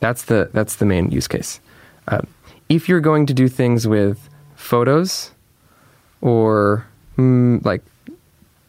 That's 0.00 0.24
the 0.24 0.50
that's 0.52 0.76
the 0.76 0.84
main 0.84 1.10
use 1.10 1.26
case. 1.26 1.60
Uh, 2.06 2.20
if 2.68 2.88
you're 2.88 3.00
going 3.00 3.26
to 3.26 3.34
do 3.34 3.48
things 3.48 3.86
with 3.88 4.28
photos, 4.54 5.32
or 6.20 6.86
mm, 7.18 7.64
like 7.64 7.82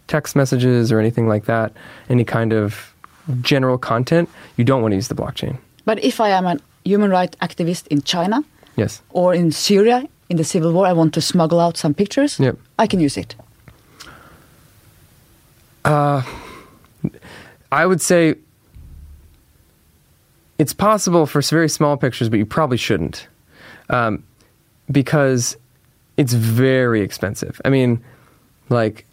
text 0.07 0.35
messages 0.35 0.91
or 0.91 0.99
anything 0.99 1.27
like 1.27 1.45
that, 1.45 1.71
any 2.09 2.23
kind 2.23 2.53
of 2.53 2.94
general 3.41 3.77
content, 3.77 4.29
you 4.57 4.63
don't 4.63 4.81
want 4.81 4.91
to 4.91 4.95
use 4.95 5.07
the 5.07 5.15
blockchain. 5.15 5.57
But 5.85 6.03
if 6.03 6.19
I 6.19 6.29
am 6.29 6.45
a 6.45 6.57
human 6.83 7.09
rights 7.11 7.35
activist 7.41 7.87
in 7.87 8.01
China 8.01 8.43
Yes. 8.75 9.01
or 9.11 9.33
in 9.33 9.51
Syria 9.51 10.07
in 10.29 10.37
the 10.37 10.43
civil 10.43 10.71
war, 10.73 10.85
I 10.87 10.93
want 10.93 11.13
to 11.13 11.21
smuggle 11.21 11.59
out 11.59 11.77
some 11.77 11.93
pictures. 11.93 12.39
Yep. 12.39 12.57
I 12.79 12.87
can 12.87 12.99
use 12.99 13.17
it. 13.17 13.35
I 17.71 17.85
would 17.85 18.01
say 18.01 18.35
it's 20.57 20.73
possible 20.73 21.25
for 21.25 21.41
very 21.41 21.69
small 21.69 21.97
pictures, 21.97 22.29
but 22.29 22.39
you 22.39 22.45
probably 22.45 22.77
shouldn't, 22.77 23.27
um, 23.89 24.23
because 24.91 25.57
it's 26.17 26.33
very 26.33 27.01
expensive. 27.01 27.61
I 27.65 27.69
mean, 27.69 28.03
like 28.69 29.05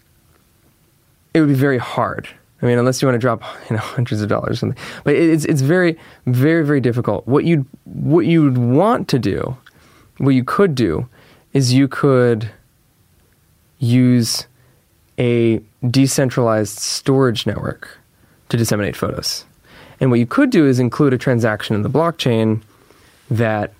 it 1.35 1.41
would 1.41 1.49
be 1.49 1.55
very 1.55 1.79
hard. 1.79 2.29
I 2.63 2.67
mean, 2.67 2.79
unless 2.79 3.03
you 3.03 3.09
want 3.09 3.17
to 3.17 3.21
drop 3.21 3.43
you 3.69 3.77
know 3.77 3.83
hundreds 3.83 4.23
of 4.23 4.29
dollars 4.29 4.53
or 4.53 4.57
something. 4.57 4.83
But 5.05 5.15
it's 5.15 5.45
it's 5.45 5.61
very 5.61 5.99
very 6.27 6.65
very 6.65 6.81
difficult. 6.81 7.27
What 7.27 7.45
you 7.45 7.67
what 7.85 8.27
you'd 8.27 8.59
want 8.59 9.09
to 9.09 9.19
do, 9.19 9.57
what 10.19 10.31
you 10.31 10.45
could 10.45 10.75
do, 10.75 11.09
is 11.53 11.73
you 11.73 11.89
could 11.89 12.51
use 13.79 14.47
a 15.19 15.61
decentralized 15.91 16.79
storage 16.79 17.47
network 17.47 17.99
to 18.49 18.57
disseminate 18.57 18.97
photos. 18.97 19.45
And 20.01 20.11
what 20.11 20.21
you 20.21 20.27
could 20.27 20.51
do 20.51 20.67
is 20.67 20.79
include 20.79 21.13
a 21.13 21.19
transaction 21.19 21.77
in 21.77 21.83
the 21.83 21.91
blockchain 21.91 22.63
that 23.31 23.73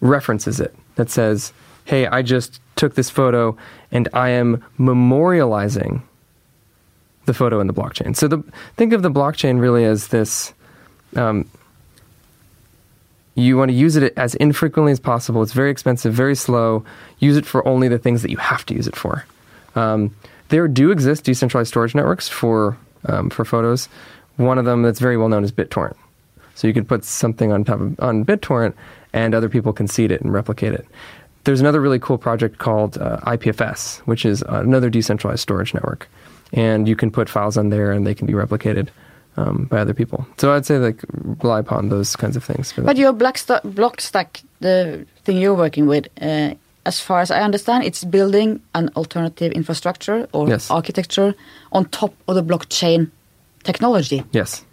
references 0.00 0.60
it, 0.60 0.74
that 0.96 1.10
says, 1.10 1.52
hey, 1.84 2.06
I 2.06 2.22
just 2.22 2.60
took 2.76 2.94
this 2.94 3.10
photo 3.10 3.56
and 3.92 4.08
I 4.12 4.30
am 4.30 4.64
memorializing 4.78 6.02
the 7.30 7.34
photo 7.34 7.60
in 7.60 7.68
the 7.68 7.72
blockchain. 7.72 8.16
So 8.16 8.26
the, 8.26 8.42
think 8.76 8.92
of 8.92 9.02
the 9.02 9.10
blockchain 9.10 9.60
really 9.60 9.84
as 9.84 10.08
this. 10.08 10.52
Um, 11.14 11.48
you 13.36 13.56
want 13.56 13.70
to 13.70 13.76
use 13.76 13.94
it 13.96 14.12
as 14.16 14.34
infrequently 14.34 14.90
as 14.90 15.00
possible. 15.00 15.42
It's 15.42 15.52
very 15.52 15.70
expensive, 15.70 16.12
very 16.12 16.34
slow. 16.34 16.84
Use 17.20 17.36
it 17.36 17.46
for 17.46 17.66
only 17.66 17.86
the 17.88 17.98
things 17.98 18.22
that 18.22 18.30
you 18.30 18.36
have 18.36 18.66
to 18.66 18.74
use 18.74 18.88
it 18.88 18.96
for. 18.96 19.24
Um, 19.76 20.14
there 20.48 20.66
do 20.66 20.90
exist 20.90 21.24
decentralized 21.24 21.68
storage 21.68 21.94
networks 21.94 22.28
for 22.28 22.76
um, 23.06 23.30
for 23.30 23.44
photos. 23.44 23.88
One 24.36 24.58
of 24.58 24.64
them 24.64 24.82
that's 24.82 24.98
very 24.98 25.16
well 25.16 25.28
known 25.28 25.44
is 25.44 25.52
BitTorrent. 25.52 25.96
So 26.56 26.66
you 26.66 26.74
can 26.74 26.84
put 26.84 27.04
something 27.04 27.52
on 27.52 27.64
top 27.64 27.80
of 27.80 28.00
on 28.00 28.24
BitTorrent, 28.24 28.74
and 29.12 29.34
other 29.34 29.48
people 29.48 29.72
can 29.72 29.86
seed 29.86 30.10
it 30.10 30.20
and 30.20 30.32
replicate 30.32 30.74
it. 30.74 30.86
There's 31.44 31.60
another 31.60 31.80
really 31.80 32.00
cool 32.00 32.18
project 32.18 32.58
called 32.58 32.98
uh, 32.98 33.18
IPFS, 33.20 34.00
which 34.00 34.26
is 34.26 34.42
another 34.42 34.90
decentralized 34.90 35.40
storage 35.40 35.72
network, 35.72 36.08
and 36.52 36.88
you 36.88 36.96
can 36.96 37.10
put 37.10 37.28
files 37.28 37.56
on 37.56 37.70
there, 37.70 37.92
and 37.92 38.06
they 38.06 38.14
can 38.14 38.26
be 38.26 38.32
replicated 38.34 38.88
um, 39.36 39.66
by 39.70 39.78
other 39.78 39.94
people. 39.94 40.26
So 40.38 40.52
I'd 40.52 40.66
say 40.66 40.78
like 40.78 41.02
rely 41.42 41.60
upon 41.60 41.88
those 41.88 42.16
kinds 42.16 42.36
of 42.36 42.44
things. 42.44 42.72
For. 42.72 42.82
But 42.82 42.96
your 42.96 43.12
Blocksta- 43.12 43.62
Blockstack, 43.62 44.42
the 44.60 45.06
thing 45.24 45.36
you're 45.38 45.54
working 45.54 45.86
with, 45.86 46.08
uh, 46.20 46.54
as 46.86 47.00
far 47.00 47.20
as 47.20 47.30
I 47.30 47.40
understand, 47.42 47.84
it's 47.84 48.04
building 48.04 48.60
an 48.74 48.88
alternative 48.96 49.52
infrastructure 49.52 50.26
or 50.32 50.48
Yes. 50.48 50.70
architecture 50.70 51.34
on 51.72 51.84
top 51.86 52.12
of 52.26 52.34
the 52.34 52.42
blockchain 52.42 53.10
technology. 53.62 54.24
yes, 54.32 54.64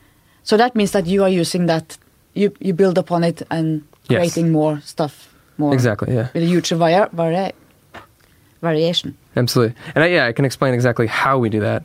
So 0.43 0.55
that 0.57 0.75
means 0.75 0.91
that 0.91 1.05
you 1.05 1.23
are 1.23 1.29
using 1.41 1.65
that, 1.67 1.97
you, 2.33 2.51
you 2.59 2.73
build 2.73 2.97
upon 2.97 3.23
it 3.23 3.41
and 3.51 3.81
Yes. 4.09 4.19
creating 4.19 4.51
more 4.53 4.79
stuff, 4.85 5.35
more 5.57 5.73
exactly. 5.73 6.13
Yeah. 6.15 6.29
with 6.33 6.43
a 6.43 6.45
huge 6.45 6.69
vari- 6.69 7.09
vari- 7.11 7.51
variation. 8.61 9.17
Absolutely. 9.35 9.75
And 9.95 10.03
I, 10.03 10.07
yeah, 10.07 10.25
I 10.25 10.31
can 10.31 10.45
explain 10.45 10.73
exactly 10.73 11.07
how 11.07 11.37
we 11.37 11.49
do 11.49 11.59
that. 11.61 11.83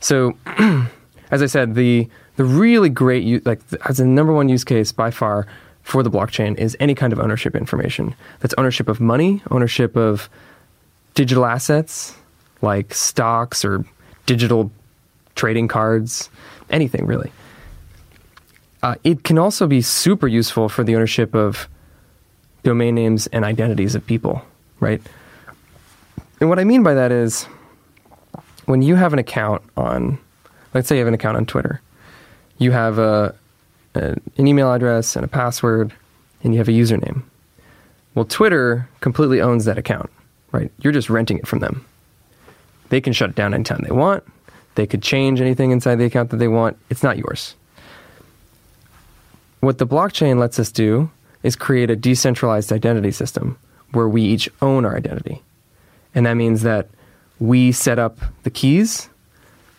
So, 0.00 0.36
as 1.30 1.42
I 1.42 1.46
said, 1.46 1.74
the 1.74 2.08
the 2.36 2.44
really 2.44 2.88
great 2.88 3.46
like 3.46 3.60
as 3.88 3.98
the 3.98 4.04
number 4.04 4.32
one 4.32 4.48
use 4.48 4.64
case 4.64 4.92
by 4.92 5.10
far 5.10 5.46
for 5.82 6.02
the 6.02 6.10
blockchain 6.10 6.56
is 6.56 6.76
any 6.80 6.94
kind 6.94 7.12
of 7.12 7.20
ownership 7.20 7.54
information. 7.54 8.14
That's 8.40 8.54
ownership 8.56 8.88
of 8.88 9.00
money, 9.00 9.42
ownership 9.50 9.96
of 9.96 10.28
digital 11.14 11.44
assets 11.44 12.14
like 12.62 12.94
stocks 12.94 13.64
or 13.64 13.84
digital 14.26 14.70
trading 15.34 15.68
cards, 15.68 16.30
anything 16.70 17.06
really. 17.06 17.30
Uh, 18.82 18.96
it 19.04 19.24
can 19.24 19.38
also 19.38 19.66
be 19.66 19.80
super 19.80 20.26
useful 20.26 20.68
for 20.68 20.84
the 20.84 20.96
ownership 20.96 21.34
of 21.34 21.68
domain 22.62 22.94
names 22.94 23.26
and 23.28 23.44
identities 23.44 23.94
of 23.94 24.04
people, 24.06 24.42
right? 24.80 25.00
And 26.40 26.48
what 26.48 26.58
I 26.58 26.64
mean 26.64 26.82
by 26.82 26.94
that 26.94 27.12
is 27.12 27.44
when 28.66 28.82
you 28.82 28.96
have 28.96 29.12
an 29.12 29.18
account 29.18 29.62
on, 29.76 30.18
let's 30.72 30.88
say 30.88 30.96
you 30.96 31.00
have 31.00 31.08
an 31.08 31.14
account 31.14 31.36
on 31.36 31.46
Twitter, 31.46 31.80
you 32.58 32.72
have 32.72 32.98
a, 32.98 33.34
a, 33.94 34.16
an 34.36 34.46
email 34.46 34.72
address 34.72 35.16
and 35.16 35.24
a 35.24 35.28
password, 35.28 35.92
and 36.42 36.52
you 36.52 36.58
have 36.58 36.68
a 36.68 36.72
username. 36.72 37.22
Well, 38.14 38.24
Twitter 38.24 38.88
completely 39.00 39.40
owns 39.40 39.64
that 39.64 39.78
account, 39.78 40.10
right? 40.52 40.70
You're 40.80 40.92
just 40.92 41.10
renting 41.10 41.38
it 41.38 41.46
from 41.46 41.60
them. 41.60 41.84
They 42.90 43.00
can 43.00 43.12
shut 43.12 43.30
it 43.30 43.36
down 43.36 43.54
anytime 43.54 43.82
they 43.82 43.94
want. 43.94 44.24
They 44.76 44.86
could 44.86 45.02
change 45.02 45.40
anything 45.40 45.70
inside 45.70 45.96
the 45.96 46.04
account 46.04 46.30
that 46.30 46.36
they 46.36 46.48
want. 46.48 46.76
It's 46.90 47.02
not 47.02 47.18
yours. 47.18 47.54
What 49.60 49.78
the 49.78 49.86
blockchain 49.86 50.38
lets 50.38 50.58
us 50.58 50.70
do 50.70 51.10
is 51.42 51.56
create 51.56 51.90
a 51.90 51.96
decentralized 51.96 52.72
identity 52.72 53.10
system 53.10 53.56
where 53.92 54.08
we 54.08 54.22
each 54.22 54.48
own 54.60 54.84
our 54.84 54.96
identity. 54.96 55.42
And 56.14 56.26
that 56.26 56.34
means 56.34 56.62
that 56.62 56.88
we 57.38 57.72
set 57.72 57.98
up 57.98 58.18
the 58.44 58.50
keys, 58.50 59.08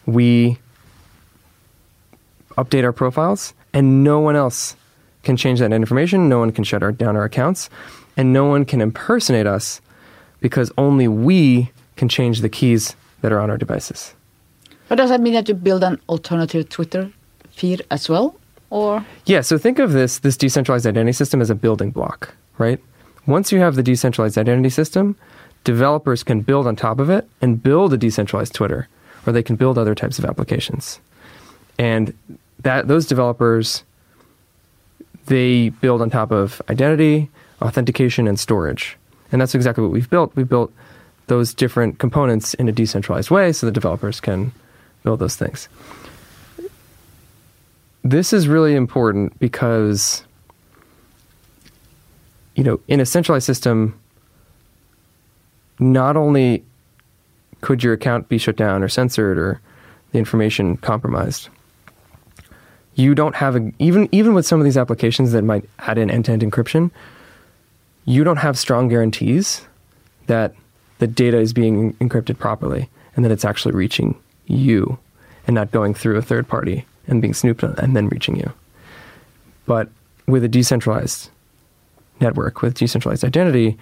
we 0.06 0.58
update 2.58 2.84
our 2.84 2.94
profiles, 2.94 3.54
and 3.74 4.04
no 4.04 4.20
one 4.20 4.36
else 4.36 4.76
can 5.24 5.36
change 5.36 5.60
that 5.60 5.74
information. 5.74 6.30
No 6.30 6.40
one 6.40 6.52
can 6.52 6.64
shut 6.64 6.84
our, 6.84 6.92
down 6.92 7.16
our 7.16 7.26
accounts, 7.26 7.70
and 8.16 8.32
no 8.32 8.46
one 8.46 8.64
can 8.66 8.82
impersonate 8.82 9.48
us 9.48 9.82
because 10.40 10.72
only 10.78 11.08
we 11.08 11.72
can 11.96 12.08
change 12.08 12.42
the 12.42 12.50
keys 12.50 12.96
that 13.22 13.32
are 13.32 13.40
on 13.40 13.50
our 13.50 13.58
devices. 13.58 14.14
But 14.88 14.96
does 14.96 15.10
that 15.10 15.20
mean 15.20 15.34
that 15.34 15.50
you 15.50 15.56
build 15.56 15.84
an 15.84 16.00
alternative 16.08 16.70
Twitter 16.70 17.12
feed 17.50 17.82
as 17.90 18.08
well? 18.08 18.36
Or 18.70 19.06
Yeah, 19.26 19.42
so 19.42 19.58
think 19.58 19.80
of 19.80 19.94
this 19.94 20.20
this 20.20 20.38
decentralized 20.38 20.86
identity 20.86 21.14
system 21.14 21.42
as 21.42 21.50
a 21.50 21.56
building 21.56 21.92
block, 21.92 22.36
right? 22.58 22.80
Once 23.26 23.52
you 23.52 23.60
have 23.60 23.76
the 23.76 23.84
decentralized 23.84 24.38
identity 24.38 24.70
system, 24.70 25.16
developers 25.66 26.24
can 26.24 26.40
build 26.40 26.66
on 26.66 26.78
top 26.78 27.00
of 27.00 27.10
it 27.10 27.28
and 27.42 27.62
build 27.62 27.92
a 27.92 27.98
decentralized 27.98 28.54
Twitter, 28.54 28.88
or 29.28 29.34
they 29.34 29.44
can 29.44 29.58
build 29.58 29.78
other 29.78 29.94
types 29.94 30.18
of 30.18 30.24
applications. 30.24 31.02
And 31.78 32.14
that 32.60 32.88
those 32.88 33.06
developers 33.06 33.84
they 35.26 35.70
build 35.70 36.02
on 36.02 36.10
top 36.10 36.32
of 36.32 36.62
identity, 36.70 37.30
authentication, 37.62 38.28
and 38.28 38.40
storage. 38.40 38.96
And 39.32 39.42
that's 39.42 39.56
exactly 39.56 39.84
what 39.84 39.92
we've 39.92 40.10
built. 40.10 40.36
We've 40.36 40.48
built 40.48 40.72
those 41.28 41.54
different 41.54 41.98
components 41.98 42.54
in 42.54 42.70
a 42.70 42.72
decentralized 42.72 43.32
way 43.32 43.52
so 43.52 43.66
the 43.66 43.72
developers 43.72 44.22
can 44.22 44.52
build 45.04 45.20
those 45.20 45.36
things. 45.36 45.68
This 48.04 48.34
is 48.34 48.48
really 48.48 48.76
important 48.76 49.38
because, 49.40 50.24
you 52.54 52.64
know, 52.64 52.80
in 52.88 53.00
a 53.00 53.06
centralized 53.06 53.48
system, 53.48 54.00
not 55.80 56.16
only 56.18 56.64
could 57.62 57.84
your 57.84 57.94
account 57.94 58.30
be 58.30 58.38
shut 58.38 58.56
down 58.56 58.84
or 58.84 58.90
censored 58.90 59.38
or 59.38 59.60
the 60.12 60.20
information 60.20 60.78
compromised, 60.78 61.50
you 62.96 63.14
don't 63.14 63.36
have 63.36 63.56
a, 63.56 63.72
even 63.80 64.08
even 64.12 64.34
with 64.34 64.46
some 64.46 64.60
of 64.60 64.64
these 64.64 64.78
applications 64.78 65.32
that 65.34 65.44
might 65.44 65.68
add 65.80 65.98
in 65.98 66.10
end-to-end 66.10 66.42
encryption, 66.42 66.92
you 68.06 68.24
don't 68.24 68.38
have 68.38 68.58
strong 68.58 68.88
guarantees 68.88 69.66
that 70.28 70.54
the 71.00 71.08
data 71.08 71.38
is 71.38 71.54
being 71.54 71.94
encrypted 71.96 72.38
properly 72.38 72.90
and 73.16 73.26
that 73.26 73.32
it's 73.32 73.46
actually 73.46 73.74
reaching 73.74 74.16
you 74.48 74.98
and 75.48 75.56
not 75.56 75.72
going 75.72 75.94
through 75.94 76.18
a 76.18 76.22
third 76.22 76.48
party 76.48 76.86
and 77.08 77.22
being 77.22 77.34
snooped 77.34 77.64
on 77.64 77.76
and 77.78 77.96
then 77.96 78.08
reaching 78.08 78.36
you. 78.38 78.52
But 79.66 79.90
with 80.28 80.44
a 80.44 80.48
decentralized 80.48 81.30
network 82.22 82.62
with 82.62 82.76
decentralized 82.76 83.26
identity, 83.26 83.78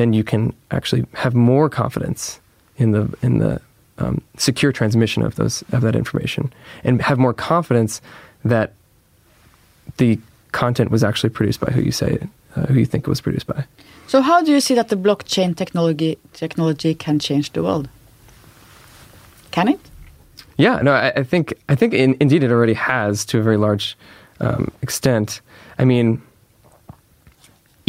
then 0.00 0.14
you 0.14 0.24
can 0.24 0.54
actually 0.70 1.04
have 1.12 1.34
more 1.34 1.68
confidence 1.68 2.40
in 2.78 2.92
the 2.92 3.14
in 3.22 3.38
the 3.38 3.60
um, 3.98 4.22
secure 4.38 4.72
transmission 4.72 5.22
of 5.22 5.34
those 5.34 5.62
of 5.72 5.82
that 5.82 5.94
information 5.94 6.50
and 6.84 7.02
have 7.02 7.18
more 7.18 7.34
confidence 7.34 8.00
that 8.42 8.72
the 9.98 10.18
content 10.52 10.90
was 10.90 11.04
actually 11.04 11.28
produced 11.28 11.60
by 11.60 11.70
who 11.70 11.82
you 11.82 11.92
say 11.92 12.18
uh, 12.56 12.66
who 12.66 12.78
you 12.78 12.86
think 12.86 13.06
it 13.06 13.10
was 13.10 13.20
produced 13.20 13.46
by. 13.46 13.64
so 14.06 14.22
how 14.22 14.42
do 14.42 14.50
you 14.50 14.60
see 14.60 14.74
that 14.74 14.88
the 14.88 14.96
blockchain 14.96 15.54
technology 15.54 16.18
technology 16.32 16.94
can 16.94 17.18
change 17.18 17.52
the 17.52 17.62
world? 17.62 17.88
Can 19.50 19.68
it? 19.68 19.80
Yeah, 20.56 20.80
no, 20.82 20.92
I, 20.92 21.12
I 21.16 21.24
think 21.24 21.54
I 21.68 21.74
think 21.74 21.92
in, 21.92 22.16
indeed 22.20 22.42
it 22.42 22.50
already 22.50 22.74
has 22.74 23.24
to 23.26 23.38
a 23.38 23.42
very 23.42 23.58
large 23.58 23.96
um, 24.40 24.70
extent. 24.80 25.42
I 25.78 25.84
mean, 25.84 26.22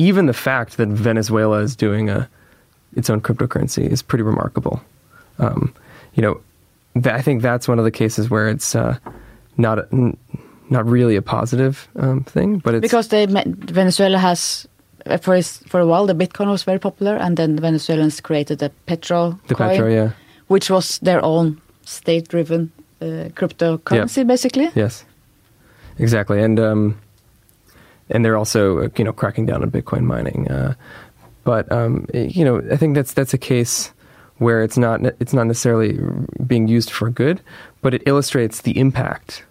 even 0.01 0.25
the 0.25 0.33
fact 0.33 0.77
that 0.77 0.89
Venezuela 0.89 1.59
is 1.59 1.75
doing 1.75 2.09
a 2.09 2.27
its 2.95 3.09
own 3.09 3.21
cryptocurrency 3.21 3.89
is 3.89 4.01
pretty 4.01 4.23
remarkable. 4.23 4.81
Um, 5.39 5.73
you 6.15 6.21
know, 6.21 6.41
th- 6.93 7.15
I 7.19 7.21
think 7.21 7.41
that's 7.41 7.67
one 7.67 7.79
of 7.79 7.85
the 7.85 7.91
cases 7.91 8.29
where 8.29 8.49
it's 8.49 8.75
uh, 8.75 8.97
not 9.57 9.79
a, 9.79 9.87
n- 9.93 10.17
not 10.69 10.85
really 10.85 11.15
a 11.15 11.21
positive 11.21 11.87
um, 11.95 12.23
thing, 12.23 12.59
but 12.59 12.73
it's 12.75 12.81
Because 12.81 13.07
they 13.07 13.25
Venezuela 13.25 14.17
has 14.17 14.67
uh, 15.05 15.17
for 15.17 15.35
his, 15.35 15.57
for 15.67 15.79
a 15.79 15.85
while 15.85 16.05
the 16.05 16.15
Bitcoin 16.15 16.47
was 16.47 16.63
very 16.63 16.79
popular, 16.79 17.15
and 17.15 17.37
then 17.37 17.55
the 17.55 17.61
Venezuelans 17.61 18.21
created 18.21 18.59
the 18.59 18.69
Petro 18.85 19.39
the 19.47 19.55
coin, 19.55 19.69
Petro, 19.69 19.87
yeah, 19.89 20.11
which 20.47 20.69
was 20.69 20.99
their 20.99 21.23
own 21.23 21.61
state-driven 21.85 22.71
uh, 23.01 23.05
cryptocurrency, 23.35 24.25
basically. 24.27 24.69
yes, 24.75 25.05
exactly, 25.97 26.43
and 26.43 26.59
um, 26.59 26.95
and 28.11 28.23
they're 28.23 28.37
also 28.37 28.83
uh, 28.83 28.89
you 28.97 29.03
know 29.03 29.13
cracking 29.13 29.45
down 29.45 29.61
on 29.61 29.71
Bitcoin 29.71 30.03
mining, 30.03 30.47
uh, 30.49 30.73
but 31.43 31.71
um, 31.71 32.05
you 32.13 32.45
know 32.45 32.61
I 32.71 32.77
think 32.77 32.95
that's 32.95 33.13
that's 33.13 33.33
a 33.33 33.37
case 33.37 33.91
where 34.37 34.63
it's 34.63 34.77
not 34.77 35.01
it's 35.19 35.33
not 35.33 35.47
necessarily 35.47 35.99
being 36.45 36.67
used 36.67 36.89
for 36.89 37.09
good, 37.09 37.41
but 37.81 37.93
it 37.93 38.01
illustrates 38.05 38.61
the 38.61 38.77
impact, 38.77 39.43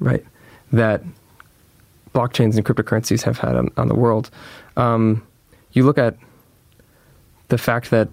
right, 0.00 0.24
that 0.72 1.02
blockchains 2.14 2.56
and 2.56 2.64
cryptocurrencies 2.64 3.22
have 3.22 3.38
had 3.38 3.56
on, 3.56 3.70
on 3.76 3.88
the 3.88 3.94
world. 3.94 4.30
Um, 4.76 5.26
you 5.72 5.84
look 5.84 5.98
at 5.98 6.16
the 7.48 7.58
fact 7.58 7.90
that 7.90 8.08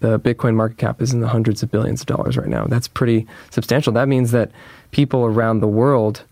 the 0.00 0.18
Bitcoin 0.18 0.54
market 0.54 0.78
cap 0.78 1.02
is 1.02 1.12
in 1.12 1.20
the 1.20 1.28
hundreds 1.28 1.62
of 1.62 1.70
billions 1.70 2.00
of 2.00 2.06
dollars 2.06 2.36
right 2.36 2.48
now. 2.48 2.66
That's 2.66 2.88
pretty 2.88 3.26
substantial. 3.50 3.92
That 3.92 4.08
means 4.08 4.30
that 4.30 4.50
people 4.92 5.24
around 5.24 5.60
the 5.60 5.68
world, 5.68 6.24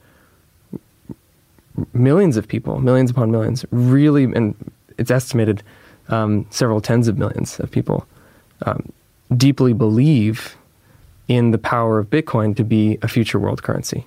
millions 1.93 2.37
of 2.37 2.47
people, 2.47 2.81
millions 2.81 3.11
upon 3.11 3.31
millions, 3.31 3.65
really, 3.71 4.25
and 4.25 4.55
it's 4.99 5.11
estimated 5.11 5.63
um, 6.09 6.47
several 6.51 6.81
tens 6.81 7.09
of 7.09 7.19
millions 7.19 7.61
of 7.61 7.71
people, 7.71 8.07
um, 8.67 8.93
deeply 9.37 9.73
believe 9.73 10.57
in 11.29 11.51
the 11.51 11.59
power 11.59 11.99
of 11.99 12.09
Bitcoin 12.11 12.57
to 12.57 12.65
be 12.65 12.99
a 13.03 13.09
future 13.09 13.39
world 13.39 13.63
currency. 13.63 14.07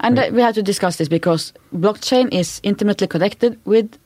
And 0.00 0.18
uh, 0.18 0.30
we 0.32 0.40
have 0.40 0.54
to 0.54 0.62
discuss 0.62 0.96
this 0.96 1.08
because 1.08 1.52
blockchain 1.74 2.32
is 2.32 2.60
intimately 2.62 3.06
connected 3.06 3.58
with 3.64 3.98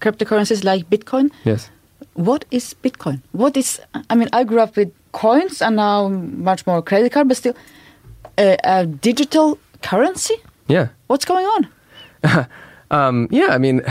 cryptocurrencies 0.00 0.64
like 0.64 0.88
Bitcoin. 0.88 1.30
Yes. 1.44 1.70
What 2.14 2.44
is 2.50 2.74
Bitcoin? 2.82 3.22
What 3.32 3.56
is? 3.56 3.80
I 4.10 4.14
mean, 4.14 4.28
I 4.32 4.44
grew 4.44 4.60
up 4.60 4.76
with 4.76 4.92
coins 5.12 5.62
and 5.62 5.76
now 5.76 6.08
much 6.08 6.66
more 6.66 6.82
credit 6.82 7.12
card, 7.12 7.28
but 7.28 7.36
still, 7.36 7.54
uh, 8.36 8.56
a 8.64 8.86
digital 8.86 9.58
currency. 9.82 10.34
Yeah. 10.68 10.88
What's 11.06 11.24
going 11.24 11.46
on? 11.46 11.68
Um, 12.90 13.28
yeah, 13.30 13.48
I 13.48 13.58
mean, 13.58 13.82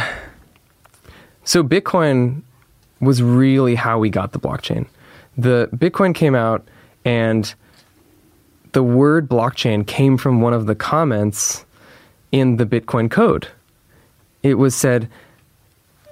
so 1.43 1.63
Bitcoin 1.63 2.41
was 2.99 3.21
really 3.21 3.75
how 3.75 3.99
we 3.99 4.09
got 4.09 4.31
the 4.31 4.39
blockchain. 4.39 4.87
The 5.37 5.69
Bitcoin 5.75 6.15
came 6.15 6.33
out, 6.33 6.67
and 7.05 7.53
the 8.71 8.81
word 8.81 9.29
blockchain 9.29 9.85
came 9.85 10.17
from 10.17 10.41
one 10.41 10.53
of 10.53 10.65
the 10.65 10.75
comments 10.75 11.63
in 12.31 12.57
the 12.57 12.65
Bitcoin 12.65 13.09
code. 13.09 13.47
It 14.41 14.55
was 14.55 14.73
said, 14.75 15.09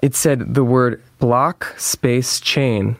it 0.01 0.15
said 0.15 0.53
the 0.53 0.63
word 0.63 1.01
block 1.19 1.73
space 1.77 2.39
chain. 2.39 2.97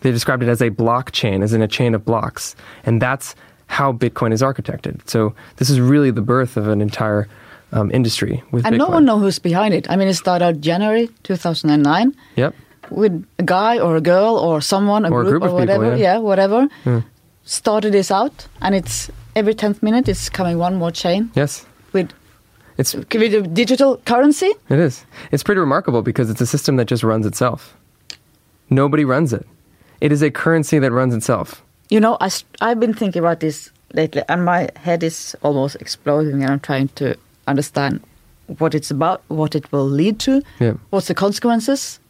They 0.00 0.10
described 0.10 0.42
it 0.42 0.48
as 0.48 0.60
a 0.60 0.70
blockchain, 0.70 1.42
as 1.42 1.52
in 1.52 1.62
a 1.62 1.68
chain 1.68 1.94
of 1.94 2.04
blocks, 2.04 2.56
and 2.84 3.00
that's 3.00 3.36
how 3.68 3.92
Bitcoin 3.92 4.32
is 4.32 4.42
architected. 4.42 5.08
So 5.08 5.34
this 5.56 5.70
is 5.70 5.80
really 5.80 6.10
the 6.10 6.22
birth 6.22 6.56
of 6.56 6.68
an 6.68 6.80
entire 6.80 7.28
um, 7.72 7.90
industry 7.90 8.42
with 8.50 8.64
And 8.66 8.74
Bitcoin. 8.74 8.78
no 8.78 8.88
one 8.88 9.04
knows 9.04 9.22
who's 9.22 9.38
behind 9.38 9.74
it. 9.74 9.90
I 9.90 9.96
mean, 9.96 10.08
it 10.08 10.14
started 10.14 10.44
out 10.44 10.60
January 10.60 11.08
2009 11.22 12.14
Yep. 12.36 12.54
with 12.90 13.24
a 13.38 13.42
guy 13.42 13.78
or 13.78 13.96
a 13.96 14.00
girl 14.00 14.36
or 14.36 14.60
someone, 14.60 15.04
a 15.04 15.10
Or 15.10 15.20
a 15.20 15.24
group, 15.24 15.42
group 15.42 15.42
of 15.44 15.52
or 15.54 15.60
people, 15.60 15.78
whatever. 15.78 15.96
yeah. 15.96 16.18
whatever. 16.18 16.68
Yeah. 16.86 17.02
Started 17.44 17.92
this 17.92 18.10
out, 18.10 18.46
and 18.60 18.74
it's 18.74 19.10
every 19.34 19.54
10th 19.54 19.82
minute 19.82 20.08
it's 20.08 20.28
coming 20.28 20.58
one 20.58 20.74
more 20.76 20.90
chain 20.90 21.30
Yes. 21.34 21.64
with 21.92 22.10
It's 22.76 22.94
with 22.94 23.34
a 23.34 23.42
digital 23.42 23.96
currency. 24.04 24.50
it 24.68 24.78
is. 24.78 25.04
It's 25.32 25.42
pretty 25.42 25.60
remarkable 25.60 26.02
because 26.02 26.30
it's 26.30 26.40
a 26.40 26.46
system 26.46 26.76
that 26.76 26.86
just 26.90 27.02
runs 27.02 27.26
itself. 27.26 27.74
Nobody 28.70 29.04
runs 29.04 29.32
it. 29.32 29.46
It 30.00 30.12
is 30.12 30.22
a 30.22 30.30
currency 30.30 30.78
that 30.78 30.92
runs 30.92 31.14
itself. 31.14 31.62
You 31.90 32.00
know, 32.00 32.16
I, 32.20 32.28
I, 32.60 32.68
have 32.68 32.78
been 32.80 32.92
thinking 32.94 33.20
about 33.20 33.40
this 33.40 33.70
lately, 33.94 34.22
and 34.28 34.44
my 34.44 34.68
head 34.76 35.02
is 35.02 35.34
almost 35.42 35.76
exploding, 35.80 36.42
and 36.42 36.52
I'm 36.52 36.60
trying 36.60 36.88
to 36.96 37.16
understand 37.50 38.00
what 38.58 38.74
it's 38.74 38.90
about, 38.90 39.20
what 39.28 39.54
it 39.54 39.70
will 39.72 39.88
lead 39.88 40.18
to, 40.20 40.42
Yeah. 40.60 40.74
what's 40.90 41.06
the 41.08 41.14
consequences, 41.14 42.00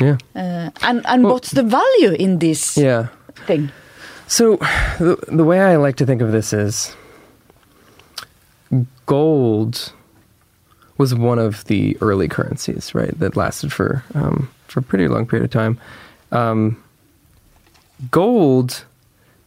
Yeah. 0.00 0.16
uh, 0.34 0.70
and 0.82 1.04
and 1.06 1.22
Well- 1.24 1.32
what's 1.34 1.50
the 1.50 1.62
value 1.62 2.12
in 2.18 2.38
this 2.38 2.76
Yeah. 2.76 3.06
thing. 3.46 3.70
So 4.26 4.56
the, 4.98 5.16
the 5.36 5.44
way 5.44 5.60
I 5.60 5.76
like 5.76 5.96
to 5.96 6.06
think 6.06 6.22
of 6.22 6.30
this 6.32 6.52
is 6.52 6.96
gold 9.06 9.92
was 10.98 11.14
one 11.14 11.38
of 11.38 11.64
the 11.64 11.96
early 12.00 12.28
currencies, 12.28 12.94
right? 12.94 13.18
That 13.18 13.36
lasted 13.36 13.72
for 13.72 14.04
um, 14.14 14.48
for 14.68 14.80
a 14.80 14.82
pretty 14.82 15.08
long 15.08 15.26
period 15.26 15.44
of 15.44 15.50
time. 15.50 15.78
Um, 16.32 16.76
gold 18.10 18.84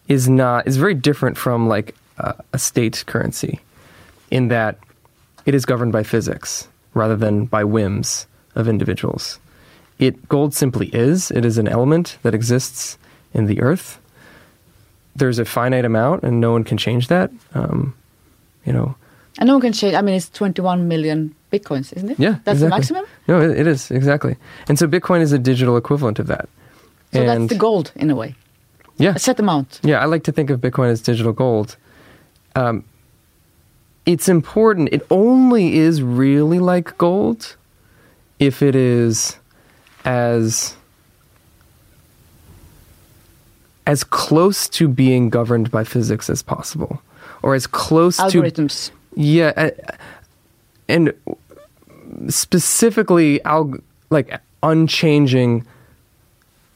is 0.08 0.28
not 0.28 0.68
is 0.68 0.78
very 0.78 0.94
different 0.96 1.38
from 1.38 1.68
like 1.68 1.96
a, 2.18 2.34
a 2.54 2.60
state 2.60 3.04
currency 3.08 3.60
in 4.32 4.50
that 4.50 4.78
it 5.46 5.54
is 5.56 5.66
governed 5.66 5.92
by 5.92 6.04
physics 6.04 6.68
rather 6.94 7.16
than 7.16 7.46
by 7.46 7.64
whims 7.64 8.28
of 8.56 8.68
individuals. 8.68 9.40
It 10.00 10.28
gold 10.30 10.54
simply 10.54 10.88
is. 10.88 11.32
It 11.32 11.46
is 11.46 11.58
an 11.58 11.68
element 11.68 12.18
that 12.24 12.34
exists 12.36 12.98
in 13.34 13.46
the 13.46 13.62
earth. 13.62 14.00
There's 15.16 15.40
a 15.40 15.46
finite 15.46 15.86
amount, 15.86 16.24
and 16.24 16.40
no 16.42 16.52
one 16.52 16.64
can 16.64 16.78
change 16.78 17.08
that. 17.08 17.30
Um, 17.54 17.94
you 18.66 18.74
know, 18.74 18.96
And 19.38 19.48
no 19.48 19.54
one 19.54 19.62
can 19.62 19.74
change. 19.74 19.94
I 19.96 20.02
mean, 20.02 20.16
it's 20.16 20.30
21 20.30 20.88
million 20.88 21.36
bitcoins, 21.52 21.94
isn't 21.96 22.10
it? 22.12 22.20
yeah, 22.20 22.38
That's 22.44 22.62
exactly. 22.62 22.66
the 22.66 22.70
maximum? 22.70 23.06
No, 23.28 23.42
it, 23.42 23.60
it 23.60 23.68
is 23.68 23.92
exactly. 23.92 24.36
And 24.68 24.78
so 24.80 24.88
Bitcoin 24.88 25.22
is 25.22 25.32
a 25.32 25.38
digital 25.40 25.78
equivalent 25.78 26.18
of 26.20 26.28
that. 26.28 26.50
So 27.14 27.20
and 27.22 27.30
that's 27.30 27.54
the 27.54 27.60
gold 27.60 27.92
in 27.96 28.10
a 28.10 28.16
way. 28.16 28.36
yeah, 28.98 29.14
A 29.16 29.20
set 29.20 29.40
amount. 29.40 29.80
Yeah, 29.84 30.00
I 30.02 30.06
like 30.06 30.24
to 30.24 30.32
think 30.32 30.50
of 30.50 30.60
Bitcoin 30.62 30.90
as 30.92 31.02
digital 31.02 31.32
gold. 31.34 31.78
Um, 32.56 32.84
it's 34.06 34.28
important. 34.28 34.90
It 34.92 35.06
only 35.10 35.76
is 35.76 36.02
really 36.02 36.60
like 36.60 36.98
gold 36.98 37.56
if 38.40 38.62
it 38.62 38.76
is 38.76 39.38
as 40.06 40.76
as 43.86 44.04
close 44.04 44.70
to 44.70 44.88
being 44.88 45.30
governed 45.30 45.70
by 45.70 45.84
physics 45.84 46.30
as 46.30 46.42
possible, 46.42 47.02
or 47.42 47.54
as 47.54 47.68
close 47.68 48.18
to 48.18 48.24
Algorithms. 48.24 48.92
yeah, 49.16 49.52
uh, 49.58 49.70
and 50.88 51.14
specifically, 52.30 53.40
alg- 53.40 53.82
like 54.10 54.40
unchanging, 54.62 55.66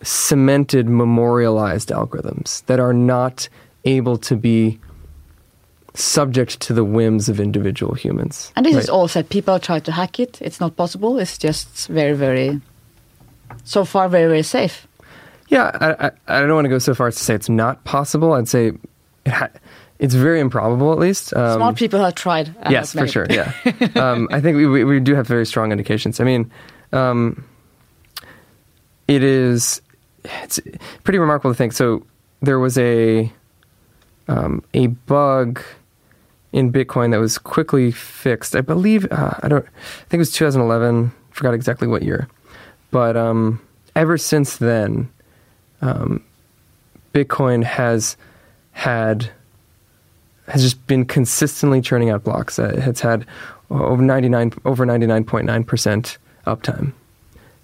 cemented, 0.02 0.90
memorialized 0.90 1.90
algorithms 1.90 2.66
that 2.66 2.80
are 2.80 2.94
not 2.94 3.48
able 3.86 4.18
to 4.18 4.36
be 4.36 4.80
subject 5.98 6.60
to 6.62 6.74
the 6.74 6.84
whims 6.84 7.28
of 7.28 7.40
individual 7.40 7.94
humans. 7.96 8.52
And 8.56 8.66
this 8.66 8.76
is 8.76 8.90
all 8.90 9.08
said. 9.08 9.30
People 9.30 9.60
try 9.60 9.80
to 9.80 9.92
hack 9.92 10.20
it. 10.20 10.42
It's 10.42 10.60
not 10.60 10.76
possible. 10.76 11.18
It's 11.18 11.38
just 11.38 11.88
very, 11.88 12.14
very, 12.14 12.62
so 13.64 13.84
far, 13.84 14.08
very, 14.08 14.28
very 14.28 14.44
safe. 14.44 14.88
Yeah, 15.50 15.72
I, 15.74 16.08
I, 16.08 16.12
I 16.28 16.42
don't 16.42 16.54
want 16.56 16.66
to 16.66 16.70
go 16.70 16.80
so 16.80 16.94
far 16.94 17.08
as 17.08 17.16
to 17.16 17.24
say 17.24 17.34
it's 17.34 17.50
not 17.50 17.84
possible. 17.84 18.34
I'd 18.34 18.48
say 18.48 18.74
it 19.26 19.32
ha- 19.32 19.50
it's 19.98 20.14
very 20.14 20.40
improbable, 20.40 20.92
at 20.92 21.00
least. 21.00 21.34
Um, 21.34 21.58
Smart 21.58 21.76
people 21.78 22.00
have 22.00 22.16
tried. 22.16 22.54
yes, 22.70 22.94
have 22.94 23.06
for 23.06 23.08
sure. 23.08 23.28
Yeah, 23.30 23.54
um, 23.96 24.28
I 24.32 24.42
think 24.42 24.58
we, 24.58 24.68
we 24.68 24.84
we 24.84 25.00
do 25.00 25.16
have 25.16 25.26
very 25.26 25.46
strong 25.46 25.72
indications. 25.72 26.20
I 26.20 26.26
mean, 26.26 26.52
um, 26.92 27.46
it 29.08 29.24
is 29.24 29.82
it's 30.26 30.60
pretty 31.04 31.18
remarkable 31.18 31.52
to 31.52 31.58
think. 31.58 31.74
So 31.74 32.06
there 32.42 32.60
was 32.60 32.78
a 32.78 33.32
um, 34.28 34.64
a 34.74 34.88
bug 34.88 35.62
in 36.54 36.72
Bitcoin 36.72 37.12
that 37.12 37.20
was 37.20 37.38
quickly 37.38 37.92
fixed. 37.92 38.56
I 38.56 38.62
believe 38.62 39.08
uh, 39.12 39.36
I 39.44 39.48
don't. 39.48 39.66
I 39.66 40.06
think 40.10 40.14
it 40.14 40.18
was 40.20 40.32
2011. 40.32 41.12
Forgot 41.32 41.54
exactly 41.54 41.88
what 41.88 42.04
year, 42.04 42.28
but 42.92 43.16
um, 43.16 43.62
ever 43.96 44.18
since 44.18 44.58
then, 44.58 45.10
um, 45.82 46.24
Bitcoin 47.14 47.64
has 47.64 48.18
had 48.72 49.30
has 50.48 50.62
just 50.62 50.86
been 50.88 51.06
consistently 51.06 51.82
churning 51.82 52.10
out 52.10 52.24
blocks. 52.24 52.58
Uh, 52.58 52.74
it's 52.78 53.02
had 53.02 53.26
over 53.70 54.02
99 54.02 54.54
over 54.66 54.86
99.9 54.86 55.68
percent 55.68 56.18
uptime. 56.46 56.94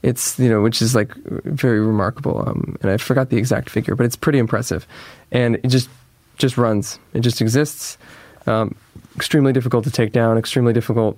It's 0.01 0.37
you 0.37 0.49
know 0.49 0.61
which 0.61 0.81
is 0.81 0.93
like 0.93 1.13
very 1.45 1.79
remarkable. 1.79 2.43
Um, 2.47 2.77
and 2.81 2.91
I 2.91 2.97
forgot 2.97 3.29
the 3.29 3.37
exact 3.37 3.69
figure, 3.69 3.95
but 3.95 4.05
it's 4.05 4.17
pretty 4.17 4.39
impressive. 4.39 4.85
And 5.31 5.55
it 5.55 5.67
just 5.69 5.89
just 6.37 6.57
runs. 6.57 6.99
It 7.13 7.21
just 7.21 7.41
exists. 7.41 7.97
Um, 8.45 8.75
extremely 9.15 9.53
difficult 9.53 9.83
to 9.85 9.91
take 9.91 10.11
down. 10.11 10.37
Extremely 10.37 10.73
difficult 10.73 11.17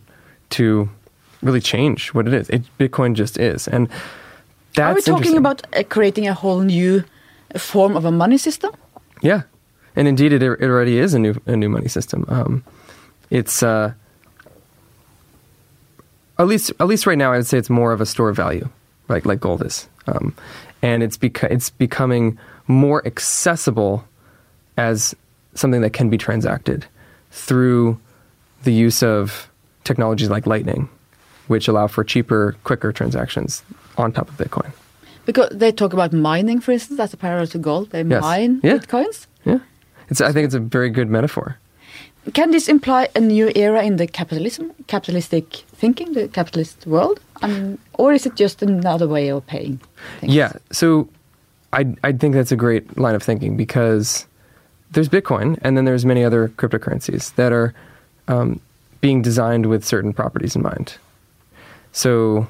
to 0.51 0.89
really 1.41 1.61
change 1.61 2.13
what 2.13 2.27
it 2.27 2.33
is. 2.33 2.49
It, 2.49 2.63
Bitcoin 2.77 3.13
just 3.13 3.37
is. 3.37 3.67
And 3.67 3.89
that's 4.73 5.07
Are 5.07 5.13
we 5.13 5.19
talking 5.19 5.37
about 5.37 5.65
uh, 5.75 5.83
creating 5.83 6.27
a 6.27 6.33
whole 6.33 6.61
new 6.61 7.03
form 7.57 7.95
of 7.95 8.05
a 8.05 8.11
money 8.11 8.37
system? 8.37 8.73
Yeah, 9.21 9.43
and 9.95 10.07
indeed, 10.07 10.33
it, 10.33 10.43
it 10.43 10.61
already 10.61 10.97
is 10.97 11.13
a 11.13 11.19
new 11.19 11.41
a 11.45 11.55
new 11.55 11.69
money 11.69 11.87
system. 11.87 12.25
Um, 12.27 12.63
it's 13.29 13.63
uh, 13.63 13.93
at 16.37 16.47
least 16.47 16.71
at 16.79 16.87
least 16.87 17.07
right 17.07 17.17
now, 17.17 17.31
I'd 17.31 17.45
say 17.45 17.57
it's 17.57 17.69
more 17.69 17.93
of 17.93 18.01
a 18.01 18.05
store 18.05 18.29
of 18.29 18.35
value, 18.35 18.67
like 19.07 19.25
like 19.25 19.39
gold 19.39 19.65
is, 19.65 19.87
um, 20.07 20.35
and 20.81 21.01
it's 21.01 21.17
beca- 21.17 21.51
it's 21.51 21.69
becoming 21.69 22.37
more 22.67 23.05
accessible 23.07 24.03
as 24.77 25.15
something 25.53 25.81
that 25.81 25.93
can 25.93 26.09
be 26.09 26.17
transacted 26.17 26.85
through 27.35 27.99
the 28.63 28.71
use 28.73 29.03
of 29.03 29.49
technologies 29.83 30.29
like 30.29 30.47
Lightning, 30.47 30.89
which 31.47 31.67
allow 31.67 31.87
for 31.87 32.03
cheaper, 32.03 32.55
quicker 32.63 32.91
transactions 32.91 33.61
on 33.97 34.11
top 34.11 34.29
of 34.29 34.37
Bitcoin. 34.37 34.71
Because 35.25 35.49
they 35.51 35.71
talk 35.71 35.93
about 35.93 36.13
mining, 36.13 36.59
for 36.61 36.71
instance, 36.71 36.97
that's 36.97 37.13
a 37.13 37.17
parallel 37.17 37.47
to 37.47 37.57
gold. 37.59 37.89
They 37.91 38.03
Yes. 38.03 38.21
mine 38.21 38.59
Yeah. 38.63 38.77
bitcoins. 38.77 39.27
Yeah, 39.43 39.59
it's 40.09 40.21
I 40.21 40.31
think 40.31 40.45
it's 40.45 40.55
a 40.55 40.59
very 40.77 40.89
good 40.89 41.09
metaphor. 41.09 41.57
Can 42.33 42.51
this 42.51 42.67
imply 42.67 43.07
a 43.15 43.19
new 43.19 43.51
era 43.55 43.83
in 43.83 43.97
the 43.97 44.07
capitalism, 44.07 44.71
capitalistic 44.87 45.45
thinking, 45.81 46.13
the 46.13 46.27
capitalist 46.27 46.87
world? 46.87 47.19
I 47.43 47.47
mean, 47.47 47.77
or 47.99 48.13
is 48.13 48.25
it 48.25 48.35
just 48.35 48.63
another 48.63 49.07
way 49.07 49.29
of 49.31 49.45
paying? 49.45 49.79
Things? 50.19 50.33
Yeah. 50.33 50.51
So 50.71 51.07
I 51.73 51.81
I 52.07 52.11
think 52.19 52.33
that's 52.35 52.51
a 52.51 52.55
great 52.65 52.83
line 52.97 53.15
of 53.15 53.23
thinking 53.23 53.57
because 53.57 54.25
there's 54.95 55.09
Bitcoin 55.09 55.59
and 55.61 55.75
then 55.77 55.85
there's 55.85 56.05
many 56.05 56.23
other 56.23 56.47
cryptocurrencies 56.49 57.35
that 57.35 57.51
are 57.51 57.73
um, 58.29 58.59
being 59.01 59.21
designed 59.21 59.65
with 59.67 59.83
certain 59.83 60.13
properties 60.13 60.55
in 60.55 60.61
mind. 60.61 60.95
So 61.91 62.47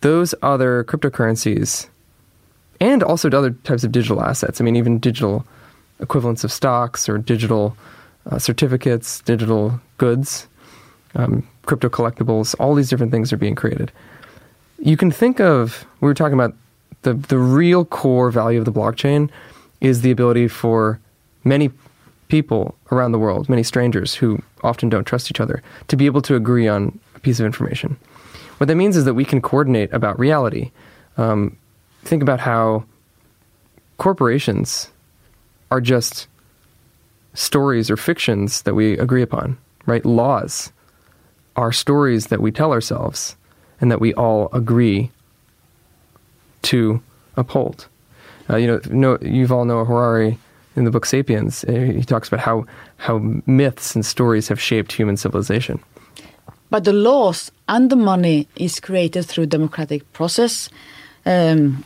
those 0.00 0.34
other 0.42 0.84
cryptocurrencies 0.84 1.88
and 2.80 3.02
also 3.02 3.28
other 3.30 3.50
types 3.50 3.82
of 3.82 3.90
digital 3.90 4.22
assets. 4.22 4.60
I 4.60 4.64
mean, 4.64 4.76
even 4.76 5.00
digital 5.00 5.44
equivalents 5.98 6.44
of 6.44 6.52
stocks 6.52 7.08
or 7.08 7.18
digital 7.18 7.76
uh, 8.30 8.38
certificates, 8.38 9.20
digital 9.22 9.80
goods, 9.96 10.46
um, 11.16 11.46
crypto 11.66 11.88
collectibles. 11.88 12.54
All 12.60 12.76
these 12.76 12.88
different 12.88 13.10
things 13.10 13.32
are 13.32 13.36
being 13.36 13.56
created. 13.56 13.90
You 14.78 14.96
can 14.96 15.10
think 15.10 15.40
of 15.40 15.84
we 16.00 16.06
were 16.06 16.14
talking 16.14 16.34
about 16.34 16.54
the 17.02 17.14
the 17.14 17.38
real 17.38 17.84
core 17.84 18.30
value 18.30 18.60
of 18.60 18.64
the 18.64 18.72
blockchain 18.72 19.30
is 19.80 20.02
the 20.02 20.12
ability 20.12 20.46
for 20.46 21.00
many 21.48 21.70
people 22.28 22.76
around 22.92 23.12
the 23.12 23.18
world, 23.18 23.48
many 23.48 23.62
strangers 23.62 24.14
who 24.14 24.40
often 24.62 24.88
don't 24.88 25.04
trust 25.04 25.30
each 25.30 25.40
other, 25.40 25.62
to 25.88 25.96
be 25.96 26.06
able 26.06 26.22
to 26.22 26.34
agree 26.34 26.68
on 26.68 26.98
a 27.14 27.20
piece 27.20 27.40
of 27.40 27.46
information. 27.46 27.96
What 28.58 28.66
that 28.66 28.76
means 28.76 28.96
is 28.96 29.04
that 29.04 29.14
we 29.14 29.24
can 29.24 29.40
coordinate 29.40 29.92
about 29.92 30.18
reality. 30.18 30.70
Um, 31.16 31.56
think 32.02 32.22
about 32.22 32.40
how 32.40 32.84
corporations 33.96 34.90
are 35.70 35.80
just 35.80 36.28
stories 37.34 37.90
or 37.90 37.96
fictions 37.96 38.62
that 38.62 38.74
we 38.74 38.98
agree 38.98 39.22
upon, 39.22 39.56
right? 39.86 40.04
Laws 40.04 40.72
are 41.56 41.72
stories 41.72 42.26
that 42.26 42.40
we 42.40 42.50
tell 42.50 42.72
ourselves 42.72 43.36
and 43.80 43.90
that 43.90 44.00
we 44.00 44.12
all 44.14 44.48
agree 44.52 45.10
to 46.62 47.00
uphold. 47.36 47.86
Uh, 48.50 48.56
you 48.56 48.66
know, 48.66 48.80
no, 48.90 49.18
Yuval 49.18 49.66
Noah 49.66 49.84
Harari 49.84 50.38
in 50.78 50.84
the 50.84 50.90
book 50.90 51.06
*Sapiens*. 51.06 51.64
uh, 51.64 51.72
He 51.72 52.04
talks 52.04 52.28
about 52.28 52.40
how 52.40 52.64
how 52.96 53.18
myths 53.46 53.94
and 53.94 54.06
stories 54.06 54.48
have 54.48 54.60
shaped 54.60 54.92
human 54.92 55.16
civilization. 55.16 55.78
But 56.70 56.84
the 56.84 56.92
laws 56.92 57.50
and 57.66 57.90
the 57.90 57.96
money 57.96 58.46
is 58.56 58.80
created 58.80 59.24
through 59.26 59.46
democratic 59.46 60.02
process. 60.12 60.70
Um, 61.26 61.84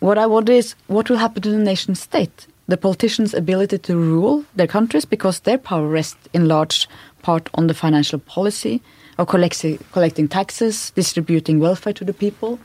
what 0.00 0.18
I 0.18 0.26
wonder 0.26 0.52
is 0.52 0.74
what 0.88 1.08
will 1.08 1.18
happen 1.18 1.42
to 1.42 1.50
the 1.50 1.58
nation 1.58 1.94
state, 1.94 2.46
the 2.68 2.76
politicians' 2.76 3.34
ability 3.34 3.78
to 3.78 3.96
rule 3.96 4.44
their 4.56 4.66
countries, 4.66 5.06
because 5.06 5.40
their 5.40 5.58
power 5.58 5.88
rests 5.88 6.28
in 6.32 6.48
large 6.48 6.88
part 7.22 7.48
on 7.54 7.66
the 7.66 7.74
financial 7.74 8.18
policy 8.18 8.80
of 9.18 9.26
collecting, 9.28 9.78
collecting 9.92 10.28
taxes, 10.28 10.92
distributing 10.94 11.60
welfare 11.60 11.94
to 11.94 12.04
the 12.04 12.12
people. 12.12 12.58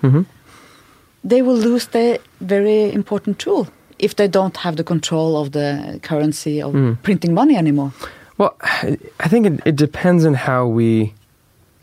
They 1.23 1.41
will 1.41 1.55
lose 1.57 1.87
their 1.87 2.17
very 2.39 2.91
important 2.91 3.37
tool 3.37 3.67
if 4.01 4.15
they 4.15 4.27
don't 4.27 4.57
have 4.57 4.75
the 4.75 4.83
control 4.83 5.37
of 5.37 5.51
the 5.51 5.99
currency 6.01 6.61
of 6.61 6.73
printing 7.03 7.33
money 7.33 7.55
anymore. 7.55 7.93
Well, 8.37 8.55
I 8.61 9.27
think 9.27 9.45
it, 9.45 9.59
it 9.65 9.75
depends 9.75 10.25
on 10.25 10.33
how 10.33 10.65
we 10.65 11.13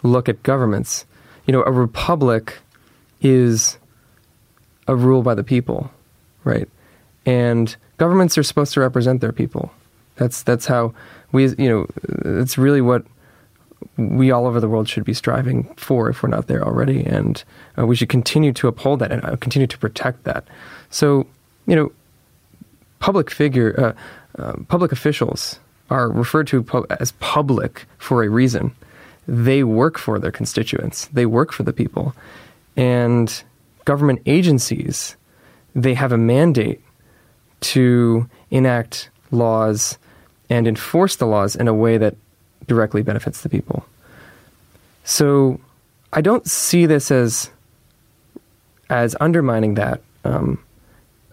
look 0.02 0.28
at 0.28 0.42
governments. 0.42 1.06
You 1.46 1.52
know, 1.52 1.62
a 1.64 1.70
republic 1.72 2.58
is 3.20 3.78
a 4.86 4.96
rule 4.96 5.22
by 5.22 5.34
the 5.34 5.44
people, 5.44 5.90
right? 6.44 6.68
And 7.24 7.76
governments 7.96 8.36
are 8.38 8.42
supposed 8.42 8.74
to 8.74 8.80
represent 8.80 9.20
their 9.20 9.32
people. 9.32 9.70
That's 10.16 10.42
that's 10.42 10.66
how 10.66 10.94
we, 11.30 11.48
you 11.56 11.68
know, 11.68 11.86
it's 12.40 12.58
really 12.58 12.80
what 12.80 13.04
we 13.96 14.30
all 14.30 14.46
over 14.46 14.60
the 14.60 14.68
world 14.68 14.88
should 14.88 15.04
be 15.04 15.14
striving 15.14 15.72
for 15.76 16.08
if 16.08 16.22
we're 16.22 16.28
not 16.28 16.46
there 16.48 16.64
already, 16.64 17.04
and 17.04 17.44
uh, 17.78 17.86
we 17.86 17.94
should 17.94 18.08
continue 18.08 18.52
to 18.54 18.66
uphold 18.66 18.98
that 19.00 19.12
and 19.12 19.24
uh, 19.24 19.36
continue 19.36 19.66
to 19.66 19.78
protect 19.78 20.24
that. 20.24 20.44
So, 20.90 21.26
you 21.66 21.76
know, 21.76 21.92
public 22.98 23.30
figure, 23.30 23.94
uh, 24.38 24.42
uh, 24.42 24.52
public 24.68 24.92
officials 24.92 25.58
are 25.90 26.08
referred 26.10 26.46
to 26.48 26.64
as 27.00 27.12
public 27.12 27.86
for 27.98 28.22
a 28.22 28.28
reason. 28.28 28.74
They 29.26 29.64
work 29.64 29.98
for 29.98 30.18
their 30.18 30.30
constituents. 30.32 31.06
They 31.12 31.26
work 31.26 31.52
for 31.52 31.62
the 31.62 31.72
people, 31.72 32.14
and 32.76 33.42
government 33.84 34.20
agencies 34.26 35.16
they 35.74 35.94
have 35.94 36.12
a 36.12 36.18
mandate 36.18 36.80
to 37.60 38.28
enact 38.50 39.10
laws 39.30 39.98
and 40.50 40.66
enforce 40.66 41.16
the 41.16 41.26
laws 41.26 41.54
in 41.54 41.68
a 41.68 41.74
way 41.74 41.98
that 41.98 42.16
directly 42.66 43.02
benefits 43.02 43.42
the 43.42 43.48
people. 43.48 43.84
So 45.04 45.60
I 46.12 46.20
don't 46.20 46.46
see 46.46 46.86
this 46.86 47.10
as 47.10 47.50
as 48.90 49.14
undermining 49.20 49.74
that, 49.74 50.00
um, 50.24 50.58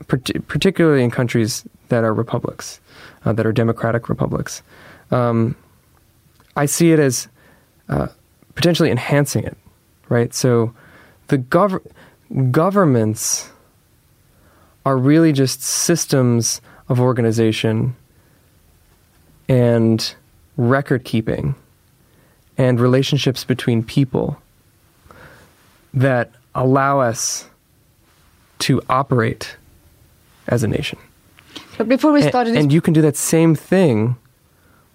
part- 0.08 0.48
particularly 0.48 1.04
in 1.04 1.12
countries 1.12 1.66
that 1.90 2.04
are 2.04 2.14
republics, 2.14 2.80
uh, 3.26 3.34
that 3.34 3.46
are 3.46 3.52
democratic 3.52 4.10
republics. 4.10 4.62
Um, 5.12 5.56
I 6.56 6.66
see 6.66 6.92
it 6.92 7.00
as 7.00 7.28
uh, 7.90 8.08
potentially 8.56 8.90
enhancing 8.90 9.44
it, 9.44 9.58
right? 10.10 10.34
So 10.34 10.74
the 11.28 11.38
gov- 11.38 11.86
governments 12.52 13.50
are 14.86 14.98
really 14.98 15.32
just 15.32 15.62
systems 15.62 16.62
of 16.90 17.00
organization 17.00 17.96
and 19.50 20.16
record 20.58 21.04
keeping 21.04 21.56
and 22.58 22.80
relationships 22.80 23.44
between 23.44 23.84
people 23.84 24.42
that 25.94 26.32
allow 26.54 27.00
us 27.00 27.46
to 28.60 28.82
operate 28.90 29.58
as 30.48 30.64
a 30.64 30.68
nation. 30.68 31.00
But 31.78 31.88
before 31.88 32.12
we 32.12 32.22
started 32.22 32.54
this 32.54 32.64
and 32.64 32.72
you 32.72 32.82
can 32.82 32.94
do 32.94 33.02
that 33.02 33.18
same 33.18 33.56
thing 33.56 34.16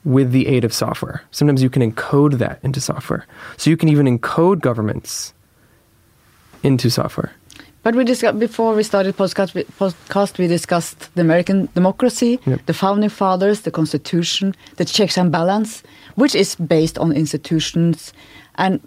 with 0.04 0.32
the 0.32 0.46
aid 0.46 0.64
of 0.64 0.72
software. 0.72 1.22
Sometimes 1.30 1.62
you 1.62 1.70
can 1.70 1.82
encode 1.82 2.38
that 2.38 2.58
into 2.62 2.80
software. 2.80 3.26
So 3.56 3.70
you 3.70 3.76
can 3.76 3.88
even 3.88 4.06
encode 4.06 4.60
governments 4.60 5.34
into 6.62 6.90
software. 6.90 7.32
But 7.82 7.94
we 7.94 8.04
discussed 8.04 8.38
before 8.38 8.74
we 8.74 8.82
started 8.82 9.16
podcast. 9.16 9.54
We, 9.54 9.64
podcast, 9.64 10.38
we 10.38 10.46
discussed 10.46 11.14
the 11.14 11.22
American 11.22 11.68
democracy, 11.74 12.38
Yep. 12.46 12.66
the 12.66 12.74
founding 12.74 13.08
fathers, 13.08 13.62
the 13.62 13.70
constitution, 13.70 14.54
the 14.76 14.84
checks 14.84 15.16
and 15.16 15.32
balance, 15.32 15.82
which 16.14 16.34
is 16.34 16.56
based 16.56 16.98
on 16.98 17.12
institutions. 17.12 18.12
And 18.56 18.80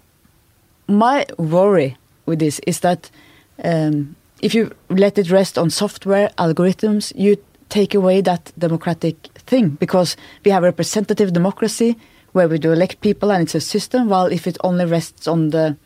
my 0.86 1.26
worry 1.38 1.96
with 2.26 2.38
this 2.38 2.60
is 2.66 2.80
that 2.80 3.10
um, 3.64 4.14
if 4.44 4.54
you 4.54 4.70
let 4.90 5.16
it 5.16 5.30
rest 5.30 5.56
on 5.56 5.70
software 5.70 6.28
algorithms, 6.36 7.12
you 7.16 7.38
take 7.70 7.94
away 7.94 8.20
that 8.20 8.52
democratic 8.58 9.16
thing 9.46 9.70
because 9.70 10.18
we 10.44 10.50
have 10.50 10.62
representative 10.62 11.32
democracy 11.32 11.96
where 12.32 12.46
we 12.46 12.58
do 12.58 12.70
elect 12.70 13.00
people 13.00 13.32
and 13.32 13.42
it's 13.42 13.54
a 13.54 13.60
system. 13.60 14.10
While 14.10 14.26
if 14.26 14.46
it 14.46 14.58
only 14.62 14.84
rests 14.84 15.26
on 15.26 15.48
the 15.48 15.78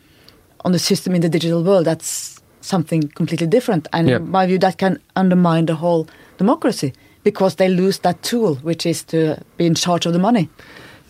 on 0.65 0.73
the 0.73 0.79
system 0.79 1.15
in 1.15 1.21
the 1.21 1.29
digital 1.29 1.63
world, 1.63 1.85
that's 1.85 2.41
something 2.59 3.07
completely 3.15 3.47
different. 3.47 3.87
And 3.93 4.09
in 4.09 4.29
my 4.29 4.45
view, 4.45 4.59
that 4.59 4.77
can 4.77 4.99
undermine 5.15 5.67
the 5.67 5.75
whole 5.75 6.05
democracy 6.37 6.91
because 7.23 7.55
they 7.55 7.69
lose 7.69 7.99
that 7.99 8.21
tool, 8.23 8.55
which 8.55 8.85
is 8.85 9.03
to 9.03 9.41
be 9.55 9.65
in 9.65 9.75
charge 9.75 10.05
of 10.05 10.11
the 10.11 10.19
money. 10.19 10.49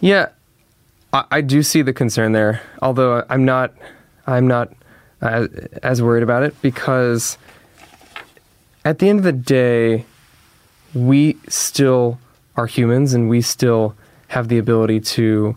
Yeah, 0.01 0.27
I, 1.13 1.23
I 1.31 1.41
do 1.41 1.63
see 1.63 1.81
the 1.81 1.93
concern 1.93 2.33
there. 2.33 2.61
Although 2.83 3.23
I'm 3.27 3.43
not, 3.43 3.73
I'm 4.27 4.47
not 4.47 4.69
as 5.21 6.01
worried 6.01 6.23
about 6.23 6.43
it 6.43 6.59
because 6.61 7.37
at 8.85 8.99
the 8.99 9.09
end 9.09 9.19
of 9.19 9.25
the 9.25 9.31
day, 9.31 10.05
we 10.93 11.37
still 11.47 12.19
are 12.55 12.65
humans 12.65 13.13
and 13.13 13.29
we 13.29 13.41
still 13.41 13.95
have 14.27 14.47
the 14.47 14.57
ability 14.57 14.99
to 14.99 15.55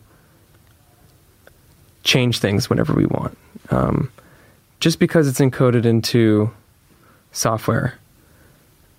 change 2.05 2.39
things 2.39 2.69
whenever 2.69 2.93
we 2.93 3.07
want. 3.07 3.39
Um, 3.71 4.11
just 4.81 4.99
because 4.99 5.29
it's 5.29 5.39
encoded 5.39 5.85
into 5.85 6.51
software 7.31 7.99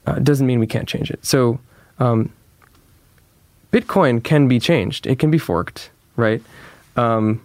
uh, 0.07 0.20
doesn't 0.20 0.47
mean 0.47 0.59
we 0.59 0.68
can't 0.68 0.88
change 0.88 1.11
it. 1.11 1.26
So. 1.26 1.59
Um, 1.99 2.32
Bitcoin 3.74 4.24
can 4.24 4.47
be 4.47 4.59
changed. 4.59 5.07
It 5.07 5.18
can 5.18 5.32
be 5.32 5.39
forked, 5.39 5.89
right? 6.16 6.43
Um, 6.95 7.41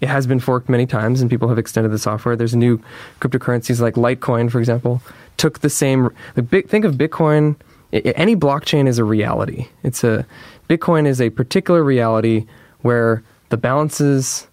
it 0.00 0.08
has 0.08 0.26
been 0.26 0.40
forked 0.40 0.68
many 0.68 0.86
times, 0.86 1.20
and 1.20 1.28
people 1.28 1.48
have 1.48 1.58
extended 1.58 1.92
the 1.92 1.98
software. 1.98 2.36
There's 2.36 2.56
new 2.56 2.80
cryptocurrencies 3.20 3.80
like 3.80 3.94
Litecoin, 3.94 4.50
for 4.50 4.58
example, 4.58 5.02
took 5.36 5.60
the 5.60 5.70
same. 5.70 6.10
The 6.34 6.42
big, 6.42 6.68
think 6.68 6.84
of 6.84 6.94
Bitcoin. 6.94 7.56
Any 7.92 8.36
blockchain 8.36 8.86
is 8.86 8.98
a 8.98 9.04
reality. 9.04 9.68
It's 9.82 10.04
a 10.04 10.24
Bitcoin 10.68 11.06
is 11.06 11.20
a 11.20 11.30
particular 11.30 11.82
reality 11.82 12.46
where 12.82 13.22
the 13.48 13.56
balances 13.56 14.46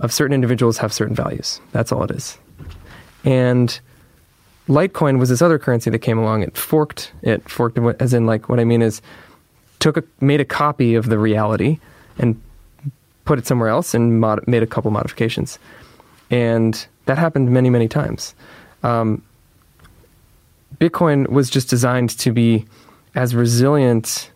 of 0.00 0.12
certain 0.12 0.34
individuals 0.34 0.78
have 0.78 0.92
certain 0.92 1.14
values. 1.14 1.60
That's 1.72 1.90
all 1.90 2.04
it 2.04 2.10
is. 2.10 2.36
And 3.24 3.78
Litecoin 4.68 5.18
was 5.18 5.28
this 5.28 5.42
other 5.42 5.58
currency 5.58 5.90
that 5.90 6.00
came 6.00 6.18
along. 6.18 6.42
It 6.42 6.56
forked 6.56 7.12
it 7.22 7.48
forked 7.48 7.78
as 8.00 8.14
in 8.14 8.26
like 8.26 8.48
what 8.48 8.60
I 8.60 8.64
mean 8.64 8.82
is 8.82 9.02
took 9.80 9.96
a 9.96 10.04
made 10.20 10.40
a 10.40 10.44
copy 10.44 10.94
of 10.94 11.08
the 11.08 11.18
reality 11.18 11.78
and 12.18 12.40
put 13.24 13.38
it 13.38 13.46
somewhere 13.46 13.68
else 13.68 13.94
and 13.94 14.20
mod, 14.20 14.46
made 14.46 14.62
a 14.62 14.66
couple 14.66 14.90
modifications, 14.90 15.58
and 16.30 16.86
that 17.06 17.18
happened 17.18 17.50
many 17.50 17.70
many 17.70 17.88
times. 17.88 18.34
Um, 18.82 19.22
Bitcoin 20.78 21.28
was 21.28 21.50
just 21.50 21.70
designed 21.70 22.10
to 22.18 22.32
be 22.32 22.66
as 23.14 23.34
resilient. 23.34 24.30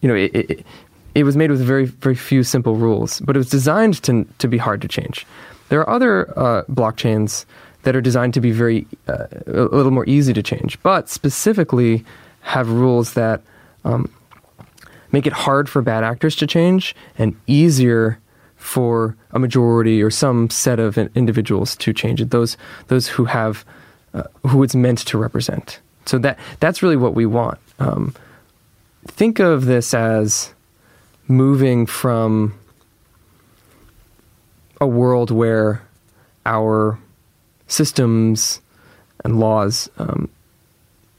You 0.00 0.08
know, 0.08 0.14
it, 0.14 0.34
it, 0.34 0.66
it 1.14 1.24
was 1.24 1.36
made 1.36 1.50
with 1.50 1.60
very 1.60 1.86
very 1.86 2.14
few 2.14 2.42
simple 2.42 2.76
rules, 2.76 3.20
but 3.20 3.36
it 3.36 3.38
was 3.38 3.50
designed 3.50 4.02
to 4.04 4.26
to 4.38 4.48
be 4.48 4.58
hard 4.58 4.80
to 4.82 4.88
change. 4.88 5.26
There 5.68 5.80
are 5.80 5.90
other 5.90 6.30
uh, 6.38 6.62
blockchains 6.64 7.44
that 7.82 7.94
are 7.94 8.00
designed 8.00 8.34
to 8.34 8.40
be 8.40 8.50
very 8.50 8.86
uh, 9.06 9.26
a 9.46 9.76
little 9.76 9.92
more 9.92 10.06
easy 10.06 10.32
to 10.32 10.42
change, 10.42 10.80
but 10.82 11.08
specifically 11.08 12.04
have 12.40 12.70
rules 12.70 13.14
that 13.14 13.42
um, 13.84 14.10
make 15.12 15.26
it 15.26 15.32
hard 15.32 15.68
for 15.68 15.82
bad 15.82 16.04
actors 16.04 16.36
to 16.36 16.46
change 16.46 16.94
and 17.16 17.36
easier 17.46 18.18
for 18.56 19.16
a 19.30 19.38
majority 19.38 20.02
or 20.02 20.10
some 20.10 20.50
set 20.50 20.78
of 20.78 20.98
individuals 20.98 21.76
to 21.76 21.92
change 21.92 22.20
it. 22.20 22.30
Those 22.30 22.56
those 22.88 23.08
who 23.08 23.24
have 23.24 23.64
uh, 24.14 24.24
who 24.46 24.62
it's 24.62 24.74
meant 24.74 24.98
to 24.98 25.18
represent. 25.18 25.80
So 26.06 26.18
that 26.18 26.38
that's 26.60 26.82
really 26.82 26.96
what 26.96 27.14
we 27.14 27.26
want. 27.26 27.58
Um, 27.78 28.14
think 29.06 29.38
of 29.38 29.66
this 29.66 29.94
as 29.94 30.52
moving 31.28 31.86
from 31.86 32.58
a 34.80 34.86
world 34.86 35.30
where 35.30 35.82
our 36.46 36.98
systems 37.66 38.60
and 39.24 39.38
laws 39.38 39.90
um, 39.98 40.28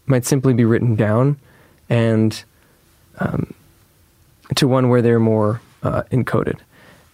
might 0.08 0.26
simply 0.26 0.54
be 0.54 0.66
written 0.66 0.96
down 0.96 1.38
and 1.90 2.44
um, 3.20 3.54
to 4.56 4.68
one 4.68 4.90
where 4.90 5.02
they're 5.02 5.20
more 5.20 5.62
uh, 5.84 6.04
encoded. 6.12 6.60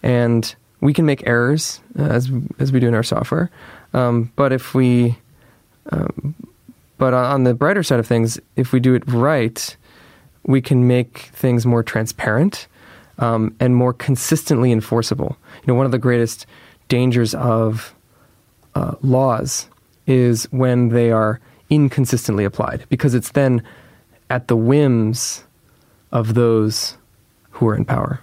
And 0.02 0.54
we 0.80 0.92
can 0.92 1.06
make 1.06 1.26
errors 1.26 1.80
uh, 1.98 2.02
as 2.02 2.30
as 2.58 2.72
we 2.72 2.80
do 2.80 2.88
in 2.88 2.94
our 2.94 3.02
software, 3.02 3.50
um, 3.94 4.30
but 4.36 4.52
if 4.52 4.74
we, 4.74 5.16
um, 5.90 6.34
but 6.98 7.14
on 7.14 7.44
the 7.44 7.54
brighter 7.54 7.82
side 7.82 7.98
of 7.98 8.06
things, 8.06 8.38
if 8.56 8.72
we 8.72 8.80
do 8.80 8.94
it 8.94 9.02
right, 9.06 9.76
we 10.44 10.60
can 10.60 10.86
make 10.86 11.30
things 11.32 11.66
more 11.66 11.82
transparent 11.82 12.68
um, 13.18 13.54
and 13.58 13.74
more 13.74 13.92
consistently 13.92 14.70
enforceable. 14.70 15.36
You 15.62 15.68
know, 15.68 15.74
one 15.74 15.86
of 15.86 15.92
the 15.92 15.98
greatest 15.98 16.46
dangers 16.88 17.34
of 17.34 17.94
uh, 18.74 18.94
laws 19.02 19.68
is 20.06 20.44
when 20.52 20.90
they 20.90 21.10
are 21.10 21.40
inconsistently 21.70 22.44
applied, 22.44 22.84
because 22.88 23.14
it's 23.14 23.32
then 23.32 23.62
at 24.30 24.48
the 24.48 24.56
whims 24.56 25.42
of 26.12 26.34
those 26.34 26.96
who 27.56 27.68
are 27.68 27.76
in 27.76 27.84
power. 27.84 28.20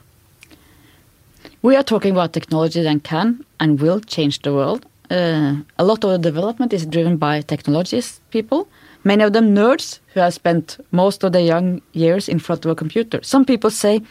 We 1.62 1.76
are 1.76 1.84
talking 1.84 2.12
about 2.12 2.34
technology 2.34 2.82
that 2.84 3.04
can 3.04 3.46
and 3.60 3.80
will 3.82 4.00
change 4.02 4.42
the 4.42 4.52
world. 4.54 4.86
Uh, 5.10 5.56
a 5.78 5.84
lot 5.84 6.04
of 6.04 6.10
the 6.12 6.18
development 6.18 6.74
is 6.74 6.86
driven 6.86 7.18
by 7.18 7.42
technologists, 7.42 8.20
people, 8.32 8.68
many 9.04 9.24
of 9.24 9.32
them 9.34 9.54
nerds 9.56 10.00
who 10.14 10.20
have 10.20 10.34
spent 10.34 10.78
most 10.92 11.24
of 11.24 11.32
their 11.32 11.42
young 11.46 11.82
years 11.94 12.28
in 12.30 12.40
front 12.40 12.66
of 12.66 12.72
a 12.72 12.76
computer. 12.76 13.20
Some 13.24 13.46
people 13.46 13.70
say 13.70 14.02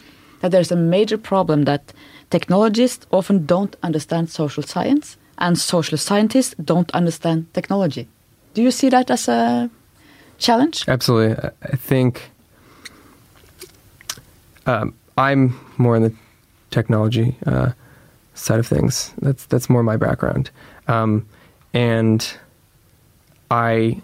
that 0.41 0.51
there's 0.51 0.71
a 0.71 0.75
major 0.75 1.17
problem 1.17 1.63
that 1.65 1.93
technologists 2.29 3.05
often 3.11 3.45
don't 3.45 3.75
understand 3.83 4.29
social 4.29 4.63
science 4.63 5.17
and 5.37 5.57
social 5.57 5.97
scientists 5.97 6.55
don't 6.63 6.91
understand 6.91 7.45
technology. 7.53 8.07
Do 8.53 8.61
you 8.61 8.71
see 8.71 8.89
that 8.89 9.09
as 9.11 9.27
a 9.27 9.69
challenge? 10.37 10.85
Absolutely. 10.87 11.35
I- 11.43 11.73
I 11.73 11.75
think 11.75 12.31
um, 14.65 14.93
I'm 15.17 15.59
more 15.77 15.95
in 15.95 16.03
the 16.03 16.13
technology 16.71 17.35
uh, 17.45 17.71
side 18.33 18.59
of 18.59 18.67
things. 18.67 19.13
That's 19.21 19.45
that's 19.45 19.69
more 19.69 19.83
my 19.83 19.97
background, 19.97 20.49
um, 20.87 21.27
and 21.73 22.27
I 23.51 24.01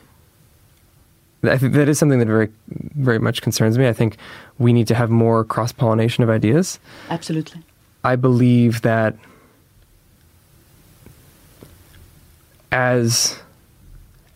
I 1.43 1.57
think 1.57 1.73
that 1.73 1.87
is 1.87 1.97
something 1.97 2.19
that 2.19 2.27
very, 2.27 2.49
very 2.67 3.19
much 3.19 3.41
concerns 3.41 3.77
me. 3.77 3.87
I 3.87 3.93
think 3.93 4.17
we 4.57 4.73
need 4.73 4.87
to 4.87 4.95
have 4.95 5.09
more 5.09 5.45
cross 5.45 5.71
pollination 5.71 6.23
of 6.23 6.29
ideas. 6.29 6.79
Absolutely. 7.09 7.61
I 8.03 8.15
believe 8.15 8.81
that 8.81 9.15
as 12.71 13.39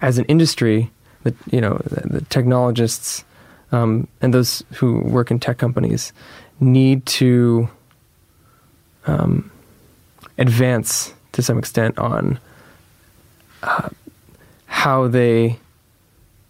as 0.02 0.18
an 0.18 0.26
industry, 0.26 0.92
that 1.24 1.36
you 1.52 1.62
know, 1.62 1.82
the, 1.86 2.20
the 2.20 2.22
technologists 2.26 3.24
um, 3.72 4.08
and 4.22 4.34
those 4.34 4.64
who 4.76 5.00
work 5.02 5.32
in 5.32 5.40
tech 5.40 5.58
companies 5.58 6.14
need 6.64 7.06
to 7.06 7.70
um, 9.06 9.52
advance 10.38 11.14
to 11.34 11.42
some 11.42 11.58
extent 11.58 11.98
on 11.98 12.40
uh, 13.64 13.90
how 14.66 15.08
they 15.08 15.58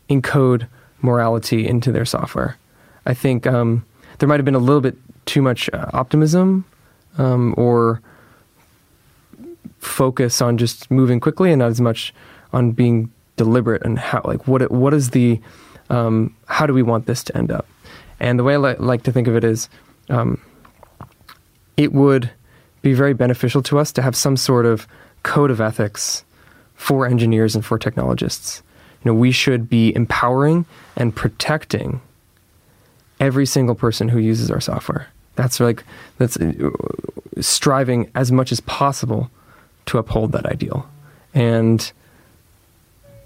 encode 0.09 0.67
morality 1.01 1.67
into 1.67 1.91
their 1.91 2.05
software. 2.05 2.57
I 3.05 3.13
think 3.13 3.45
um, 3.45 3.85
there 4.19 4.29
might 4.29 4.37
have 4.37 4.45
been 4.45 4.55
a 4.55 4.59
little 4.59 4.81
bit 4.81 4.95
too 5.25 5.41
much 5.41 5.69
uh, 5.73 5.89
optimism 5.93 6.65
um, 7.17 7.53
or 7.57 8.01
focus 9.79 10.41
on 10.41 10.57
just 10.57 10.89
moving 10.89 11.19
quickly 11.19 11.51
and 11.51 11.59
not 11.59 11.69
as 11.69 11.81
much 11.81 12.13
on 12.53 12.71
being 12.71 13.11
deliberate 13.35 13.83
and 13.83 13.99
how 13.99 14.21
like 14.23 14.47
what 14.47 14.69
what 14.71 14.93
is 14.93 15.09
the 15.09 15.39
um, 15.89 16.33
how 16.47 16.65
do 16.65 16.73
we 16.73 16.81
want 16.81 17.05
this 17.05 17.23
to 17.23 17.35
end 17.37 17.51
up 17.51 17.67
and 18.19 18.39
the 18.39 18.43
way 18.43 18.53
I 18.53 18.57
li- 18.57 18.75
like 18.79 19.03
to 19.03 19.11
think 19.11 19.27
of 19.27 19.35
it 19.35 19.43
is 19.43 19.67
um, 20.13 20.41
it 21.77 21.93
would 21.93 22.29
be 22.81 22.93
very 22.93 23.13
beneficial 23.13 23.63
to 23.63 23.79
us 23.79 23.91
to 23.91 24.01
have 24.01 24.15
some 24.15 24.37
sort 24.37 24.65
of 24.65 24.87
code 25.23 25.51
of 25.51 25.61
ethics 25.61 26.23
for 26.75 27.05
engineers 27.05 27.55
and 27.55 27.65
for 27.65 27.77
technologists 27.77 28.61
you 29.03 29.11
know 29.11 29.15
we 29.15 29.31
should 29.31 29.69
be 29.69 29.95
empowering 29.95 30.65
and 30.97 31.15
protecting 31.15 32.01
every 33.19 33.45
single 33.45 33.75
person 33.75 34.09
who 34.09 34.19
uses 34.19 34.51
our 34.51 34.59
software 34.59 35.07
that's 35.35 35.59
like 35.59 35.83
that's 36.17 36.37
uh, 36.37 36.69
striving 37.39 38.11
as 38.15 38.31
much 38.31 38.51
as 38.51 38.59
possible 38.61 39.29
to 39.85 39.97
uphold 39.97 40.31
that 40.33 40.45
ideal. 40.45 40.87
And 41.33 41.91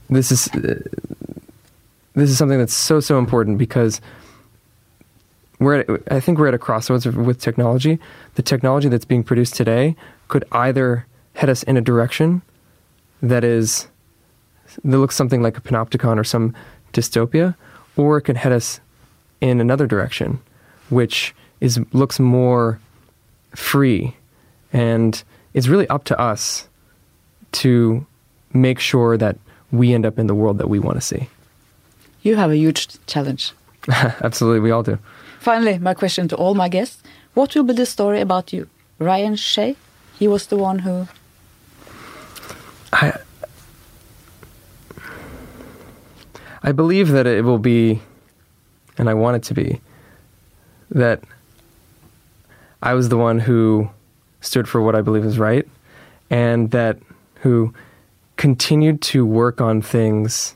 this 0.10 0.32
is 0.32 0.48
uh, 0.50 0.80
this 2.16 2.30
is 2.30 2.38
something 2.38 2.58
that's 2.58 2.74
so 2.74 3.00
so 3.00 3.20
important 3.20 3.58
because 3.58 4.02
we're 5.60 5.80
at, 5.80 5.90
I 6.12 6.20
think 6.20 6.38
we're 6.38 6.48
at 6.48 6.54
a 6.54 6.60
crossroads 6.60 7.06
with 7.06 7.40
technology. 7.40 8.00
The 8.36 8.42
technology 8.42 8.90
that's 8.90 9.06
being 9.06 9.24
produced 9.24 9.56
today 9.56 9.96
could 10.28 10.46
either 10.52 11.06
head 11.34 11.50
us 11.50 11.64
in 11.64 11.78
a 11.78 11.82
direction 11.82 12.42
that 13.22 13.44
is 13.44 13.88
that 14.84 14.98
looks 14.98 15.16
something 15.16 15.42
like 15.42 15.58
a 15.58 15.62
panopticon 15.62 16.20
or 16.20 16.24
some 16.24 16.56
dystopia, 16.94 17.56
or 17.96 18.18
it 18.18 18.24
can 18.24 18.36
head 18.36 18.52
us 18.52 18.80
in 19.42 19.60
another 19.60 19.88
direction, 19.88 20.40
which 20.90 21.34
is 21.60 21.80
looks 21.94 22.20
more 22.20 22.80
free 23.56 24.16
and 24.74 25.24
it's 25.54 25.68
really 25.68 25.88
up 25.88 26.04
to 26.06 26.20
us 26.20 26.68
to 27.52 28.06
make 28.54 28.80
sure 28.80 29.18
that 29.18 29.38
we 29.72 29.94
end 29.94 30.06
up 30.06 30.20
in 30.20 30.28
the 30.28 30.36
world 30.36 30.58
that 30.60 30.70
we 30.70 30.80
want 30.80 30.98
to 30.98 31.02
see. 31.02 31.30
You 32.22 32.36
have 32.36 32.52
a 32.52 32.58
huge 32.58 32.88
challenge. 33.08 33.54
Absolutely, 33.90 34.60
we 34.60 34.72
all 34.72 34.84
do. 34.84 35.00
Finally, 35.40 35.80
my 35.80 35.94
question 35.94 36.28
to 36.28 36.36
all 36.36 36.56
my 36.56 36.70
guests 36.70 37.02
What 37.34 37.56
will 37.56 37.64
be 37.64 37.74
the 37.74 37.86
story 37.86 38.22
about 38.22 38.52
you? 38.54 38.70
Ryan 39.00 39.36
Shea, 39.36 39.76
he 40.18 40.28
was 40.28 40.48
the 40.48 40.58
one 40.58 40.80
who. 40.80 41.08
I, 42.92 43.14
I 46.64 46.72
believe 46.72 47.10
that 47.10 47.28
it 47.28 47.44
will 47.44 47.60
be, 47.60 48.02
and 48.98 49.10
I 49.10 49.14
want 49.14 49.38
it 49.38 49.44
to 49.44 49.54
be, 49.54 49.82
that 50.90 51.22
I 52.82 52.94
was 52.94 53.10
the 53.10 53.18
one 53.18 53.40
who 53.40 53.90
stood 54.42 54.68
for 54.68 54.82
what 54.82 54.96
I 54.96 55.02
believe 55.02 55.26
is 55.26 55.38
right, 55.38 55.68
and 56.30 56.72
that 56.72 56.98
who 57.42 57.74
continued 58.38 59.02
to 59.02 59.26
work 59.26 59.62
on 59.62 59.82
things 59.82 60.56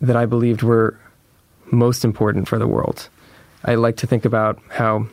that 0.00 0.16
I 0.16 0.26
believed 0.26 0.62
were 0.62 0.98
most 1.70 2.04
important 2.04 2.48
for 2.48 2.58
the 2.58 2.66
world. 2.66 3.08
I 3.64 3.74
like 3.74 3.96
to 3.98 4.06
think 4.06 4.24
about 4.24 4.60
how, 4.70 5.06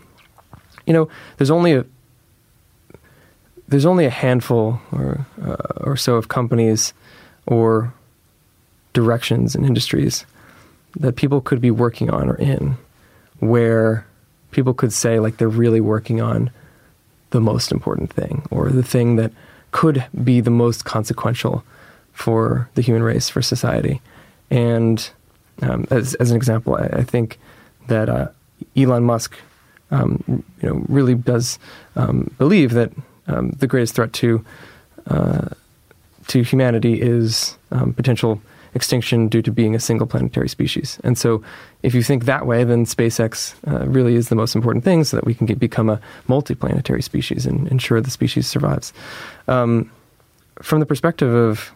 you 0.85 0.93
know, 0.93 1.09
there's 1.37 1.51
only 1.51 1.73
a 1.73 1.85
there's 3.67 3.85
only 3.85 4.05
a 4.05 4.11
handful 4.11 4.79
or 4.91 5.25
uh, 5.43 5.55
or 5.77 5.97
so 5.97 6.15
of 6.15 6.27
companies 6.27 6.93
or 7.47 7.93
directions 8.93 9.55
and 9.55 9.65
industries 9.65 10.25
that 10.95 11.15
people 11.15 11.41
could 11.41 11.59
be 11.59 11.71
working 11.71 12.09
on 12.09 12.29
or 12.29 12.35
in 12.35 12.77
where 13.39 14.05
people 14.51 14.73
could 14.73 14.93
say 14.93 15.19
like 15.19 15.37
they're 15.37 15.49
really 15.49 15.81
working 15.81 16.21
on 16.21 16.49
the 17.31 17.41
most 17.41 17.71
important 17.71 18.13
thing 18.13 18.47
or 18.51 18.69
the 18.69 18.83
thing 18.83 19.17
that 19.17 19.31
could 19.71 20.05
be 20.23 20.39
the 20.39 20.49
most 20.49 20.85
consequential 20.85 21.63
for 22.13 22.69
the 22.75 22.81
human 22.81 23.03
race, 23.03 23.27
for 23.27 23.41
society. 23.41 24.01
And 24.49 25.09
um, 25.61 25.85
as, 25.89 26.13
as 26.15 26.31
an 26.31 26.37
example, 26.37 26.75
I, 26.75 26.99
I 26.99 27.03
think 27.03 27.37
that 27.87 28.09
uh, 28.09 28.27
Elon 28.75 29.03
Musk, 29.03 29.35
um, 29.91 30.43
you 30.61 30.69
know, 30.69 30.85
really 30.87 31.15
does 31.15 31.59
um, 31.95 32.33
believe 32.37 32.73
that 32.73 32.91
um, 33.27 33.51
the 33.51 33.67
greatest 33.67 33.95
threat 33.95 34.13
to 34.13 34.43
uh, 35.07 35.49
to 36.27 36.41
humanity 36.41 36.99
is 37.01 37.57
um, 37.71 37.93
potential 37.93 38.41
extinction 38.73 39.29
due 39.29 39.41
to 39.41 39.51
being 39.51 39.73
a 39.73 39.79
single 39.79 40.05
planetary 40.05 40.49
species. 40.49 40.99
And 41.03 41.17
so, 41.17 41.41
if 41.81 41.95
you 41.95 42.03
think 42.03 42.25
that 42.25 42.45
way, 42.45 42.63
then 42.63 42.85
SpaceX 42.85 43.55
uh, 43.67 43.87
really 43.87 44.15
is 44.15 44.29
the 44.29 44.35
most 44.35 44.55
important 44.55 44.83
thing 44.83 45.03
so 45.03 45.17
that 45.17 45.25
we 45.25 45.33
can 45.33 45.45
get, 45.45 45.59
become 45.59 45.89
a 45.89 45.99
multi-planetary 46.27 47.01
species 47.01 47.45
and 47.45 47.67
ensure 47.69 48.01
the 48.01 48.11
species 48.11 48.47
survives. 48.47 48.91
Um, 49.47 49.89
from 50.61 50.79
the 50.79 50.85
perspective 50.85 51.33
of 51.33 51.71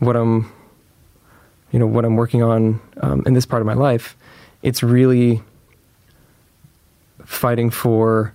what 0.00 0.16
I'm, 0.16 0.52
you 1.72 1.78
know, 1.78 1.86
what 1.86 2.04
I'm 2.04 2.16
working 2.16 2.42
on 2.42 2.80
um, 3.00 3.22
in 3.26 3.34
this 3.34 3.46
part 3.46 3.62
of 3.62 3.66
my 3.66 3.74
life, 3.74 4.16
it's 4.64 4.82
really 4.82 5.42
fighting 7.24 7.70
for, 7.70 8.32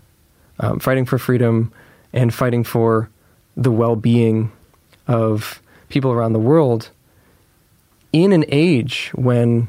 um, 0.60 0.80
fighting 0.80 1.04
for 1.04 1.18
freedom 1.18 1.74
and 2.14 2.34
fighting 2.34 2.64
for 2.64 3.10
the 3.58 3.72
well-being 3.72 4.52
of 5.08 5.62
people 5.90 6.12
around 6.12 6.34
the 6.34 6.40
world 6.40 6.92
in 8.14 8.32
an 8.32 8.46
age 8.48 9.12
when 9.16 9.68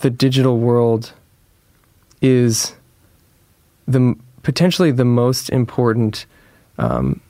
the 0.00 0.10
digital 0.10 0.58
world 0.58 1.12
is 2.20 2.74
the 3.86 4.16
potentially 4.42 4.90
the 4.90 5.04
most 5.04 5.48
important 5.50 6.26
um, 6.78 7.20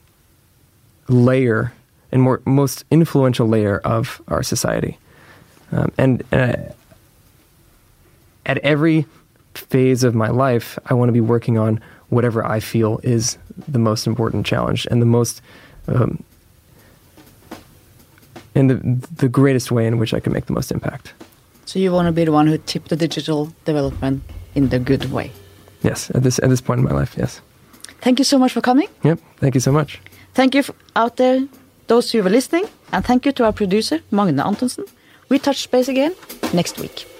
layer 1.07 1.73
and 2.11 2.21
more 2.21 2.41
most 2.45 2.85
influential 2.89 3.47
layer 3.47 3.79
of 3.79 4.21
our 4.27 4.41
society, 4.41 4.97
um, 5.71 5.91
and 5.97 6.23
uh, 6.33 6.55
at 8.47 8.57
every 8.59 9.05
phase 9.53 10.03
of 10.03 10.15
my 10.15 10.29
life, 10.29 10.79
I 10.87 10.93
want 10.93 11.09
to 11.09 11.13
be 11.13 11.21
working 11.21 11.57
on 11.57 11.79
whatever 12.09 12.45
I 12.45 12.59
feel 12.59 12.99
is 13.03 13.37
the 13.67 13.79
most 13.79 14.07
important 14.07 14.45
challenge 14.45 14.87
and 14.89 15.01
the 15.01 15.05
most 15.05 15.41
um, 15.87 16.23
in 18.55 18.67
the 18.67 18.75
the 19.17 19.29
greatest 19.29 19.71
way 19.71 19.85
in 19.85 19.97
which 19.99 20.13
I 20.13 20.19
can 20.19 20.33
make 20.33 20.45
the 20.45 20.53
most 20.53 20.71
impact. 20.71 21.13
So 21.65 21.79
you 21.79 21.91
want 21.91 22.07
to 22.07 22.11
be 22.11 22.25
the 22.25 22.31
one 22.31 22.47
who 22.47 22.57
tip 22.57 22.87
the 22.87 22.95
digital 22.95 23.53
development 23.65 24.23
in 24.55 24.69
the 24.69 24.79
good 24.79 25.11
way. 25.11 25.31
Yes, 25.83 26.09
at 26.11 26.23
this 26.23 26.39
at 26.39 26.49
this 26.49 26.61
point 26.61 26.79
in 26.79 26.85
my 26.85 26.93
life, 26.93 27.15
yes. 27.17 27.41
Thank 28.01 28.19
you 28.19 28.25
so 28.25 28.37
much 28.39 28.53
for 28.53 28.61
coming. 28.61 28.87
Yep, 29.03 29.19
thank 29.37 29.55
you 29.55 29.61
so 29.61 29.71
much. 29.71 29.99
Thank 30.33 30.55
you 30.55 30.63
out 30.95 31.15
there, 31.17 31.47
those 31.87 32.11
who 32.11 32.23
were 32.23 32.29
listening, 32.29 32.65
and 32.91 33.03
thank 33.03 33.25
you 33.25 33.31
to 33.33 33.43
our 33.43 33.53
producer 33.53 33.99
Magne 34.11 34.39
Antonsen. 34.39 34.85
We 35.29 35.39
touch 35.39 35.69
base 35.71 35.89
again 35.89 36.15
next 36.53 36.79
week. 36.79 37.16